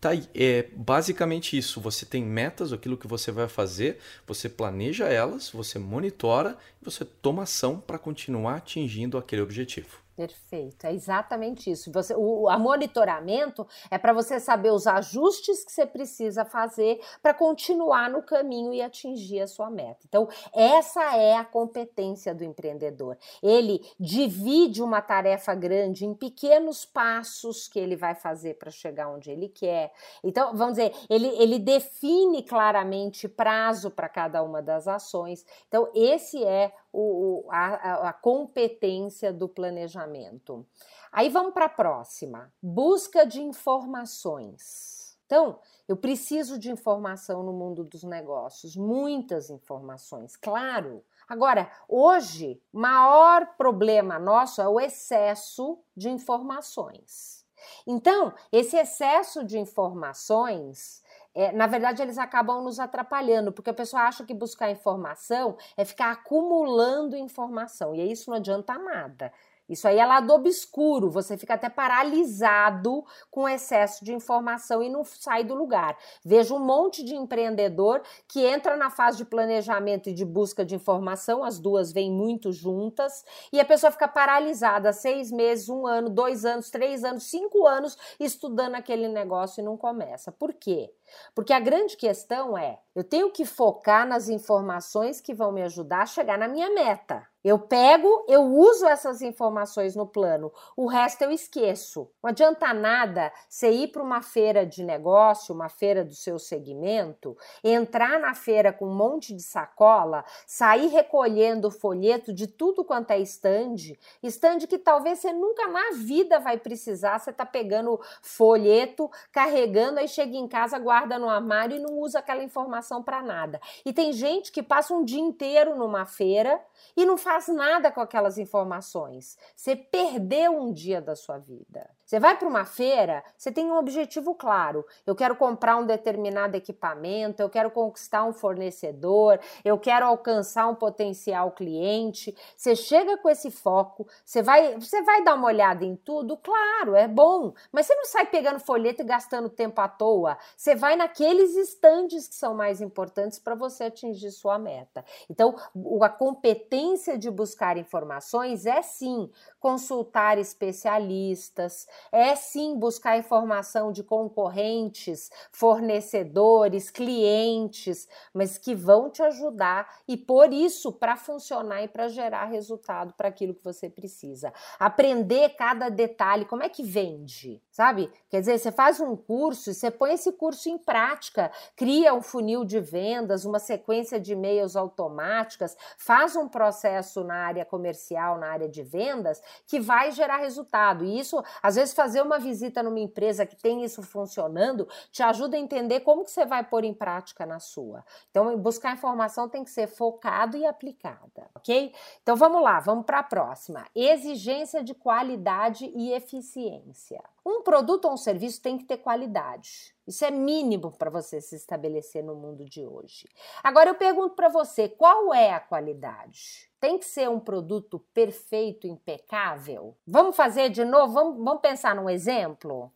tá, 0.00 0.10
é 0.34 0.66
basicamente 0.74 1.56
isso. 1.56 1.80
Você 1.80 2.04
tem 2.04 2.24
metas, 2.24 2.72
aquilo 2.72 2.96
que 2.96 3.06
você 3.06 3.30
vai 3.30 3.46
fazer, 3.46 3.98
você 4.26 4.48
planeja 4.48 5.06
elas, 5.06 5.50
você 5.50 5.78
monitora 5.78 6.58
e 6.82 6.84
você 6.84 7.04
toma 7.04 7.44
ação 7.44 7.78
para 7.78 7.96
continuar 7.96 8.56
atingindo 8.56 9.16
aquele 9.16 9.42
objetivo. 9.42 10.00
Perfeito, 10.20 10.86
é 10.86 10.92
exatamente 10.92 11.70
isso. 11.70 11.90
Você, 11.92 12.14
o 12.14 12.46
a 12.50 12.58
monitoramento 12.58 13.66
é 13.90 13.96
para 13.96 14.12
você 14.12 14.38
saber 14.38 14.70
os 14.70 14.86
ajustes 14.86 15.64
que 15.64 15.72
você 15.72 15.86
precisa 15.86 16.44
fazer 16.44 17.00
para 17.22 17.32
continuar 17.32 18.10
no 18.10 18.22
caminho 18.22 18.74
e 18.74 18.82
atingir 18.82 19.40
a 19.40 19.46
sua 19.46 19.70
meta. 19.70 20.00
Então, 20.06 20.28
essa 20.52 21.16
é 21.16 21.36
a 21.36 21.44
competência 21.44 22.34
do 22.34 22.44
empreendedor. 22.44 23.16
Ele 23.42 23.80
divide 23.98 24.82
uma 24.82 25.00
tarefa 25.00 25.54
grande 25.54 26.04
em 26.04 26.12
pequenos 26.12 26.84
passos 26.84 27.66
que 27.66 27.78
ele 27.78 27.96
vai 27.96 28.14
fazer 28.14 28.58
para 28.58 28.70
chegar 28.70 29.08
onde 29.08 29.30
ele 29.30 29.48
quer. 29.48 29.90
Então, 30.22 30.54
vamos 30.54 30.74
dizer, 30.74 30.92
ele, 31.08 31.28
ele 31.28 31.58
define 31.58 32.42
claramente 32.42 33.26
prazo 33.26 33.90
para 33.90 34.06
cada 34.06 34.42
uma 34.42 34.60
das 34.60 34.86
ações. 34.86 35.46
Então, 35.66 35.90
esse 35.94 36.44
é 36.44 36.74
o, 36.92 37.46
a, 37.50 38.08
a 38.08 38.12
competência 38.12 39.32
do 39.32 39.48
planejamento. 39.48 40.66
Aí 41.12 41.28
vamos 41.28 41.52
para 41.52 41.66
a 41.66 41.70
próxima: 41.70 42.52
busca 42.62 43.24
de 43.26 43.40
informações. 43.40 45.18
Então, 45.26 45.60
eu 45.86 45.96
preciso 45.96 46.58
de 46.58 46.72
informação 46.72 47.44
no 47.44 47.52
mundo 47.52 47.84
dos 47.84 48.02
negócios, 48.02 48.74
muitas 48.74 49.48
informações, 49.48 50.34
claro. 50.36 51.04
Agora, 51.28 51.70
hoje, 51.88 52.60
maior 52.72 53.54
problema 53.56 54.18
nosso 54.18 54.60
é 54.60 54.66
o 54.68 54.80
excesso 54.80 55.78
de 55.96 56.10
informações. 56.10 57.46
Então, 57.86 58.32
esse 58.50 58.76
excesso 58.76 59.44
de 59.44 59.56
informações 59.56 61.00
é, 61.34 61.52
na 61.52 61.66
verdade, 61.66 62.02
eles 62.02 62.18
acabam 62.18 62.62
nos 62.62 62.78
atrapalhando, 62.80 63.52
porque 63.52 63.70
a 63.70 63.74
pessoa 63.74 64.02
acha 64.02 64.24
que 64.24 64.34
buscar 64.34 64.70
informação 64.70 65.56
é 65.76 65.84
ficar 65.84 66.10
acumulando 66.12 67.16
informação, 67.16 67.94
e 67.94 68.10
isso 68.10 68.30
não 68.30 68.36
adianta 68.38 68.76
nada. 68.78 69.32
Isso 69.70 69.86
aí 69.86 69.98
é 69.98 70.04
lado 70.04 70.34
obscuro, 70.34 71.08
você 71.08 71.38
fica 71.38 71.54
até 71.54 71.68
paralisado 71.68 73.04
com 73.30 73.48
excesso 73.48 74.04
de 74.04 74.12
informação 74.12 74.82
e 74.82 74.88
não 74.88 75.04
sai 75.04 75.44
do 75.44 75.54
lugar. 75.54 75.96
Vejo 76.24 76.56
um 76.56 76.58
monte 76.58 77.04
de 77.04 77.14
empreendedor 77.14 78.02
que 78.26 78.44
entra 78.44 78.76
na 78.76 78.90
fase 78.90 79.18
de 79.18 79.24
planejamento 79.24 80.10
e 80.10 80.12
de 80.12 80.24
busca 80.24 80.64
de 80.64 80.74
informação, 80.74 81.44
as 81.44 81.60
duas 81.60 81.92
vêm 81.92 82.10
muito 82.10 82.50
juntas, 82.50 83.24
e 83.52 83.60
a 83.60 83.64
pessoa 83.64 83.92
fica 83.92 84.08
paralisada 84.08 84.92
seis 84.92 85.30
meses, 85.30 85.68
um 85.68 85.86
ano, 85.86 86.10
dois 86.10 86.44
anos, 86.44 86.68
três 86.68 87.04
anos, 87.04 87.30
cinco 87.30 87.64
anos 87.64 87.96
estudando 88.18 88.74
aquele 88.74 89.06
negócio 89.06 89.60
e 89.60 89.64
não 89.64 89.76
começa. 89.76 90.32
Por 90.32 90.52
quê? 90.52 90.92
Porque 91.32 91.52
a 91.52 91.60
grande 91.60 91.96
questão 91.96 92.58
é: 92.58 92.80
eu 92.92 93.04
tenho 93.04 93.30
que 93.30 93.44
focar 93.44 94.04
nas 94.04 94.28
informações 94.28 95.20
que 95.20 95.32
vão 95.32 95.52
me 95.52 95.62
ajudar 95.62 96.02
a 96.02 96.06
chegar 96.06 96.36
na 96.36 96.48
minha 96.48 96.70
meta. 96.70 97.29
Eu 97.42 97.58
pego, 97.58 98.26
eu 98.28 98.42
uso 98.42 98.86
essas 98.86 99.22
informações 99.22 99.96
no 99.96 100.06
plano, 100.06 100.52
o 100.76 100.86
resto 100.86 101.22
eu 101.22 101.30
esqueço. 101.30 102.10
Não 102.22 102.28
adianta 102.28 102.74
nada 102.74 103.32
você 103.48 103.70
ir 103.70 103.88
para 103.88 104.02
uma 104.02 104.20
feira 104.20 104.66
de 104.66 104.84
negócio, 104.84 105.54
uma 105.54 105.70
feira 105.70 106.04
do 106.04 106.14
seu 106.14 106.38
segmento, 106.38 107.34
entrar 107.64 108.20
na 108.20 108.34
feira 108.34 108.74
com 108.74 108.86
um 108.86 108.94
monte 108.94 109.34
de 109.34 109.42
sacola, 109.42 110.22
sair 110.46 110.88
recolhendo 110.88 111.70
folheto 111.70 112.30
de 112.30 112.46
tudo 112.46 112.84
quanto 112.84 113.12
é 113.12 113.18
stand, 113.20 113.96
stand 114.22 114.58
que 114.68 114.78
talvez 114.78 115.20
você 115.20 115.32
nunca 115.32 115.66
na 115.66 115.92
vida 115.92 116.38
vai 116.38 116.58
precisar, 116.58 117.18
você 117.18 117.32
tá 117.32 117.46
pegando 117.46 117.98
folheto, 118.20 119.10
carregando, 119.32 119.98
aí 119.98 120.08
chega 120.08 120.36
em 120.36 120.46
casa, 120.46 120.78
guarda 120.78 121.18
no 121.18 121.28
armário 121.28 121.78
e 121.78 121.80
não 121.80 121.98
usa 122.00 122.18
aquela 122.18 122.42
informação 122.42 123.02
para 123.02 123.22
nada. 123.22 123.58
E 123.82 123.94
tem 123.94 124.12
gente 124.12 124.52
que 124.52 124.62
passa 124.62 124.92
um 124.92 125.02
dia 125.02 125.20
inteiro 125.20 125.74
numa 125.74 126.04
feira 126.04 126.60
e 126.94 127.06
não 127.06 127.16
faz 127.16 127.29
nada 127.48 127.92
com 127.92 128.00
aquelas 128.00 128.38
informações. 128.38 129.38
Você 129.54 129.76
perdeu 129.76 130.58
um 130.58 130.72
dia 130.72 131.00
da 131.00 131.14
sua 131.14 131.38
vida. 131.38 131.88
Você 132.10 132.18
vai 132.18 132.36
para 132.36 132.48
uma 132.48 132.64
feira, 132.64 133.22
você 133.38 133.52
tem 133.52 133.70
um 133.70 133.78
objetivo 133.78 134.34
claro. 134.34 134.84
Eu 135.06 135.14
quero 135.14 135.36
comprar 135.36 135.76
um 135.76 135.86
determinado 135.86 136.56
equipamento, 136.56 137.40
eu 137.40 137.48
quero 137.48 137.70
conquistar 137.70 138.24
um 138.24 138.32
fornecedor, 138.32 139.38
eu 139.64 139.78
quero 139.78 140.06
alcançar 140.06 140.66
um 140.66 140.74
potencial 140.74 141.52
cliente. 141.52 142.36
Você 142.56 142.74
chega 142.74 143.16
com 143.18 143.28
esse 143.28 143.48
foco, 143.48 144.08
você 144.24 144.42
vai, 144.42 144.74
você 144.74 145.00
vai 145.02 145.22
dar 145.22 145.36
uma 145.36 145.46
olhada 145.46 145.84
em 145.84 145.94
tudo, 145.94 146.36
claro, 146.36 146.96
é 146.96 147.06
bom, 147.06 147.54
mas 147.70 147.86
você 147.86 147.94
não 147.94 148.04
sai 148.04 148.26
pegando 148.26 148.58
folheto 148.58 149.02
e 149.02 149.04
gastando 149.04 149.48
tempo 149.48 149.80
à 149.80 149.86
toa. 149.86 150.36
Você 150.56 150.74
vai 150.74 150.96
naqueles 150.96 151.54
estandes 151.54 152.26
que 152.26 152.34
são 152.34 152.56
mais 152.56 152.80
importantes 152.80 153.38
para 153.38 153.54
você 153.54 153.84
atingir 153.84 154.32
sua 154.32 154.58
meta. 154.58 155.04
Então, 155.30 155.54
a 156.02 156.08
competência 156.08 157.16
de 157.16 157.30
buscar 157.30 157.76
informações 157.76 158.66
é 158.66 158.82
sim 158.82 159.30
consultar 159.60 160.38
especialistas, 160.38 161.86
é 162.12 162.34
sim 162.34 162.78
buscar 162.78 163.18
informação 163.18 163.92
de 163.92 164.02
concorrentes, 164.02 165.30
fornecedores, 165.52 166.90
clientes, 166.90 168.08
mas 168.32 168.58
que 168.58 168.74
vão 168.74 169.10
te 169.10 169.22
ajudar 169.22 169.88
e 170.06 170.16
por 170.16 170.52
isso 170.52 170.92
para 170.92 171.16
funcionar 171.16 171.82
e 171.82 171.88
para 171.88 172.08
gerar 172.08 172.46
resultado 172.46 173.14
para 173.14 173.28
aquilo 173.28 173.54
que 173.54 173.64
você 173.64 173.88
precisa. 173.88 174.52
Aprender 174.78 175.50
cada 175.50 175.88
detalhe, 175.88 176.44
como 176.44 176.62
é 176.62 176.68
que 176.68 176.82
vende, 176.82 177.62
sabe? 177.80 178.12
Quer 178.28 178.40
dizer, 178.40 178.58
você 178.58 178.70
faz 178.70 179.00
um 179.00 179.16
curso 179.16 179.70
e 179.70 179.74
você 179.74 179.90
põe 179.90 180.12
esse 180.12 180.32
curso 180.32 180.68
em 180.68 180.76
prática, 180.76 181.50
cria 181.74 182.12
um 182.12 182.20
funil 182.20 182.62
de 182.62 182.78
vendas, 182.78 183.46
uma 183.46 183.58
sequência 183.58 184.20
de 184.20 184.34
e-mails 184.34 184.76
automáticas, 184.76 185.74
faz 185.96 186.36
um 186.36 186.46
processo 186.46 187.24
na 187.24 187.36
área 187.36 187.64
comercial, 187.64 188.36
na 188.36 188.48
área 188.48 188.68
de 188.68 188.82
vendas 188.82 189.40
que 189.66 189.80
vai 189.80 190.12
gerar 190.12 190.36
resultado. 190.36 191.06
E 191.06 191.18
isso, 191.18 191.42
às 191.62 191.76
vezes, 191.76 191.94
fazer 191.94 192.20
uma 192.20 192.38
visita 192.38 192.82
numa 192.82 193.00
empresa 193.00 193.46
que 193.46 193.56
tem 193.56 193.82
isso 193.82 194.02
funcionando 194.02 194.86
te 195.10 195.22
ajuda 195.22 195.56
a 195.56 195.60
entender 195.60 196.00
como 196.00 196.22
que 196.22 196.30
você 196.30 196.44
vai 196.44 196.62
pôr 196.62 196.84
em 196.84 196.92
prática 196.92 197.46
na 197.46 197.60
sua. 197.60 198.04
Então, 198.30 198.58
buscar 198.58 198.92
informação 198.92 199.48
tem 199.48 199.64
que 199.64 199.70
ser 199.70 199.86
focado 199.86 200.54
e 200.54 200.66
aplicada, 200.66 201.48
ok? 201.54 201.94
Então, 202.22 202.36
vamos 202.36 202.62
lá, 202.62 202.78
vamos 202.78 203.06
para 203.06 203.20
a 203.20 203.22
próxima. 203.22 203.86
Exigência 203.94 204.84
de 204.84 204.92
qualidade 204.92 205.90
e 205.96 206.12
eficiência. 206.12 207.22
Um 207.44 207.62
produto 207.62 208.04
ou 208.04 208.12
um 208.12 208.16
serviço 208.16 208.60
tem 208.60 208.76
que 208.76 208.84
ter 208.84 208.98
qualidade. 208.98 209.94
Isso 210.06 210.24
é 210.24 210.30
mínimo 210.30 210.90
para 210.90 211.08
você 211.08 211.40
se 211.40 211.56
estabelecer 211.56 212.22
no 212.22 212.34
mundo 212.34 212.64
de 212.64 212.86
hoje. 212.86 213.28
Agora 213.62 213.90
eu 213.90 213.94
pergunto 213.94 214.34
para 214.34 214.48
você, 214.48 214.88
qual 214.88 215.32
é 215.32 215.52
a 215.52 215.60
qualidade? 215.60 216.70
Tem 216.78 216.98
que 216.98 217.04
ser 217.04 217.30
um 217.30 217.40
produto 217.40 217.98
perfeito, 218.12 218.86
impecável? 218.86 219.96
Vamos 220.06 220.36
fazer 220.36 220.68
de 220.68 220.84
novo? 220.84 221.12
Vamos, 221.12 221.44
vamos 221.44 221.60
pensar 221.60 221.94
num 221.94 222.10
exemplo? 222.10 222.92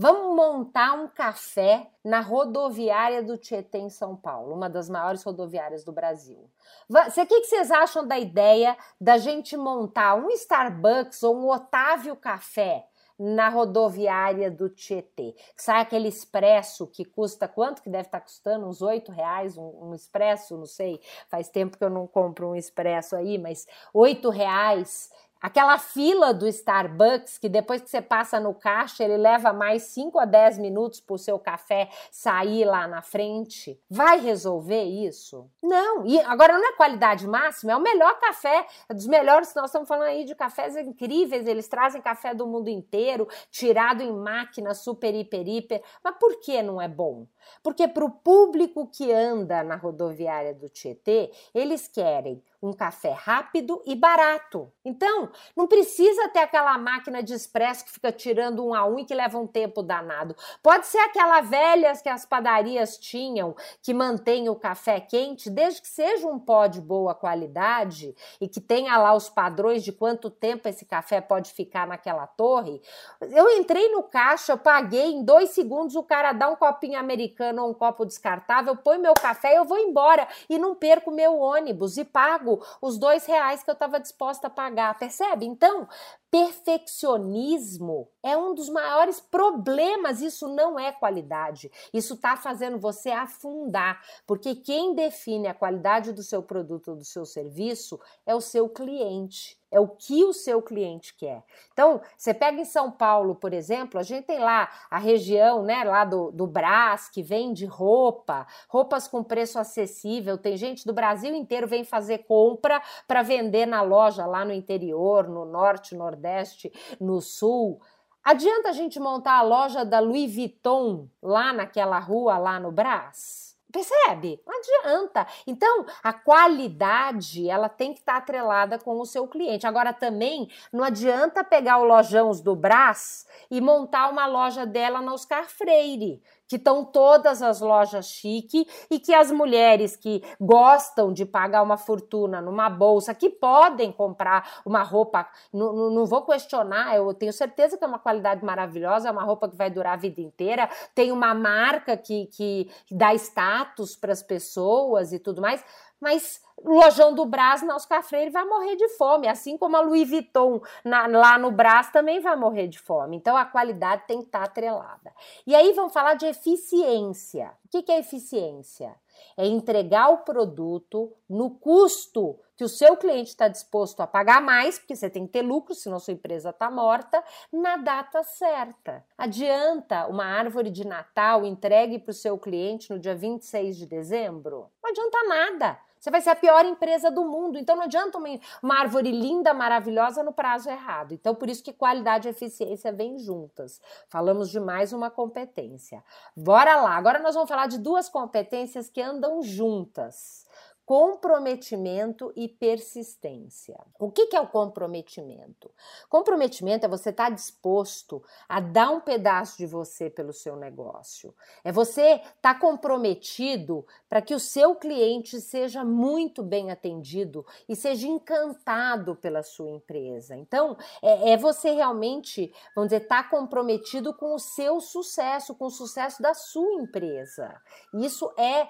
Vamos 0.00 0.36
montar 0.36 0.92
um 0.92 1.08
café 1.08 1.90
na 2.04 2.20
rodoviária 2.20 3.20
do 3.20 3.36
Tietê, 3.36 3.78
em 3.78 3.90
São 3.90 4.14
Paulo, 4.14 4.54
uma 4.54 4.70
das 4.70 4.88
maiores 4.88 5.24
rodoviárias 5.24 5.82
do 5.82 5.90
Brasil. 5.90 6.48
O 6.88 7.26
que, 7.26 7.44
vocês 7.44 7.72
acham 7.72 8.06
da 8.06 8.16
ideia 8.16 8.76
da 9.00 9.18
gente 9.18 9.56
montar 9.56 10.14
um 10.14 10.30
Starbucks 10.30 11.24
ou 11.24 11.36
um 11.36 11.50
Otávio 11.50 12.14
Café 12.14 12.86
na 13.18 13.48
rodoviária 13.48 14.50
do 14.50 14.68
Tietê. 14.68 15.34
Sai 15.56 15.80
aquele 15.80 16.08
expresso 16.08 16.86
que 16.86 17.04
custa 17.04 17.48
quanto 17.48 17.82
que 17.82 17.90
deve 17.90 18.06
estar 18.06 18.20
tá 18.20 18.24
custando? 18.24 18.66
Uns 18.66 18.80
oito 18.80 19.10
reais 19.10 19.58
um, 19.58 19.88
um, 19.88 19.94
expresso, 19.94 20.56
não 20.56 20.66
sei. 20.66 21.00
Faz 21.28 21.48
tempo 21.48 21.76
que 21.76 21.84
eu 21.84 21.90
não 21.90 22.06
compro 22.06 22.50
um 22.50 22.56
expresso 22.56 23.16
aí, 23.16 23.36
mas 23.36 23.66
oito 23.92 24.30
reais 24.30 25.10
Aquela 25.40 25.78
fila 25.78 26.34
do 26.34 26.48
Starbucks 26.48 27.38
que 27.38 27.48
depois 27.48 27.80
que 27.80 27.88
você 27.88 28.02
passa 28.02 28.40
no 28.40 28.52
caixa, 28.52 29.04
ele 29.04 29.16
leva 29.16 29.52
mais 29.52 29.84
5 29.84 30.18
a 30.18 30.24
10 30.24 30.58
minutos 30.58 31.00
para 31.00 31.14
o 31.14 31.18
seu 31.18 31.38
café 31.38 31.88
sair 32.10 32.64
lá 32.64 32.88
na 32.88 33.02
frente. 33.02 33.80
Vai 33.88 34.18
resolver 34.18 34.82
isso? 34.82 35.48
Não. 35.62 36.04
E 36.04 36.20
agora 36.20 36.58
não 36.58 36.68
é 36.68 36.72
qualidade 36.72 37.26
máxima, 37.26 37.72
é 37.72 37.76
o 37.76 37.80
melhor 37.80 38.18
café, 38.18 38.66
é 38.88 38.94
dos 38.94 39.06
melhores. 39.06 39.54
Nós 39.54 39.66
estamos 39.66 39.86
falando 39.86 40.08
aí 40.08 40.24
de 40.24 40.34
cafés 40.34 40.76
incríveis, 40.76 41.46
eles 41.46 41.68
trazem 41.68 42.02
café 42.02 42.34
do 42.34 42.46
mundo 42.46 42.68
inteiro, 42.68 43.28
tirado 43.50 44.02
em 44.02 44.12
máquina, 44.12 44.74
super, 44.74 45.14
hiper, 45.14 45.46
hiper. 45.46 45.82
Mas 46.02 46.16
por 46.18 46.40
que 46.40 46.62
não 46.62 46.80
é 46.80 46.88
bom? 46.88 47.26
Porque 47.62 47.86
para 47.88 48.04
o 48.04 48.10
público 48.10 48.86
que 48.86 49.12
anda 49.12 49.62
na 49.62 49.76
rodoviária 49.76 50.54
do 50.54 50.68
Tietê, 50.68 51.30
eles 51.54 51.88
querem 51.88 52.42
um 52.62 52.72
café 52.72 53.10
rápido 53.10 53.82
e 53.86 53.94
barato. 53.94 54.72
Então, 54.84 55.27
não 55.56 55.66
precisa 55.66 56.28
ter 56.28 56.40
aquela 56.40 56.76
máquina 56.78 57.22
de 57.22 57.34
expresso 57.34 57.84
que 57.84 57.90
fica 57.90 58.12
tirando 58.12 58.64
um 58.64 58.74
a 58.74 58.84
um 58.84 58.98
e 58.98 59.04
que 59.04 59.14
leva 59.14 59.38
um 59.38 59.46
tempo 59.46 59.82
danado. 59.82 60.34
Pode 60.62 60.86
ser 60.86 60.98
aquela 60.98 61.40
velha 61.40 61.92
que 61.96 62.08
as 62.08 62.24
padarias 62.24 62.98
tinham, 62.98 63.54
que 63.82 63.94
mantém 63.94 64.48
o 64.48 64.54
café 64.54 65.00
quente, 65.00 65.50
desde 65.50 65.82
que 65.82 65.88
seja 65.88 66.26
um 66.26 66.38
pó 66.38 66.66
de 66.66 66.80
boa 66.80 67.14
qualidade 67.14 68.14
e 68.40 68.48
que 68.48 68.60
tenha 68.60 68.96
lá 68.98 69.14
os 69.14 69.28
padrões 69.28 69.82
de 69.82 69.92
quanto 69.92 70.30
tempo 70.30 70.68
esse 70.68 70.84
café 70.84 71.20
pode 71.20 71.52
ficar 71.52 71.86
naquela 71.86 72.26
torre. 72.26 72.80
Eu 73.20 73.50
entrei 73.50 73.88
no 73.90 74.02
caixa, 74.02 74.52
eu 74.52 74.58
paguei, 74.58 75.12
em 75.12 75.24
dois 75.24 75.50
segundos 75.50 75.96
o 75.96 76.02
cara 76.02 76.32
dá 76.32 76.48
um 76.48 76.56
copinho 76.56 76.98
americano 76.98 77.62
ou 77.62 77.70
um 77.70 77.74
copo 77.74 78.04
descartável, 78.04 78.76
põe 78.76 78.98
meu 78.98 79.14
café 79.14 79.52
e 79.52 79.56
eu 79.56 79.64
vou 79.64 79.78
embora 79.78 80.26
e 80.48 80.58
não 80.58 80.74
perco 80.74 81.10
meu 81.10 81.38
ônibus 81.38 81.96
e 81.96 82.04
pago 82.04 82.62
os 82.80 82.98
dois 82.98 83.26
reais 83.26 83.62
que 83.62 83.70
eu 83.70 83.74
estava 83.74 84.00
disposta 84.00 84.46
a 84.46 84.50
pagar? 84.50 84.98
Então, 85.42 85.88
perfeccionismo 86.30 88.08
é 88.22 88.36
um 88.36 88.54
dos 88.54 88.68
maiores 88.68 89.20
problemas. 89.20 90.20
Isso 90.20 90.48
não 90.48 90.78
é 90.78 90.92
qualidade. 90.92 91.70
Isso 91.92 92.14
está 92.14 92.36
fazendo 92.36 92.78
você 92.78 93.10
afundar, 93.10 94.02
porque 94.26 94.54
quem 94.54 94.94
define 94.94 95.48
a 95.48 95.54
qualidade 95.54 96.12
do 96.12 96.22
seu 96.22 96.42
produto 96.42 96.88
ou 96.88 96.96
do 96.96 97.04
seu 97.04 97.24
serviço 97.24 97.98
é 98.26 98.34
o 98.34 98.40
seu 98.40 98.68
cliente. 98.68 99.58
É 99.70 99.78
o 99.78 99.86
que 99.86 100.24
o 100.24 100.32
seu 100.32 100.62
cliente 100.62 101.14
quer. 101.14 101.44
Então, 101.72 102.00
você 102.16 102.32
pega 102.32 102.58
em 102.58 102.64
São 102.64 102.90
Paulo, 102.90 103.34
por 103.34 103.52
exemplo, 103.52 104.00
a 104.00 104.02
gente 104.02 104.24
tem 104.24 104.38
lá 104.38 104.68
a 104.90 104.98
região, 104.98 105.62
né, 105.62 105.84
lá 105.84 106.06
do, 106.06 106.30
do 106.32 106.46
Brás, 106.46 107.10
que 107.10 107.22
vende 107.22 107.66
roupa, 107.66 108.46
roupas 108.66 109.06
com 109.06 109.22
preço 109.22 109.58
acessível. 109.58 110.38
Tem 110.38 110.56
gente 110.56 110.86
do 110.86 110.94
Brasil 110.94 111.34
inteiro 111.34 111.66
vem 111.66 111.84
fazer 111.84 112.18
compra 112.18 112.82
para 113.06 113.22
vender 113.22 113.66
na 113.66 113.82
loja 113.82 114.24
lá 114.24 114.42
no 114.44 114.52
interior, 114.52 115.28
no 115.28 115.44
norte, 115.44 115.94
nordeste, 115.94 116.72
no 116.98 117.20
sul. 117.20 117.80
Adianta 118.24 118.70
a 118.70 118.72
gente 118.72 118.98
montar 118.98 119.38
a 119.38 119.42
loja 119.42 119.84
da 119.84 120.00
Louis 120.00 120.34
Vuitton 120.34 121.08
lá 121.22 121.52
naquela 121.52 121.98
rua, 121.98 122.38
lá 122.38 122.58
no 122.58 122.72
Brás? 122.72 123.47
Percebe? 123.70 124.40
Não 124.46 124.58
adianta. 124.58 125.26
Então, 125.46 125.84
a 126.02 126.12
qualidade, 126.12 127.48
ela 127.50 127.68
tem 127.68 127.92
que 127.92 127.98
estar 127.98 128.16
atrelada 128.16 128.78
com 128.78 128.98
o 128.98 129.04
seu 129.04 129.28
cliente. 129.28 129.66
Agora, 129.66 129.92
também, 129.92 130.48
não 130.72 130.82
adianta 130.82 131.44
pegar 131.44 131.78
o 131.78 131.84
lojão 131.84 132.30
do 132.30 132.56
Brás 132.56 133.26
e 133.50 133.60
montar 133.60 134.08
uma 134.08 134.26
loja 134.26 134.64
dela 134.64 135.02
na 135.02 135.12
Oscar 135.12 135.46
Freire 135.48 136.22
que 136.48 136.56
estão 136.56 136.84
todas 136.84 137.42
as 137.42 137.60
lojas 137.60 138.06
chique 138.06 138.66
e 138.90 138.98
que 138.98 139.14
as 139.14 139.30
mulheres 139.30 139.94
que 139.94 140.22
gostam 140.40 141.12
de 141.12 141.24
pagar 141.26 141.62
uma 141.62 141.76
fortuna 141.76 142.40
numa 142.40 142.70
bolsa, 142.70 143.14
que 143.14 143.28
podem 143.28 143.92
comprar 143.92 144.60
uma 144.64 144.82
roupa, 144.82 145.28
não, 145.52 145.90
não 145.90 146.06
vou 146.06 146.22
questionar, 146.22 146.96
eu 146.96 147.12
tenho 147.12 147.32
certeza 147.32 147.76
que 147.76 147.84
é 147.84 147.86
uma 147.86 147.98
qualidade 147.98 148.44
maravilhosa, 148.44 149.08
é 149.08 149.12
uma 149.12 149.24
roupa 149.24 149.48
que 149.48 149.56
vai 149.56 149.70
durar 149.70 149.92
a 149.92 149.96
vida 149.96 150.20
inteira, 150.20 150.68
tem 150.94 151.12
uma 151.12 151.34
marca 151.34 151.96
que, 151.96 152.26
que 152.26 152.70
dá 152.90 153.14
status 153.14 153.94
para 153.94 154.12
as 154.12 154.22
pessoas 154.22 155.12
e 155.12 155.18
tudo 155.18 155.42
mais, 155.42 155.62
mas 156.00 156.40
lojão 156.64 157.14
do 157.14 157.24
Brás 157.24 157.62
Oscar 157.62 158.02
Freire 158.02 158.30
vai 158.30 158.44
morrer 158.44 158.76
de 158.76 158.88
fome, 158.90 159.28
assim 159.28 159.56
como 159.56 159.76
a 159.76 159.80
Louis 159.80 160.08
Vuitton 160.08 160.60
na, 160.84 161.06
lá 161.06 161.38
no 161.38 161.50
Brás 161.50 161.90
também 161.90 162.20
vai 162.20 162.36
morrer 162.36 162.68
de 162.68 162.78
fome. 162.78 163.16
Então 163.16 163.36
a 163.36 163.44
qualidade 163.44 164.04
tem 164.06 164.18
que 164.18 164.26
estar 164.26 164.42
atrelada. 164.42 165.12
E 165.46 165.54
aí 165.54 165.72
vamos 165.72 165.92
falar 165.92 166.14
de 166.14 166.26
eficiência. 166.26 167.52
O 167.64 167.68
que, 167.68 167.82
que 167.82 167.92
é 167.92 167.98
eficiência? 167.98 168.94
É 169.36 169.46
entregar 169.46 170.08
o 170.10 170.18
produto 170.18 171.12
no 171.28 171.50
custo 171.50 172.38
que 172.56 172.64
o 172.64 172.68
seu 172.68 172.96
cliente 172.96 173.30
está 173.30 173.46
disposto 173.46 174.00
a 174.00 174.06
pagar 174.06 174.42
mais, 174.42 174.78
porque 174.78 174.96
você 174.96 175.08
tem 175.08 175.26
que 175.26 175.32
ter 175.32 175.42
lucro, 175.42 175.74
senão 175.76 176.00
sua 176.00 176.14
empresa 176.14 176.50
está 176.50 176.68
morta, 176.68 177.22
na 177.52 177.76
data 177.76 178.22
certa. 178.24 179.04
Adianta 179.16 180.08
uma 180.08 180.24
árvore 180.24 180.68
de 180.68 180.84
Natal 180.84 181.44
entregue 181.44 182.00
para 182.00 182.10
o 182.10 182.14
seu 182.14 182.36
cliente 182.36 182.90
no 182.90 182.98
dia 182.98 183.14
26 183.14 183.76
de 183.76 183.86
dezembro? 183.86 184.70
Não 184.82 184.90
adianta 184.90 185.24
nada. 185.28 185.87
Você 185.98 186.10
vai 186.10 186.20
ser 186.20 186.30
a 186.30 186.36
pior 186.36 186.64
empresa 186.64 187.10
do 187.10 187.24
mundo. 187.24 187.58
Então 187.58 187.76
não 187.76 187.84
adianta 187.84 188.18
uma, 188.18 188.28
uma 188.62 188.80
árvore 188.80 189.10
linda, 189.10 189.52
maravilhosa 189.54 190.22
no 190.22 190.32
prazo 190.32 190.68
errado. 190.68 191.12
Então 191.12 191.34
por 191.34 191.48
isso 191.48 191.62
que 191.62 191.72
qualidade 191.72 192.28
e 192.28 192.30
eficiência 192.30 192.92
vêm 192.92 193.18
juntas. 193.18 193.80
Falamos 194.08 194.50
de 194.50 194.60
mais 194.60 194.92
uma 194.92 195.10
competência. 195.10 196.02
Bora 196.36 196.76
lá. 196.76 196.96
Agora 196.96 197.18
nós 197.18 197.34
vamos 197.34 197.48
falar 197.48 197.66
de 197.66 197.78
duas 197.78 198.08
competências 198.08 198.88
que 198.88 199.00
andam 199.00 199.42
juntas 199.42 200.47
comprometimento 200.88 202.32
e 202.34 202.48
persistência. 202.48 203.78
O 203.98 204.10
que, 204.10 204.34
é 204.34 204.40
o 204.40 204.46
comprometimento? 204.46 205.70
Comprometimento 206.08 206.86
é 206.86 206.88
você 206.88 207.10
estar 207.10 207.24
tá 207.24 207.30
disposto 207.30 208.24
a 208.48 208.58
dar 208.58 208.88
um 208.88 208.98
pedaço 208.98 209.58
de 209.58 209.66
você 209.66 210.08
pelo 210.08 210.32
seu 210.32 210.56
negócio. 210.56 211.34
É 211.62 211.70
você 211.70 212.14
estar 212.14 212.32
tá 212.40 212.54
comprometido 212.54 213.86
para 214.08 214.22
que 214.22 214.34
o 214.34 214.40
seu 214.40 214.76
cliente 214.76 215.42
seja 215.42 215.84
muito 215.84 216.42
bem 216.42 216.70
atendido 216.70 217.44
e 217.68 217.76
seja 217.76 218.08
encantado 218.08 219.14
pela 219.14 219.42
sua 219.42 219.68
empresa. 219.68 220.34
Então, 220.36 220.74
é, 221.02 221.32
é 221.32 221.36
você 221.36 221.70
realmente, 221.72 222.50
vamos 222.74 222.88
dizer, 222.88 223.02
estar 223.02 223.24
tá 223.24 223.28
comprometido 223.28 224.14
com 224.14 224.34
o 224.34 224.38
seu 224.38 224.80
sucesso, 224.80 225.54
com 225.54 225.66
o 225.66 225.70
sucesso 225.70 226.22
da 226.22 226.32
sua 226.32 226.72
empresa. 226.76 227.60
Isso 227.92 228.32
é 228.38 228.66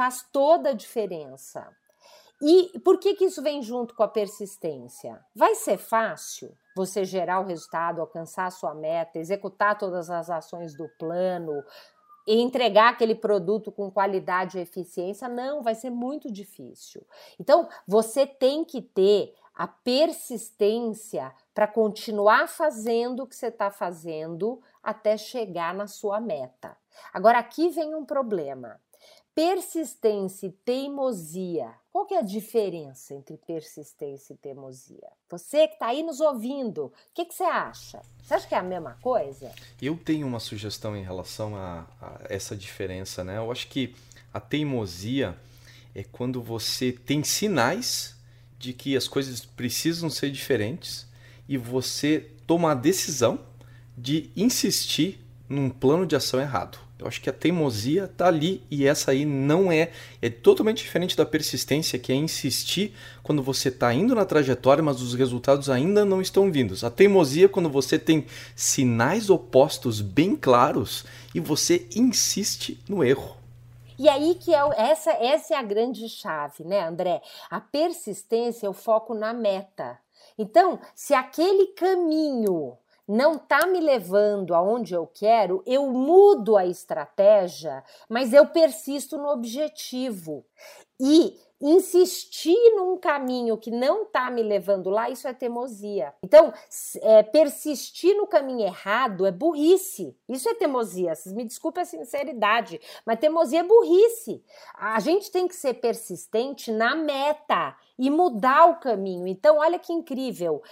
faz 0.00 0.26
toda 0.32 0.70
a 0.70 0.72
diferença. 0.72 1.68
E 2.40 2.78
por 2.78 2.98
que, 2.98 3.14
que 3.14 3.26
isso 3.26 3.42
vem 3.42 3.62
junto 3.62 3.94
com 3.94 4.02
a 4.02 4.08
persistência? 4.08 5.22
Vai 5.36 5.54
ser 5.54 5.76
fácil 5.76 6.56
você 6.74 7.04
gerar 7.04 7.40
o 7.40 7.44
resultado, 7.44 8.00
alcançar 8.00 8.46
a 8.46 8.50
sua 8.50 8.74
meta, 8.74 9.18
executar 9.18 9.76
todas 9.76 10.08
as 10.08 10.30
ações 10.30 10.74
do 10.74 10.88
plano, 10.98 11.62
entregar 12.26 12.94
aquele 12.94 13.14
produto 13.14 13.70
com 13.70 13.90
qualidade 13.90 14.56
e 14.56 14.62
eficiência, 14.62 15.28
não, 15.28 15.62
vai 15.62 15.74
ser 15.74 15.90
muito 15.90 16.32
difícil. 16.32 17.06
Então, 17.38 17.68
você 17.86 18.26
tem 18.26 18.64
que 18.64 18.80
ter 18.80 19.34
a 19.54 19.68
persistência 19.68 21.30
para 21.52 21.66
continuar 21.66 22.48
fazendo 22.48 23.24
o 23.24 23.26
que 23.26 23.36
você 23.36 23.48
está 23.48 23.70
fazendo 23.70 24.62
até 24.82 25.18
chegar 25.18 25.74
na 25.74 25.86
sua 25.86 26.18
meta. 26.20 26.74
Agora, 27.12 27.38
aqui 27.38 27.68
vem 27.68 27.94
um 27.94 28.06
problema 28.06 28.80
persistência 29.34 30.46
e 30.46 30.50
teimosia. 30.50 31.72
Qual 31.92 32.06
que 32.06 32.14
é 32.14 32.18
a 32.18 32.22
diferença 32.22 33.14
entre 33.14 33.36
persistência 33.36 34.32
e 34.32 34.36
teimosia? 34.36 35.08
Você 35.28 35.66
que 35.66 35.74
está 35.74 35.86
aí 35.86 36.02
nos 36.02 36.20
ouvindo, 36.20 36.86
o 36.86 36.92
que, 37.14 37.24
que, 37.24 37.34
você 37.34 37.44
acha? 37.44 38.00
Você 38.22 38.34
acha 38.34 38.48
que 38.48 38.54
é 38.54 38.58
a 38.58 38.62
mesma 38.62 38.96
coisa? 39.02 39.52
Eu 39.80 39.96
tenho 39.96 40.26
uma 40.26 40.40
sugestão 40.40 40.96
em 40.96 41.02
relação 41.02 41.56
a, 41.56 41.86
a 42.00 42.20
essa 42.28 42.56
diferença, 42.56 43.24
né? 43.24 43.38
Eu 43.38 43.50
acho 43.50 43.68
que 43.68 43.94
a 44.32 44.40
teimosia 44.40 45.36
é 45.94 46.04
quando 46.04 46.42
você 46.42 46.92
tem 46.92 47.24
sinais 47.24 48.16
de 48.58 48.72
que 48.72 48.96
as 48.96 49.08
coisas 49.08 49.44
precisam 49.44 50.10
ser 50.10 50.30
diferentes 50.30 51.06
e 51.48 51.56
você 51.56 52.30
toma 52.46 52.72
a 52.72 52.74
decisão 52.74 53.40
de 53.96 54.30
insistir 54.36 55.20
num 55.48 55.68
plano 55.68 56.06
de 56.06 56.14
ação 56.14 56.40
errado. 56.40 56.78
Eu 57.00 57.06
acho 57.06 57.20
que 57.20 57.30
a 57.30 57.32
teimosia 57.32 58.04
está 58.04 58.26
ali 58.26 58.62
e 58.70 58.86
essa 58.86 59.10
aí 59.12 59.24
não 59.24 59.72
é. 59.72 59.90
É 60.20 60.28
totalmente 60.28 60.82
diferente 60.82 61.16
da 61.16 61.24
persistência, 61.24 61.98
que 61.98 62.12
é 62.12 62.14
insistir 62.14 62.94
quando 63.22 63.42
você 63.42 63.70
está 63.70 63.92
indo 63.94 64.14
na 64.14 64.26
trajetória, 64.26 64.82
mas 64.82 65.00
os 65.00 65.14
resultados 65.14 65.70
ainda 65.70 66.04
não 66.04 66.20
estão 66.20 66.52
vindos. 66.52 66.84
A 66.84 66.90
teimosia 66.90 67.46
é 67.46 67.48
quando 67.48 67.70
você 67.70 67.98
tem 67.98 68.26
sinais 68.54 69.30
opostos 69.30 70.02
bem 70.02 70.36
claros 70.36 71.06
e 71.34 71.40
você 71.40 71.88
insiste 71.96 72.78
no 72.86 73.02
erro. 73.02 73.36
E 73.98 74.06
aí 74.06 74.34
que 74.34 74.54
é 74.54 74.60
essa, 74.76 75.10
essa 75.12 75.54
é 75.54 75.56
a 75.56 75.62
grande 75.62 76.06
chave, 76.08 76.64
né, 76.64 76.86
André? 76.86 77.22
A 77.50 77.60
persistência 77.60 78.66
é 78.66 78.70
o 78.70 78.74
foco 78.74 79.14
na 79.14 79.32
meta. 79.32 79.98
Então, 80.38 80.78
se 80.94 81.14
aquele 81.14 81.68
caminho 81.68 82.76
não 83.10 83.34
está 83.34 83.66
me 83.66 83.80
levando 83.80 84.54
aonde 84.54 84.94
eu 84.94 85.04
quero, 85.04 85.64
eu 85.66 85.88
mudo 85.88 86.56
a 86.56 86.64
estratégia, 86.64 87.82
mas 88.08 88.32
eu 88.32 88.46
persisto 88.46 89.18
no 89.18 89.28
objetivo. 89.28 90.46
E 91.00 91.36
insistir 91.60 92.56
num 92.76 92.96
caminho 92.96 93.58
que 93.58 93.70
não 93.70 94.04
está 94.04 94.30
me 94.30 94.42
levando 94.42 94.88
lá, 94.88 95.10
isso 95.10 95.26
é 95.26 95.34
teimosia. 95.34 96.14
Então, 96.22 96.54
é, 97.02 97.22
persistir 97.22 98.16
no 98.16 98.26
caminho 98.26 98.60
errado 98.60 99.26
é 99.26 99.32
burrice. 99.32 100.16
Isso 100.28 100.48
é 100.48 100.54
teimosia. 100.54 101.12
Me 101.26 101.44
desculpem 101.44 101.82
a 101.82 101.86
sinceridade, 101.86 102.80
mas 103.04 103.18
teimosia 103.18 103.60
é 103.60 103.64
burrice. 103.64 104.42
A 104.74 105.00
gente 105.00 105.30
tem 105.30 105.48
que 105.48 105.54
ser 105.54 105.74
persistente 105.74 106.70
na 106.70 106.94
meta 106.94 107.76
e 107.98 108.08
mudar 108.08 108.66
o 108.66 108.80
caminho. 108.80 109.26
Então, 109.26 109.58
olha 109.58 109.78
que 109.78 109.92
incrível. 109.92 110.62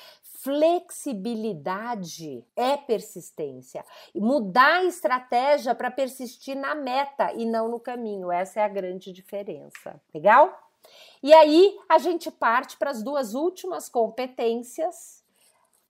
Flexibilidade 0.48 2.42
é 2.56 2.74
persistência. 2.78 3.84
Mudar 4.14 4.78
a 4.78 4.84
estratégia 4.84 5.74
para 5.74 5.90
persistir 5.90 6.56
na 6.56 6.74
meta 6.74 7.34
e 7.34 7.44
não 7.44 7.68
no 7.68 7.78
caminho. 7.78 8.32
Essa 8.32 8.60
é 8.60 8.64
a 8.64 8.68
grande 8.68 9.12
diferença. 9.12 10.00
Legal? 10.14 10.58
E 11.22 11.34
aí 11.34 11.78
a 11.86 11.98
gente 11.98 12.30
parte 12.30 12.78
para 12.78 12.88
as 12.90 13.02
duas 13.02 13.34
últimas 13.34 13.90
competências. 13.90 15.22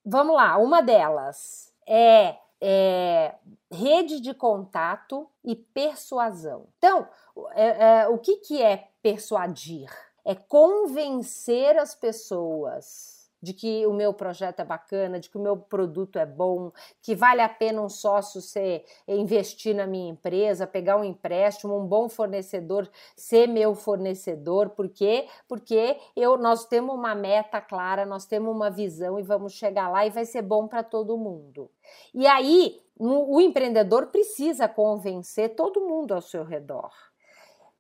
Vamos 0.05 0.35
lá, 0.35 0.59
uma 0.59 0.83
delas 0.83 1.73
é, 1.87 2.35
é 2.61 3.37
rede 3.71 4.19
de 4.21 4.35
contato 4.35 5.31
e 5.45 5.55
persuasão. 5.55 6.67
Então, 6.79 7.07
é, 7.53 8.01
é, 8.01 8.09
o 8.09 8.19
que, 8.19 8.39
que 8.39 8.61
é 8.61 8.89
persuadir? 9.01 9.89
É 10.25 10.35
convencer 10.35 11.79
as 11.79 11.95
pessoas 11.95 13.18
de 13.43 13.53
que 13.53 13.87
o 13.87 13.93
meu 13.93 14.13
projeto 14.13 14.61
é 14.61 14.65
bacana, 14.65 15.21
de 15.21 15.29
que 15.29 15.37
o 15.37 15.41
meu 15.41 15.57
produto 15.57 16.19
é 16.19 16.27
bom, 16.27 16.73
que 17.03 17.15
vale 17.15 17.41
a 17.41 17.49
pena 17.49 17.83
um 17.83 17.89
sócio 17.89 18.41
ser 18.41 18.85
investir 19.07 19.75
na 19.75 19.87
minha 19.87 20.11
empresa, 20.11 20.67
pegar 20.67 20.97
um 20.97 21.05
empréstimo, 21.05 21.79
um 21.79 21.87
bom 21.87 22.09
fornecedor 22.09 22.89
ser 23.17 23.47
meu 23.49 23.75
fornecedor, 23.75 24.71
por 24.71 24.89
quê? 24.89 25.27
Porque 25.47 25.99
eu 26.17 26.37
nós 26.37 26.67
temos 26.67 26.95
uma 26.95 27.15
meta 27.15 27.61
clara, 27.61 28.07
nós 28.07 28.27
temos 28.27 28.55
uma 28.55 28.71
visão 28.71 29.19
e 29.19 29.23
vamos 29.23 29.53
chegar 29.53 29.89
lá 29.89 30.07
e 30.07 30.11
vai 30.11 30.25
ser 30.25 30.43
bom 30.43 30.67
para 30.67 30.83
todo 30.83 31.17
mundo. 31.17 31.71
E 32.15 32.27
aí, 32.27 32.81
o 32.99 33.41
empreendedor 33.41 34.09
precisa 34.09 34.69
convencer 34.69 35.55
todo 35.55 35.81
mundo 35.81 36.13
ao 36.13 36.21
seu 36.21 36.45
redor. 36.45 36.91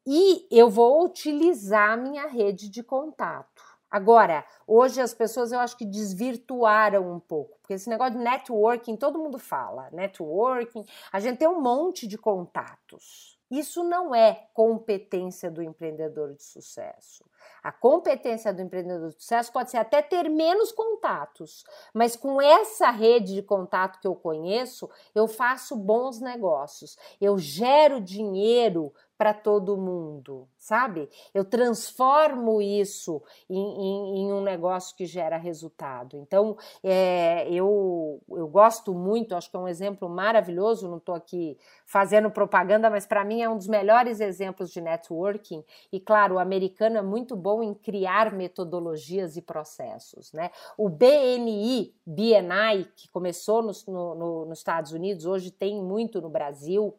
E 0.06 0.46
eu 0.50 0.70
vou 0.70 1.04
utilizar 1.04 2.00
minha 2.00 2.26
rede 2.26 2.70
de 2.70 2.82
contato. 2.82 3.62
Agora, 3.90 4.44
hoje 4.66 5.00
as 5.00 5.14
pessoas 5.14 5.50
eu 5.50 5.58
acho 5.58 5.76
que 5.76 5.86
desvirtuaram 5.86 7.10
um 7.10 7.18
pouco, 7.18 7.58
porque 7.60 7.74
esse 7.74 7.88
negócio 7.88 8.18
de 8.18 8.24
networking, 8.24 8.96
todo 8.96 9.18
mundo 9.18 9.38
fala, 9.38 9.88
networking, 9.92 10.84
a 11.10 11.18
gente 11.18 11.38
tem 11.38 11.48
um 11.48 11.60
monte 11.60 12.06
de 12.06 12.18
contatos. 12.18 13.38
Isso 13.50 13.82
não 13.82 14.14
é 14.14 14.46
competência 14.52 15.50
do 15.50 15.62
empreendedor 15.62 16.34
de 16.34 16.44
sucesso. 16.44 17.24
A 17.62 17.72
competência 17.72 18.52
do 18.52 18.60
empreendedor 18.60 19.08
de 19.08 19.14
sucesso 19.14 19.50
pode 19.50 19.70
ser 19.70 19.78
até 19.78 20.02
ter 20.02 20.28
menos 20.28 20.70
contatos, 20.70 21.64
mas 21.94 22.14
com 22.14 22.42
essa 22.42 22.90
rede 22.90 23.34
de 23.34 23.42
contato 23.42 24.00
que 24.00 24.06
eu 24.06 24.14
conheço, 24.14 24.88
eu 25.14 25.26
faço 25.26 25.74
bons 25.76 26.20
negócios, 26.20 26.98
eu 27.18 27.38
gero 27.38 28.02
dinheiro 28.02 28.92
para 29.18 29.34
todo 29.34 29.76
mundo, 29.76 30.48
sabe? 30.56 31.10
Eu 31.34 31.44
transformo 31.44 32.62
isso 32.62 33.20
em, 33.50 33.58
em, 33.58 34.18
em, 34.20 34.32
um 34.32 34.40
negócio 34.40 34.96
que 34.96 35.06
gera 35.06 35.36
resultado. 35.36 36.16
Então, 36.16 36.56
é, 36.84 37.52
eu, 37.52 38.22
eu 38.30 38.46
gosto 38.46 38.94
muito, 38.94 39.34
acho 39.34 39.50
que 39.50 39.56
é 39.56 39.58
um 39.58 39.66
exemplo 39.66 40.08
maravilhoso, 40.08 40.88
não 40.88 40.98
estou 40.98 41.16
aqui 41.16 41.58
fazendo 41.84 42.30
propaganda, 42.30 42.88
mas 42.88 43.06
para 43.06 43.24
mim 43.24 43.42
é 43.42 43.48
um 43.48 43.56
dos 43.56 43.66
melhores 43.66 44.20
exemplos 44.20 44.70
de 44.70 44.80
networking. 44.80 45.64
E, 45.92 45.98
claro, 45.98 46.36
o 46.36 46.38
americano 46.38 46.96
é 46.96 47.02
muito 47.02 47.34
bom 47.34 47.60
em 47.60 47.74
criar 47.74 48.32
metodologias 48.32 49.36
e 49.36 49.42
processos, 49.42 50.32
né? 50.32 50.52
O 50.76 50.88
BNI, 50.88 51.92
BNI, 52.06 52.84
que 52.94 53.08
começou 53.08 53.62
no, 53.62 53.72
no, 54.14 54.46
nos 54.46 54.58
Estados 54.58 54.92
Unidos, 54.92 55.26
hoje 55.26 55.50
tem 55.50 55.82
muito 55.82 56.20
no 56.20 56.30
Brasil, 56.30 56.94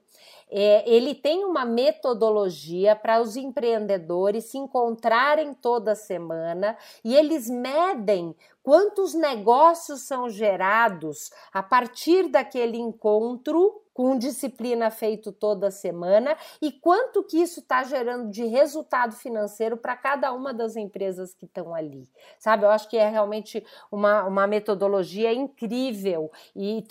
é, 0.49 0.83
ele 0.89 1.13
tem 1.13 1.45
uma 1.45 1.63
metodologia 1.63 2.95
para 2.95 3.21
os 3.21 3.35
empreendedores 3.35 4.45
se 4.45 4.57
encontrarem 4.57 5.53
toda 5.53 5.93
semana 5.93 6.75
e 7.03 7.15
eles 7.15 7.49
medem 7.49 8.35
quantos 8.63 9.13
negócios 9.13 10.01
são 10.01 10.29
gerados 10.29 11.31
a 11.53 11.63
partir 11.63 12.29
daquele 12.29 12.77
encontro 12.77 13.81
com 13.99 14.17
disciplina 14.17 14.89
feito 14.89 15.29
toda 15.29 15.69
semana 15.69 16.37
e 16.61 16.71
quanto 16.71 17.21
que 17.21 17.35
isso 17.35 17.59
está 17.59 17.83
gerando 17.83 18.31
de 18.31 18.45
resultado 18.45 19.13
financeiro 19.13 19.75
para 19.75 19.93
cada 19.93 20.31
uma 20.31 20.53
das 20.53 20.77
empresas 20.77 21.33
que 21.33 21.43
estão 21.43 21.75
ali, 21.75 22.09
sabe? 22.37 22.63
Eu 22.63 22.69
acho 22.69 22.87
que 22.87 22.95
é 22.95 23.09
realmente 23.09 23.61
uma, 23.91 24.23
uma 24.23 24.47
metodologia 24.47 25.33
incrível 25.33 26.31
e, 26.55 26.81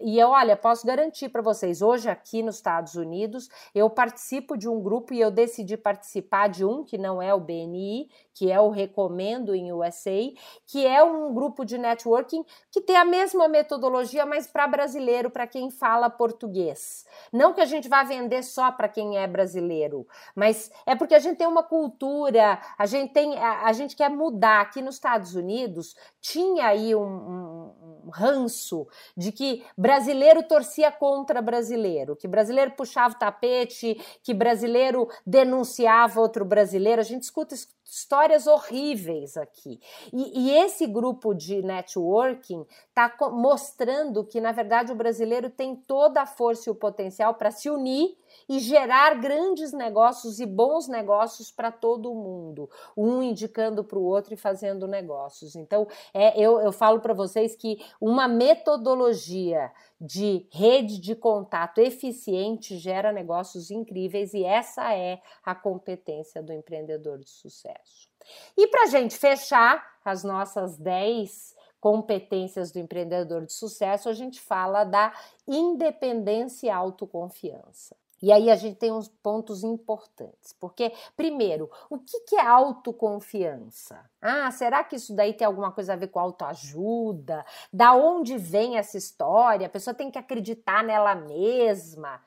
e 0.00 0.22
olha, 0.22 0.56
posso 0.56 0.86
garantir 0.86 1.28
para 1.28 1.42
vocês, 1.42 1.82
hoje 1.82 2.08
aqui 2.08 2.40
nos 2.40 2.54
Estados 2.54 2.94
Unidos 2.94 3.48
eu 3.74 3.90
participo 3.90 4.56
de 4.56 4.68
um 4.68 4.80
grupo 4.80 5.12
e 5.12 5.20
eu 5.20 5.30
decidi 5.32 5.76
participar 5.76 6.48
de 6.48 6.64
um 6.64 6.84
que 6.84 6.96
não 6.96 7.20
é 7.20 7.34
o 7.34 7.40
BNI, 7.40 8.08
que 8.32 8.48
é 8.48 8.60
o 8.60 8.70
Recomendo 8.70 9.56
em 9.56 9.72
USA, 9.72 10.32
que 10.72 10.86
é 10.86 11.04
um 11.04 11.34
grupo 11.34 11.66
de 11.66 11.76
networking 11.76 12.46
que 12.70 12.80
tem 12.80 12.96
a 12.96 13.04
mesma 13.04 13.46
metodologia, 13.46 14.24
mas 14.24 14.46
para 14.46 14.66
brasileiro, 14.66 15.28
para 15.28 15.46
quem 15.46 15.70
fala 15.70 16.08
português. 16.08 17.04
Não 17.30 17.52
que 17.52 17.60
a 17.60 17.66
gente 17.66 17.90
vá 17.90 18.02
vender 18.02 18.42
só 18.42 18.72
para 18.72 18.88
quem 18.88 19.18
é 19.18 19.26
brasileiro, 19.26 20.08
mas 20.34 20.72
é 20.86 20.96
porque 20.96 21.14
a 21.14 21.18
gente 21.18 21.36
tem 21.36 21.46
uma 21.46 21.62
cultura, 21.62 22.58
a 22.78 22.86
gente 22.86 23.12
tem, 23.12 23.38
a, 23.38 23.66
a 23.66 23.72
gente 23.74 23.94
quer 23.94 24.08
mudar. 24.08 24.62
Aqui 24.62 24.80
nos 24.80 24.94
Estados 24.94 25.34
Unidos 25.34 25.94
tinha 26.22 26.68
aí 26.68 26.94
um, 26.94 27.02
um, 27.02 27.74
um 27.81 27.81
ranço 28.10 28.86
de 29.16 29.30
que 29.32 29.64
brasileiro 29.76 30.42
torcia 30.42 30.90
contra 30.90 31.42
brasileiro, 31.42 32.16
que 32.16 32.26
brasileiro 32.26 32.72
puxava 32.72 33.14
o 33.14 33.18
tapete, 33.18 34.00
que 34.22 34.32
brasileiro 34.32 35.08
denunciava 35.26 36.20
outro 36.20 36.44
brasileiro. 36.44 37.00
A 37.00 37.04
gente 37.04 37.22
escuta 37.22 37.54
histórias 37.84 38.46
horríveis 38.46 39.36
aqui. 39.36 39.78
E, 40.12 40.40
e 40.40 40.50
esse 40.56 40.86
grupo 40.86 41.34
de 41.34 41.62
networking 41.62 42.66
está 42.88 43.14
mostrando 43.30 44.24
que, 44.24 44.40
na 44.40 44.52
verdade, 44.52 44.92
o 44.92 44.96
brasileiro 44.96 45.50
tem 45.50 45.76
toda 45.76 46.22
a 46.22 46.26
força 46.26 46.68
e 46.68 46.72
o 46.72 46.74
potencial 46.74 47.34
para 47.34 47.50
se 47.50 47.68
unir 47.68 48.16
e 48.52 48.58
gerar 48.58 49.18
grandes 49.18 49.72
negócios 49.72 50.38
e 50.38 50.44
bons 50.44 50.86
negócios 50.86 51.50
para 51.50 51.72
todo 51.72 52.14
mundo, 52.14 52.68
um 52.94 53.22
indicando 53.22 53.82
para 53.82 53.98
o 53.98 54.04
outro 54.04 54.34
e 54.34 54.36
fazendo 54.36 54.86
negócios. 54.86 55.56
Então, 55.56 55.88
é, 56.12 56.38
eu, 56.38 56.60
eu 56.60 56.70
falo 56.70 57.00
para 57.00 57.14
vocês 57.14 57.56
que 57.56 57.82
uma 57.98 58.28
metodologia 58.28 59.72
de 59.98 60.46
rede 60.52 61.00
de 61.00 61.16
contato 61.16 61.78
eficiente 61.78 62.76
gera 62.76 63.10
negócios 63.10 63.70
incríveis 63.70 64.34
e 64.34 64.44
essa 64.44 64.94
é 64.94 65.22
a 65.42 65.54
competência 65.54 66.42
do 66.42 66.52
empreendedor 66.52 67.20
de 67.20 67.30
sucesso. 67.30 68.06
E 68.54 68.66
para 68.66 68.82
a 68.82 68.88
gente 68.88 69.16
fechar 69.16 69.82
as 70.04 70.22
nossas 70.22 70.76
10 70.76 71.56
competências 71.80 72.70
do 72.70 72.78
empreendedor 72.78 73.46
de 73.46 73.54
sucesso, 73.54 74.10
a 74.10 74.12
gente 74.12 74.42
fala 74.42 74.84
da 74.84 75.10
independência 75.48 76.66
e 76.66 76.70
autoconfiança. 76.70 77.96
E 78.22 78.30
aí 78.30 78.48
a 78.48 78.54
gente 78.54 78.76
tem 78.76 78.92
uns 78.92 79.08
pontos 79.08 79.64
importantes, 79.64 80.52
porque, 80.52 80.92
primeiro, 81.16 81.68
o 81.90 81.98
que, 81.98 82.20
que 82.20 82.36
é 82.36 82.46
autoconfiança? 82.46 84.08
Ah, 84.20 84.48
será 84.52 84.84
que 84.84 84.94
isso 84.94 85.12
daí 85.12 85.34
tem 85.34 85.44
alguma 85.44 85.72
coisa 85.72 85.94
a 85.94 85.96
ver 85.96 86.06
com 86.06 86.20
autoajuda? 86.20 87.44
Da 87.72 87.94
onde 87.94 88.38
vem 88.38 88.78
essa 88.78 88.96
história? 88.96 89.66
A 89.66 89.70
pessoa 89.70 89.92
tem 89.92 90.08
que 90.08 90.18
acreditar 90.18 90.84
nela 90.84 91.16
mesma. 91.16 92.22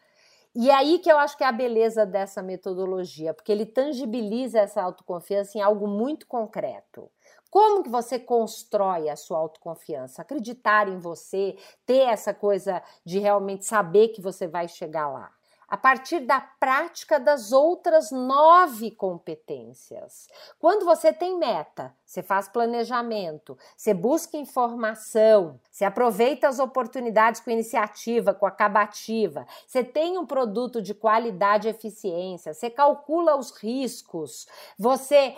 E 0.53 0.69
aí 0.69 0.99
que 0.99 1.09
eu 1.09 1.17
acho 1.17 1.37
que 1.37 1.45
é 1.45 1.47
a 1.47 1.51
beleza 1.51 2.05
dessa 2.05 2.43
metodologia, 2.43 3.33
porque 3.33 3.51
ele 3.51 3.65
tangibiliza 3.65 4.59
essa 4.59 4.81
autoconfiança 4.81 5.57
em 5.57 5.61
algo 5.61 5.87
muito 5.87 6.27
concreto. 6.27 7.09
Como 7.49 7.83
que 7.83 7.89
você 7.89 8.19
constrói 8.19 9.07
a 9.09 9.15
sua 9.15 9.37
autoconfiança? 9.37 10.21
Acreditar 10.21 10.89
em 10.89 10.99
você, 10.99 11.57
ter 11.85 12.01
essa 12.09 12.33
coisa 12.33 12.83
de 13.05 13.17
realmente 13.17 13.65
saber 13.65 14.09
que 14.09 14.21
você 14.21 14.45
vai 14.45 14.67
chegar 14.67 15.07
lá 15.07 15.34
a 15.67 15.77
partir 15.77 16.19
da 16.21 16.39
prática 16.39 17.19
das 17.19 17.51
outras 17.51 18.11
nove 18.11 18.91
competências. 18.91 20.27
Quando 20.59 20.85
você 20.85 21.11
tem 21.11 21.37
meta, 21.37 21.95
você 22.05 22.21
faz 22.21 22.47
planejamento, 22.47 23.57
você 23.75 23.93
busca 23.93 24.37
informação, 24.37 25.59
você 25.71 25.83
aproveita 25.83 26.47
as 26.47 26.59
oportunidades 26.59 27.41
com 27.41 27.49
iniciativa, 27.49 28.33
com 28.33 28.45
acabativa, 28.45 29.47
você 29.65 29.83
tem 29.83 30.17
um 30.17 30.25
produto 30.25 30.81
de 30.81 30.93
qualidade 30.93 31.67
e 31.67 31.71
eficiência, 31.71 32.53
você 32.53 32.69
calcula 32.69 33.35
os 33.35 33.51
riscos, 33.51 34.47
você 34.77 35.35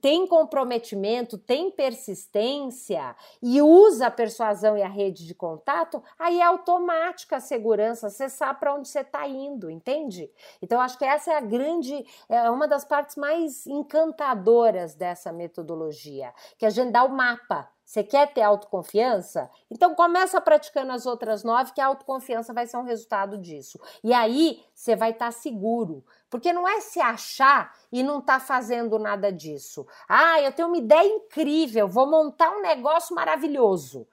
tem 0.00 0.26
comprometimento, 0.26 1.36
tem 1.36 1.70
persistência 1.70 3.14
e 3.42 3.60
usa 3.60 4.06
a 4.06 4.10
persuasão 4.10 4.76
e 4.76 4.82
a 4.82 4.88
rede 4.88 5.26
de 5.26 5.34
contato, 5.34 6.02
aí 6.18 6.40
é 6.40 6.44
automática 6.44 7.36
a 7.36 7.40
segurança, 7.40 8.08
você 8.08 8.28
sabe 8.28 8.60
para 8.60 8.74
onde 8.74 8.88
você 8.88 9.00
está 9.00 9.28
indo, 9.28 9.70
entende? 9.70 10.30
Então, 10.62 10.80
acho 10.80 10.96
que 10.96 11.04
essa 11.04 11.32
é 11.32 11.36
a 11.36 11.40
grande, 11.40 12.06
é 12.28 12.50
uma 12.50 12.66
das 12.66 12.84
partes 12.84 13.16
mais 13.16 13.66
encantadoras 13.66 14.94
dessa 14.94 15.30
metodologia 15.30 16.05
dia, 16.06 16.32
que 16.58 16.66
a 16.66 16.70
gente 16.70 16.92
dá 16.92 17.04
o 17.04 17.08
mapa. 17.08 17.68
Você 17.84 18.02
quer 18.02 18.32
ter 18.32 18.42
autoconfiança? 18.42 19.48
Então 19.70 19.94
começa 19.94 20.40
praticando 20.40 20.90
as 20.92 21.06
outras 21.06 21.44
nove, 21.44 21.72
que 21.72 21.80
a 21.80 21.86
autoconfiança 21.86 22.52
vai 22.52 22.66
ser 22.66 22.76
um 22.78 22.82
resultado 22.82 23.38
disso. 23.38 23.78
E 24.02 24.12
aí 24.12 24.64
você 24.74 24.96
vai 24.96 25.10
estar 25.10 25.26
tá 25.26 25.30
seguro. 25.30 26.04
Porque 26.28 26.52
não 26.52 26.66
é 26.66 26.80
se 26.80 27.00
achar 27.00 27.72
e 27.92 28.02
não 28.02 28.20
tá 28.20 28.40
fazendo 28.40 28.98
nada 28.98 29.32
disso. 29.32 29.86
Ah, 30.08 30.40
eu 30.40 30.52
tenho 30.52 30.68
uma 30.68 30.78
ideia 30.78 31.06
incrível, 31.06 31.86
vou 31.86 32.10
montar 32.10 32.50
um 32.50 32.60
negócio 32.60 33.14
maravilhoso. 33.14 34.06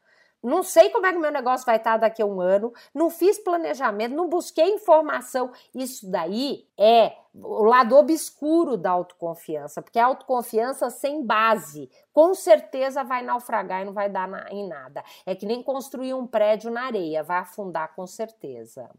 Não 0.43 0.61
sei 0.61 0.89
como 0.89 1.05
é 1.05 1.13
que 1.13 1.19
meu 1.19 1.31
negócio 1.31 1.65
vai 1.65 1.77
estar 1.77 1.97
daqui 1.97 2.21
a 2.21 2.25
um 2.25 2.41
ano, 2.41 2.73
não 2.93 3.09
fiz 3.09 3.39
planejamento, 3.39 4.13
não 4.13 4.27
busquei 4.27 4.67
informação. 4.73 5.51
Isso 5.73 6.09
daí 6.11 6.67
é 6.77 7.13
o 7.33 7.63
lado 7.63 7.95
obscuro 7.95 8.77
da 8.77 8.91
autoconfiança, 8.91 9.81
porque 9.81 9.97
a 9.97 10.05
autoconfiança 10.05 10.89
sem 10.89 11.25
base, 11.25 11.89
com 12.11 12.35
certeza 12.35 13.03
vai 13.03 13.23
naufragar 13.23 13.81
e 13.81 13.85
não 13.85 13.93
vai 13.93 14.09
dar 14.09 14.27
na, 14.27 14.47
em 14.51 14.67
nada. 14.67 15.03
É 15.25 15.33
que 15.33 15.45
nem 15.45 15.63
construir 15.63 16.13
um 16.13 16.27
prédio 16.27 16.69
na 16.69 16.83
areia, 16.83 17.23
vai 17.23 17.37
afundar 17.37 17.95
com 17.95 18.05
certeza. 18.05 18.89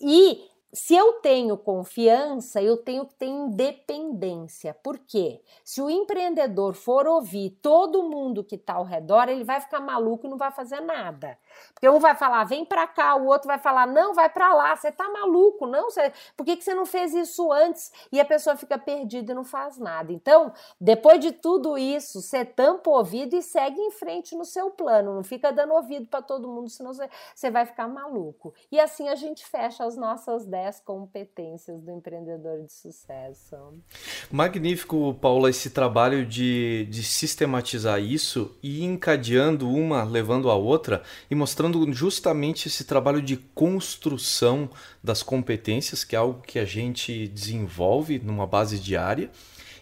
E 0.00 0.48
se 0.74 0.94
eu 0.94 1.14
tenho 1.20 1.58
confiança, 1.58 2.62
eu 2.62 2.78
tenho 2.78 3.04
que 3.06 3.14
ter 3.14 3.26
independência. 3.26 4.72
Por 4.72 4.98
quê? 4.98 5.42
Se 5.62 5.82
o 5.82 5.90
empreendedor 5.90 6.72
for 6.74 7.06
ouvir 7.06 7.50
todo 7.60 8.08
mundo 8.08 8.42
que 8.42 8.54
está 8.54 8.74
ao 8.74 8.84
redor, 8.84 9.28
ele 9.28 9.44
vai 9.44 9.60
ficar 9.60 9.80
maluco 9.80 10.26
e 10.26 10.30
não 10.30 10.38
vai 10.38 10.50
fazer 10.50 10.80
nada. 10.80 11.38
Porque 11.72 11.88
um 11.88 11.98
vai 11.98 12.14
falar, 12.14 12.44
vem 12.44 12.64
para 12.64 12.86
cá, 12.86 13.14
o 13.16 13.26
outro 13.26 13.46
vai 13.46 13.58
falar, 13.58 13.86
não, 13.86 14.14
vai 14.14 14.28
para 14.28 14.54
lá, 14.54 14.76
você 14.76 14.90
tá 14.92 15.08
maluco, 15.08 15.66
não, 15.66 15.90
você, 15.90 16.12
por 16.36 16.44
que, 16.44 16.56
que 16.56 16.64
você 16.64 16.74
não 16.74 16.86
fez 16.86 17.14
isso 17.14 17.52
antes? 17.52 17.92
E 18.10 18.20
a 18.20 18.24
pessoa 18.24 18.56
fica 18.56 18.78
perdida 18.78 19.32
e 19.32 19.34
não 19.34 19.44
faz 19.44 19.78
nada. 19.78 20.12
Então, 20.12 20.52
depois 20.80 21.20
de 21.20 21.32
tudo 21.32 21.76
isso, 21.76 22.20
você 22.20 22.44
tampa 22.44 22.90
o 22.90 22.94
ouvido 22.94 23.34
e 23.34 23.42
segue 23.42 23.80
em 23.80 23.90
frente 23.90 24.36
no 24.36 24.44
seu 24.44 24.70
plano, 24.70 25.14
não 25.14 25.24
fica 25.24 25.52
dando 25.52 25.74
ouvido 25.74 26.06
para 26.06 26.22
todo 26.22 26.48
mundo, 26.48 26.68
senão 26.68 26.92
você, 26.92 27.08
você 27.34 27.50
vai 27.50 27.66
ficar 27.66 27.88
maluco. 27.88 28.54
E 28.70 28.78
assim 28.78 29.08
a 29.08 29.14
gente 29.14 29.44
fecha 29.44 29.84
as 29.84 29.96
nossas 29.96 30.46
10 30.46 30.80
competências 30.80 31.80
do 31.80 31.90
empreendedor 31.90 32.62
de 32.62 32.72
sucesso. 32.72 33.56
Magnífico, 34.30 35.14
Paula, 35.14 35.50
esse 35.50 35.70
trabalho 35.70 36.24
de, 36.24 36.86
de 36.90 37.02
sistematizar 37.02 38.00
isso 38.00 38.56
e 38.62 38.84
encadeando 38.84 39.68
uma, 39.68 40.04
levando 40.04 40.50
a 40.50 40.54
outra 40.54 41.02
e 41.30 41.34
mostrando 41.42 41.92
justamente 41.92 42.68
esse 42.68 42.84
trabalho 42.84 43.20
de 43.20 43.36
construção 43.36 44.70
das 45.02 45.24
competências, 45.24 46.04
que 46.04 46.14
é 46.14 46.18
algo 46.20 46.40
que 46.40 46.56
a 46.56 46.64
gente 46.64 47.26
desenvolve 47.26 48.20
numa 48.20 48.46
base 48.46 48.78
diária, 48.78 49.28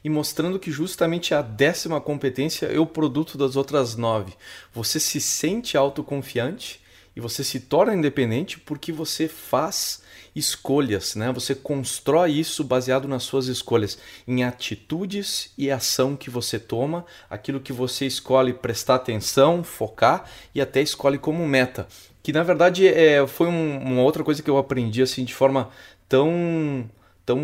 e 0.03 0.09
mostrando 0.09 0.59
que 0.59 0.71
justamente 0.71 1.35
a 1.35 1.43
décima 1.43 2.01
competência 2.01 2.65
é 2.65 2.79
o 2.79 2.87
produto 2.87 3.37
das 3.37 3.57
outras 3.57 3.95
nove. 3.95 4.33
Você 4.73 4.99
se 4.99 5.21
sente 5.21 5.77
autoconfiante 5.77 6.81
você 7.21 7.45
se 7.45 7.61
torna 7.61 7.95
independente 7.95 8.59
porque 8.59 8.91
você 8.91 9.29
faz 9.29 10.03
escolhas, 10.35 11.15
né? 11.15 11.33
Você 11.33 11.55
constrói 11.55 12.33
isso 12.33 12.63
baseado 12.65 13.09
nas 13.09 13.23
suas 13.23 13.47
escolhas, 13.47 13.99
em 14.27 14.45
atitudes 14.45 15.53
e 15.59 15.71
ação 15.71 16.17
que 16.17 16.31
você 16.31 16.59
toma, 16.59 17.05
aquilo 17.29 17.61
que 17.61 17.73
você 17.73 18.07
escolhe 18.07 18.53
prestar 18.53 18.97
atenção, 18.97 19.63
focar 19.63 20.25
e 20.55 20.61
até 20.61 20.81
escolhe 20.81 21.19
como 21.19 21.47
meta. 21.47 21.87
Que 22.23 22.33
na 22.33 22.43
verdade 22.43 22.87
é, 22.87 23.27
foi 23.27 23.49
um, 23.49 23.79
uma 23.79 24.03
outra 24.03 24.23
coisa 24.23 24.43
que 24.43 24.51
eu 24.51 24.59
aprendi 24.59 25.03
assim 25.03 25.25
de 25.25 25.35
forma 25.35 25.71
tão, 26.09 26.89
tão 27.25 27.41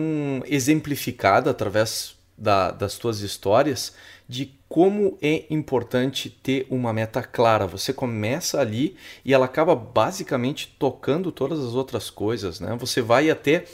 exemplificada 0.47 1.51
através 1.51 2.17
da, 2.37 2.71
das 2.71 2.99
tuas 2.99 3.21
histórias 3.21 3.95
de 4.29 4.53
como 4.69 5.17
é 5.23 5.45
importante 5.49 6.29
ter 6.29 6.67
uma 6.69 6.93
meta 6.93 7.23
clara. 7.23 7.67
Você 7.67 7.93
começa 7.93 8.61
ali 8.61 8.97
e 9.25 9.33
ela 9.33 9.47
acaba 9.47 9.75
basicamente 9.75 10.75
tocando 10.79 11.31
todas 11.31 11.61
as 11.61 11.75
outras 11.75 12.11
coisas, 12.11 12.59
né? 12.59 12.77
Você 12.79 13.01
vai 13.01 13.31
até 13.31 13.65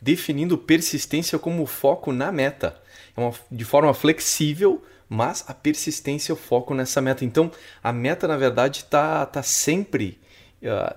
definindo 0.00 0.58
persistência 0.58 1.38
como 1.38 1.64
foco 1.66 2.12
na 2.12 2.32
meta. 2.32 2.76
É 3.16 3.20
uma, 3.20 3.32
de 3.50 3.64
forma 3.64 3.94
flexível, 3.94 4.82
mas 5.08 5.44
a 5.46 5.54
persistência 5.54 6.32
é 6.32 6.34
o 6.34 6.36
foco 6.36 6.74
nessa 6.74 7.00
meta. 7.00 7.24
Então, 7.24 7.50
a 7.82 7.92
meta, 7.92 8.26
na 8.26 8.36
verdade, 8.36 8.80
está 8.80 9.24
tá 9.26 9.42
sempre 9.42 10.18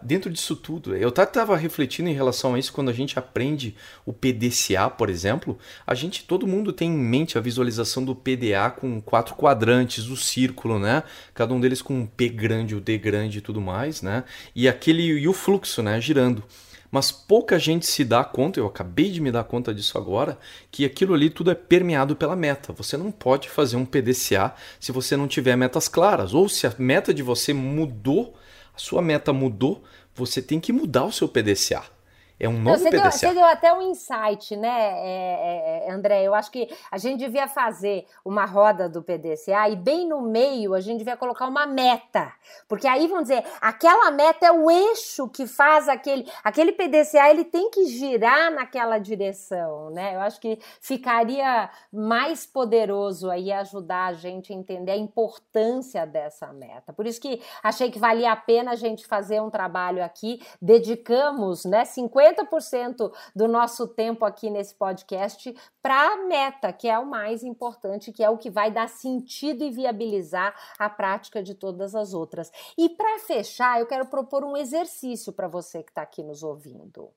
dentro 0.02 0.30
disso 0.30 0.56
tudo, 0.56 0.96
eu 0.96 1.10
estava 1.10 1.56
refletindo 1.56 2.10
em 2.10 2.14
relação 2.14 2.54
a 2.54 2.60
isso 2.60 2.74
quando 2.74 2.90
a 2.90 2.94
gente 2.94 3.18
aprende 3.18 3.76
o 4.06 4.12
PDCA, 4.12 4.90
por 4.90 5.10
exemplo, 5.10 5.58
a 5.88 5.96
gente, 5.96 6.26
todo 6.26 6.46
mundo 6.46 6.74
tem 6.74 6.90
em 6.90 6.98
mente 6.98 7.38
a 7.38 7.42
visualização 7.42 8.04
do 8.04 8.14
PDA 8.14 8.70
com 8.70 9.00
quatro 9.00 9.36
quadrantes, 9.36 10.08
o 10.08 10.18
círculo, 10.18 10.78
né? 10.78 11.04
Cada 11.34 11.54
um 11.54 11.60
deles 11.60 11.82
com 11.82 11.94
um 11.94 12.06
P 12.06 12.28
grande, 12.28 12.76
o 12.76 12.82
D 12.82 12.98
grande 12.98 13.38
e 13.38 13.42
tudo 13.42 13.62
mais, 13.62 14.02
né? 14.02 14.26
E 14.54 14.68
aquele 14.68 15.04
e 15.04 15.28
o 15.28 15.34
fluxo, 15.34 15.82
né? 15.82 16.02
Girando. 16.02 16.44
Mas 16.92 17.12
pouca 17.12 17.58
gente 17.58 17.88
se 17.88 18.06
dá 18.06 18.24
conta, 18.24 18.60
eu 18.60 18.68
acabei 18.68 19.10
de 19.10 19.20
me 19.20 19.32
dar 19.32 19.46
conta 19.46 19.74
disso 19.74 19.98
agora, 19.98 20.38
que 20.70 20.86
aquilo 20.86 21.16
ali 21.16 21.28
tudo 21.28 21.50
é 21.50 21.56
permeado 21.56 22.16
pela 22.16 22.36
meta. 22.36 22.72
Você 22.74 22.96
não 22.96 23.12
pode 23.12 23.50
fazer 23.50 23.78
um 23.78 23.86
PDCA 23.86 24.54
se 24.80 24.92
você 24.92 25.18
não 25.18 25.28
tiver 25.28 25.56
metas 25.56 25.88
claras, 25.88 26.36
ou 26.36 26.48
se 26.48 26.68
a 26.68 26.74
meta 26.78 27.12
de 27.12 27.24
você 27.24 27.52
mudou 27.52 28.36
a 28.74 28.80
sua 28.80 29.02
meta 29.02 29.32
mudou, 29.32 29.84
você 30.16 30.42
tem 30.42 30.60
que 30.60 30.74
mudar 30.74 31.06
o 31.06 31.12
seu 31.12 31.28
PDCA. 31.28 31.93
É 32.40 32.50
um 32.50 32.60
novo 32.60 32.78
você 32.78 32.90
PDCA. 32.90 33.02
Deu, 33.02 33.12
você 33.12 33.34
deu 33.34 33.46
até 33.46 33.74
um 33.74 33.82
insight, 33.82 34.56
né, 34.56 34.68
é, 34.70 35.86
é, 35.88 35.92
André? 35.92 36.24
Eu 36.24 36.34
acho 36.34 36.52
que 36.52 36.68
a 36.92 36.98
gente 36.98 37.20
devia 37.20 37.48
fazer 37.48 38.06
uma 38.26 38.46
roda 38.46 38.90
do 38.90 39.04
PDCA 39.04 39.70
e 39.70 39.76
bem 39.76 40.08
no 40.08 40.22
meio 40.22 40.74
a 40.74 40.82
gente 40.82 40.98
devia 40.98 41.16
colocar 41.16 41.48
uma 41.48 41.66
meta. 41.68 42.34
Porque 42.68 42.88
aí, 42.88 43.08
vamos 43.08 43.30
dizer, 43.30 43.44
aquela 43.62 44.10
meta 44.12 44.48
é 44.48 44.52
o 44.52 44.70
eixo 44.70 45.30
que 45.30 45.46
faz 45.46 45.88
aquele... 45.88 46.28
Aquele 46.44 46.72
PDCA, 46.72 47.30
ele 47.30 47.46
tem 47.46 47.70
que 47.70 47.86
girar 47.86 48.52
naquela 48.52 48.98
direção, 48.98 49.92
né? 49.92 50.16
Eu 50.16 50.22
acho 50.22 50.40
que 50.40 50.60
ficaria 50.82 51.70
mais 51.92 52.46
poderoso 52.46 53.30
aí 53.30 53.52
ajudar 53.52 54.08
a 54.08 54.14
gente 54.14 54.52
a 54.52 54.56
entender 54.56 54.92
a 54.92 54.98
importância 54.98 56.06
dessa 56.06 56.52
meta. 56.52 56.92
Por 56.92 57.06
isso 57.06 57.22
que 57.22 57.42
achei 57.62 57.92
que 57.92 58.00
valia 58.00 58.32
a 58.32 58.36
pena 58.36 58.72
a 58.72 58.76
gente 58.76 59.06
fazer 59.06 59.42
um 59.42 59.50
trabalho 59.50 60.04
aqui. 60.04 60.42
Dedicamos, 60.62 61.64
né, 61.66 61.86
50 61.86 62.33
50% 62.34 63.12
do 63.36 63.48
nosso 63.48 63.88
tempo 63.88 64.26
aqui 64.26 64.50
nesse 64.50 64.76
podcast 64.76 65.56
para 65.82 66.14
a 66.14 66.18
meta, 66.26 66.74
que 66.74 66.88
é 66.88 66.98
o 66.98 67.06
mais 67.06 67.44
importante, 67.44 68.12
que 68.12 68.24
é 68.24 68.30
o 68.30 68.38
que 68.38 68.50
vai 68.50 68.72
dar 68.72 68.90
sentido 68.90 69.64
e 69.64 69.72
viabilizar 69.72 70.54
a 70.78 70.90
prática 70.90 71.42
de 71.42 71.54
todas 71.54 71.96
as 71.96 72.14
outras. 72.14 72.52
E 72.78 72.90
para 72.90 73.20
fechar, 73.20 73.80
eu 73.80 73.86
quero 73.86 74.06
propor 74.06 74.44
um 74.44 74.58
exercício 74.58 75.32
para 75.32 75.48
você 75.48 75.84
que 75.84 75.92
está 75.92 76.02
aqui 76.02 76.24
nos 76.24 76.44
ouvindo. 76.44 77.12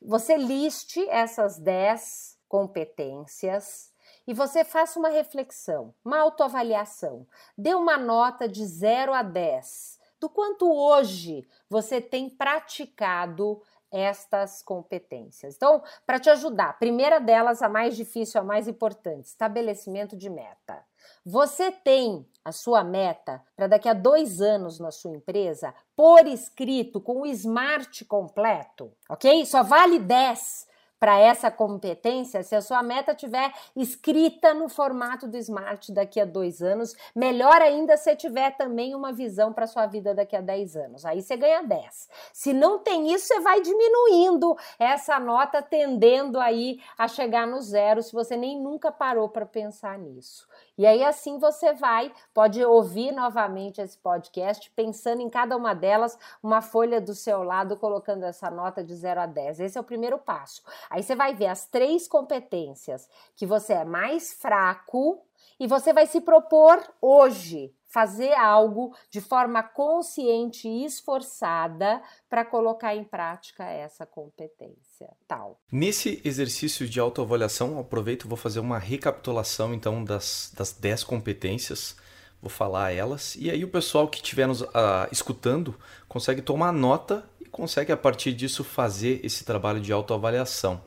Você 0.00 0.36
liste 0.36 1.00
essas 1.08 1.58
10 1.58 2.38
competências 2.48 3.92
e 4.26 4.34
você 4.34 4.64
faça 4.64 4.98
uma 4.98 5.08
reflexão, 5.08 5.94
uma 6.04 6.18
autoavaliação. 6.18 7.26
Dê 7.56 7.74
uma 7.74 7.96
nota 7.96 8.48
de 8.48 8.64
0 8.64 9.12
a 9.12 9.22
10 9.22 10.00
do 10.22 10.28
quanto 10.28 10.72
hoje 10.72 11.44
você 11.68 12.00
tem 12.00 12.30
praticado 12.30 13.60
estas 13.92 14.62
competências. 14.62 15.54
Então, 15.56 15.82
para 16.06 16.18
te 16.18 16.30
ajudar, 16.30 16.78
primeira 16.78 17.20
delas, 17.20 17.62
a 17.62 17.68
mais 17.68 17.94
difícil, 17.94 18.40
a 18.40 18.44
mais 18.44 18.66
importante, 18.66 19.26
estabelecimento 19.26 20.16
de 20.16 20.30
meta. 20.30 20.82
Você 21.24 21.70
tem 21.70 22.26
a 22.44 22.50
sua 22.50 22.82
meta 22.82 23.42
para 23.54 23.66
daqui 23.68 23.88
a 23.88 23.92
dois 23.92 24.40
anos 24.40 24.80
na 24.80 24.90
sua 24.90 25.12
empresa 25.12 25.74
por 25.94 26.26
escrito, 26.26 27.00
com 27.00 27.20
o 27.20 27.26
smart 27.26 28.04
completo, 28.06 28.92
ok? 29.08 29.44
Só 29.46 29.62
vale 29.62 29.98
10 29.98 30.71
para 31.02 31.18
essa 31.18 31.50
competência 31.50 32.44
se 32.44 32.54
a 32.54 32.62
sua 32.62 32.80
meta 32.80 33.12
tiver 33.12 33.52
escrita 33.74 34.54
no 34.54 34.68
formato 34.68 35.26
do 35.26 35.36
Smart 35.36 35.90
daqui 35.90 36.20
a 36.20 36.24
dois 36.24 36.62
anos. 36.62 36.94
Melhor 37.12 37.60
ainda 37.60 37.96
se 37.96 38.14
tiver 38.14 38.52
também 38.52 38.94
uma 38.94 39.12
visão 39.12 39.52
para 39.52 39.66
sua 39.66 39.84
vida 39.86 40.14
daqui 40.14 40.36
a 40.36 40.40
10 40.40 40.76
anos. 40.76 41.04
Aí 41.04 41.20
você 41.20 41.36
ganha 41.36 41.60
10. 41.64 42.08
Se 42.32 42.52
não 42.52 42.78
tem 42.78 43.12
isso, 43.12 43.26
você 43.26 43.40
vai 43.40 43.60
diminuindo 43.60 44.56
essa 44.78 45.18
nota, 45.18 45.60
tendendo 45.60 46.38
aí 46.38 46.80
a 46.96 47.08
chegar 47.08 47.48
no 47.48 47.60
zero, 47.60 48.00
se 48.00 48.12
você 48.12 48.36
nem 48.36 48.60
nunca 48.60 48.92
parou 48.92 49.28
para 49.28 49.44
pensar 49.44 49.98
nisso. 49.98 50.46
E 50.76 50.86
aí 50.86 51.04
assim 51.04 51.38
você 51.38 51.72
vai, 51.74 52.12
pode 52.32 52.64
ouvir 52.64 53.12
novamente 53.12 53.80
esse 53.80 53.98
podcast, 53.98 54.70
pensando 54.70 55.20
em 55.20 55.28
cada 55.28 55.56
uma 55.56 55.74
delas, 55.74 56.18
uma 56.42 56.62
folha 56.62 57.00
do 57.00 57.14
seu 57.14 57.42
lado, 57.42 57.76
colocando 57.76 58.24
essa 58.24 58.50
nota 58.50 58.82
de 58.82 58.94
0 58.94 59.20
a 59.20 59.26
10. 59.26 59.60
Esse 59.60 59.78
é 59.78 59.80
o 59.80 59.84
primeiro 59.84 60.18
passo. 60.18 60.62
Aí 60.88 61.02
você 61.02 61.14
vai 61.14 61.34
ver 61.34 61.46
as 61.46 61.66
três 61.66 62.08
competências 62.08 63.08
que 63.36 63.46
você 63.46 63.74
é 63.74 63.84
mais 63.84 64.32
fraco 64.32 65.22
e 65.62 65.66
você 65.68 65.92
vai 65.92 66.08
se 66.08 66.20
propor 66.20 66.82
hoje 67.00 67.72
fazer 67.86 68.32
algo 68.32 68.92
de 69.08 69.20
forma 69.20 69.62
consciente 69.62 70.66
e 70.66 70.84
esforçada 70.84 72.02
para 72.28 72.44
colocar 72.44 72.96
em 72.96 73.04
prática 73.04 73.62
essa 73.62 74.04
competência 74.04 75.08
tal. 75.28 75.60
Nesse 75.70 76.20
exercício 76.24 76.88
de 76.88 76.98
autoavaliação, 76.98 77.78
aproveito 77.78 78.26
vou 78.26 78.36
fazer 78.36 78.58
uma 78.58 78.76
recapitulação 78.76 79.72
então 79.72 80.02
das, 80.02 80.52
das 80.52 80.72
10 80.72 81.04
competências, 81.04 81.94
vou 82.40 82.50
falar 82.50 82.90
elas, 82.90 83.36
e 83.36 83.48
aí 83.48 83.62
o 83.62 83.68
pessoal 83.68 84.08
que 84.08 84.16
estiver 84.16 84.48
nos 84.48 84.62
uh, 84.62 85.06
escutando 85.12 85.78
consegue 86.08 86.42
tomar 86.42 86.72
nota 86.72 87.24
e 87.40 87.44
consegue 87.44 87.92
a 87.92 87.96
partir 87.96 88.32
disso 88.32 88.64
fazer 88.64 89.24
esse 89.24 89.44
trabalho 89.44 89.80
de 89.80 89.92
autoavaliação. 89.92 90.82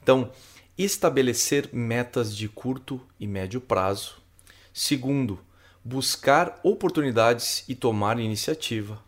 Então, 0.00 0.30
estabelecer 0.76 1.70
metas 1.72 2.36
de 2.36 2.48
curto 2.48 3.00
e 3.18 3.26
médio 3.26 3.60
prazo. 3.60 4.16
Segundo, 4.72 5.38
buscar 5.84 6.58
oportunidades 6.62 7.64
e 7.68 7.74
tomar 7.74 8.18
iniciativa. 8.18 9.02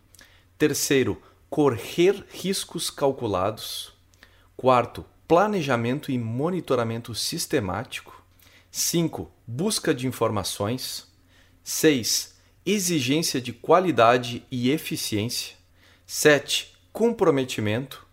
Terceiro, 0.57 1.21
correr 1.49 2.25
riscos 2.29 2.89
calculados. 2.89 3.93
Quarto, 4.55 5.05
planejamento 5.27 6.11
e 6.11 6.17
monitoramento 6.17 7.13
sistemático. 7.13 8.23
5. 8.71 9.29
Busca 9.45 9.93
de 9.93 10.07
informações. 10.07 11.11
6. 11.63 12.35
Exigência 12.65 13.41
de 13.41 13.51
qualidade 13.51 14.45
e 14.49 14.71
eficiência. 14.71 15.55
7. 16.05 16.77
Comprometimento. 16.93 18.05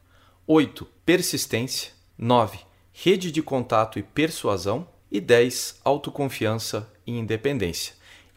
8. 0.46 0.84
Persistência. 1.04 1.92
9. 2.18 2.58
Rede 2.96 3.32
de 3.32 3.42
contato 3.42 3.98
e 3.98 4.02
persuasão. 4.04 4.86
E 5.10 5.20
10. 5.20 5.80
Autoconfiança 5.84 6.88
e 7.04 7.12
independência. 7.12 7.94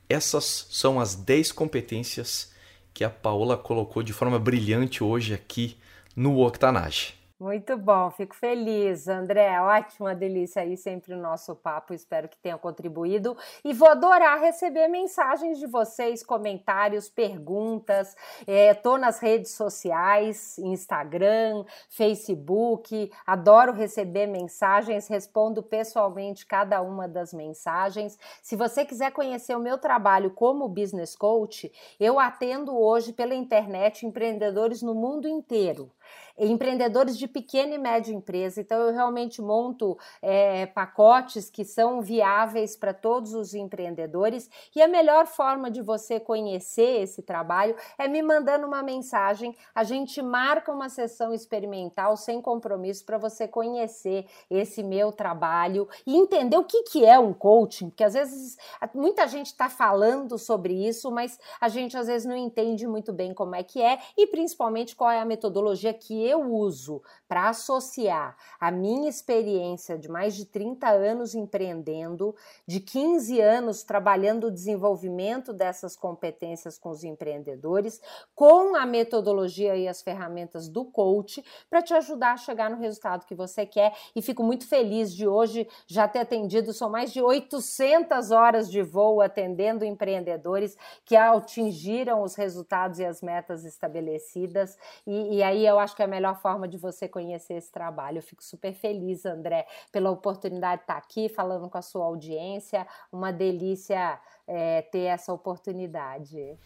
Essas 0.09 0.67
são 0.69 0.99
as 0.99 1.15
10 1.15 1.51
competências 1.51 2.51
que 2.93 3.03
a 3.03 3.09
Paola 3.09 3.55
colocou 3.55 4.01
de 4.01 4.13
forma 4.13 4.39
brilhante 4.39 5.03
hoje 5.03 5.33
aqui 5.33 5.77
no 6.15 6.43
Octanage. 6.43 7.16
Muito 7.39 7.77
bom, 7.77 8.09
fico 8.09 8.33
feliz, 8.33 9.07
André. 9.07 9.61
Ótima 9.61 10.15
delícia 10.15 10.63
aí 10.63 10.75
sempre 10.75 11.13
o 11.13 11.21
nosso 11.21 11.55
papo. 11.55 11.93
Espero 11.93 12.27
que 12.27 12.35
tenha 12.35 12.57
contribuído 12.57 13.38
e 13.63 13.73
vou 13.73 13.89
adorar 13.89 14.39
receber 14.41 14.88
mensagens 14.88 15.59
de 15.59 15.67
vocês, 15.67 16.23
comentários, 16.23 17.09
perguntas. 17.09 18.15
Estou 18.47 18.97
é, 18.97 18.99
nas 18.99 19.19
redes 19.19 19.51
sociais, 19.51 20.57
Instagram, 20.57 21.63
Facebook. 21.88 23.11
Adoro 23.23 23.71
receber 23.71 24.25
mensagens, 24.25 25.07
respondo 25.07 25.61
pessoalmente 25.61 26.43
cada 26.43 26.81
uma 26.81 27.07
das 27.07 27.35
mensagens. 27.35 28.17
Se 28.41 28.55
você 28.55 28.83
quiser 28.83 29.11
conhecer 29.11 29.55
o 29.55 29.59
meu 29.59 29.77
trabalho 29.77 30.31
como 30.31 30.67
business 30.67 31.15
coach, 31.15 31.71
eu 31.99 32.19
atendo 32.19 32.75
hoje 32.75 33.13
pela 33.13 33.35
internet 33.35 34.07
empreendedores 34.07 34.81
no 34.81 34.95
mundo 34.95 35.27
inteiro 35.27 35.91
empreendedores 36.37 37.17
de 37.17 37.27
pequena 37.27 37.73
e 37.73 37.77
média 37.77 38.13
empresa. 38.13 38.61
Então, 38.61 38.79
eu 38.79 38.93
realmente 38.93 39.41
monto 39.41 39.97
é, 40.21 40.65
pacotes 40.67 41.49
que 41.49 41.65
são 41.65 42.01
viáveis 42.01 42.75
para 42.75 42.93
todos 42.93 43.33
os 43.33 43.53
empreendedores. 43.53 44.49
E 44.75 44.81
a 44.81 44.87
melhor 44.87 45.25
forma 45.25 45.71
de 45.71 45.81
você 45.81 46.19
conhecer 46.19 47.01
esse 47.01 47.21
trabalho 47.21 47.75
é 47.97 48.07
me 48.07 48.21
mandando 48.21 48.67
uma 48.67 48.83
mensagem. 48.83 49.55
A 49.73 49.83
gente 49.83 50.21
marca 50.21 50.71
uma 50.71 50.89
sessão 50.89 51.33
experimental 51.33 52.15
sem 52.15 52.41
compromisso 52.41 53.05
para 53.05 53.17
você 53.17 53.47
conhecer 53.47 54.25
esse 54.49 54.83
meu 54.83 55.11
trabalho 55.11 55.87
e 56.05 56.15
entender 56.15 56.57
o 56.57 56.63
que, 56.63 56.83
que 56.83 57.05
é 57.05 57.17
um 57.17 57.33
coaching, 57.33 57.89
porque 57.89 58.03
às 58.03 58.13
vezes 58.13 58.57
muita 58.93 59.27
gente 59.27 59.47
está 59.47 59.69
falando 59.69 60.37
sobre 60.37 60.73
isso, 60.87 61.11
mas 61.11 61.39
a 61.59 61.67
gente 61.67 61.97
às 61.97 62.07
vezes 62.07 62.27
não 62.27 62.35
entende 62.35 62.87
muito 62.87 63.11
bem 63.11 63.33
como 63.33 63.55
é 63.55 63.63
que 63.63 63.81
é 63.81 63.99
e 64.17 64.27
principalmente 64.27 64.95
qual 64.95 65.09
é 65.09 65.19
a 65.19 65.25
metodologia 65.25 65.93
que 65.97 66.25
eu 66.25 66.41
uso 66.53 67.01
para 67.27 67.49
associar 67.49 68.37
a 68.59 68.71
minha 68.71 69.09
experiência 69.09 69.97
de 69.97 70.07
mais 70.07 70.35
de 70.35 70.45
30 70.45 70.87
anos 70.87 71.35
empreendendo, 71.35 72.35
de 72.65 72.79
15 72.79 73.41
anos 73.41 73.83
trabalhando 73.83 74.47
o 74.47 74.51
desenvolvimento 74.51 75.51
dessas 75.51 75.95
competências 75.95 76.77
com 76.77 76.89
os 76.89 77.03
empreendedores, 77.03 78.01
com 78.33 78.75
a 78.75 78.85
metodologia 78.85 79.75
e 79.75 79.87
as 79.87 80.01
ferramentas 80.01 80.69
do 80.69 80.85
coach 80.85 81.43
para 81.69 81.81
te 81.81 81.93
ajudar 81.93 82.33
a 82.33 82.37
chegar 82.37 82.69
no 82.69 82.77
resultado 82.77 83.25
que 83.25 83.35
você 83.35 83.65
quer. 83.65 83.93
E 84.15 84.21
fico 84.21 84.43
muito 84.43 84.67
feliz 84.67 85.13
de 85.13 85.27
hoje 85.27 85.67
já 85.85 86.07
ter 86.07 86.19
atendido, 86.19 86.73
são 86.73 86.89
mais 86.89 87.11
de 87.11 87.21
800 87.21 88.31
horas 88.31 88.69
de 88.69 88.81
voo 88.81 89.21
atendendo 89.21 89.83
empreendedores 89.83 90.77
que 91.03 91.15
atingiram 91.15 92.21
os 92.21 92.35
resultados 92.35 92.99
e 92.99 93.05
as 93.05 93.21
metas 93.21 93.65
estabelecidas. 93.65 94.77
E, 95.05 95.37
e 95.37 95.43
aí 95.43 95.65
eu 95.65 95.79
acho 95.79 95.86
que 95.95 96.01
é 96.01 96.05
a 96.05 96.07
melhor 96.07 96.39
forma 96.41 96.67
de 96.67 96.77
você 96.77 97.07
conhecer 97.07 97.55
esse 97.55 97.71
trabalho. 97.71 98.19
Eu 98.19 98.23
fico 98.23 98.43
super 98.43 98.73
feliz, 98.73 99.25
André, 99.25 99.65
pela 99.91 100.11
oportunidade 100.11 100.77
de 100.77 100.83
estar 100.83 100.97
aqui 100.97 101.29
falando 101.29 101.69
com 101.69 101.77
a 101.77 101.81
sua 101.81 102.05
audiência. 102.05 102.88
Uma 103.11 103.31
delícia 103.31 104.19
é, 104.47 104.81
ter 104.83 105.03
essa 105.03 105.33
oportunidade. 105.33 106.57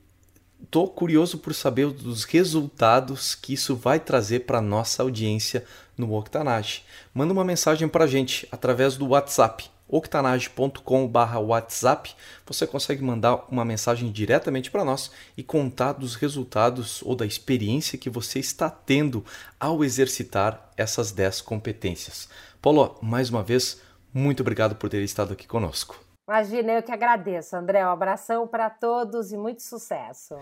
estou 0.62 0.88
curioso 0.88 1.38
por 1.38 1.52
saber 1.52 1.90
dos 1.90 2.22
resultados 2.22 3.34
que 3.34 3.54
isso 3.54 3.74
vai 3.74 3.98
trazer 3.98 4.40
para 4.40 4.60
nossa 4.60 5.02
audiência 5.02 5.64
no 5.98 6.14
Octanage. 6.14 6.84
Manda 7.12 7.32
uma 7.32 7.44
mensagem 7.44 7.88
para 7.88 8.04
a 8.04 8.06
gente 8.06 8.46
através 8.52 8.96
do 8.96 9.08
WhatsApp 9.08 9.70
octanage.com.br 9.88 11.38
WhatsApp, 11.38 12.14
você 12.46 12.66
consegue 12.66 13.02
mandar 13.02 13.44
uma 13.50 13.64
mensagem 13.64 14.10
diretamente 14.10 14.70
para 14.70 14.84
nós 14.84 15.10
e 15.36 15.42
contar 15.42 15.92
dos 15.92 16.14
resultados 16.14 17.02
ou 17.02 17.14
da 17.14 17.26
experiência 17.26 17.98
que 17.98 18.10
você 18.10 18.38
está 18.38 18.68
tendo 18.68 19.24
ao 19.58 19.84
exercitar 19.84 20.70
essas 20.76 21.12
10 21.12 21.40
competências. 21.42 22.28
Paulo, 22.60 22.98
mais 23.00 23.30
uma 23.30 23.42
vez, 23.42 23.80
muito 24.12 24.40
obrigado 24.40 24.74
por 24.76 24.90
ter 24.90 25.02
estado 25.02 25.32
aqui 25.32 25.46
conosco. 25.46 26.00
Imagina, 26.28 26.72
eu 26.72 26.82
que 26.82 26.90
agradeço, 26.90 27.56
André. 27.56 27.86
Um 27.86 27.90
abração 27.90 28.48
para 28.48 28.68
todos 28.68 29.30
e 29.30 29.36
muito 29.36 29.62
sucesso. 29.62 30.34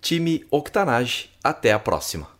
Time 0.00 0.46
Octanage, 0.50 1.30
até 1.44 1.72
a 1.72 1.78
próxima. 1.78 2.39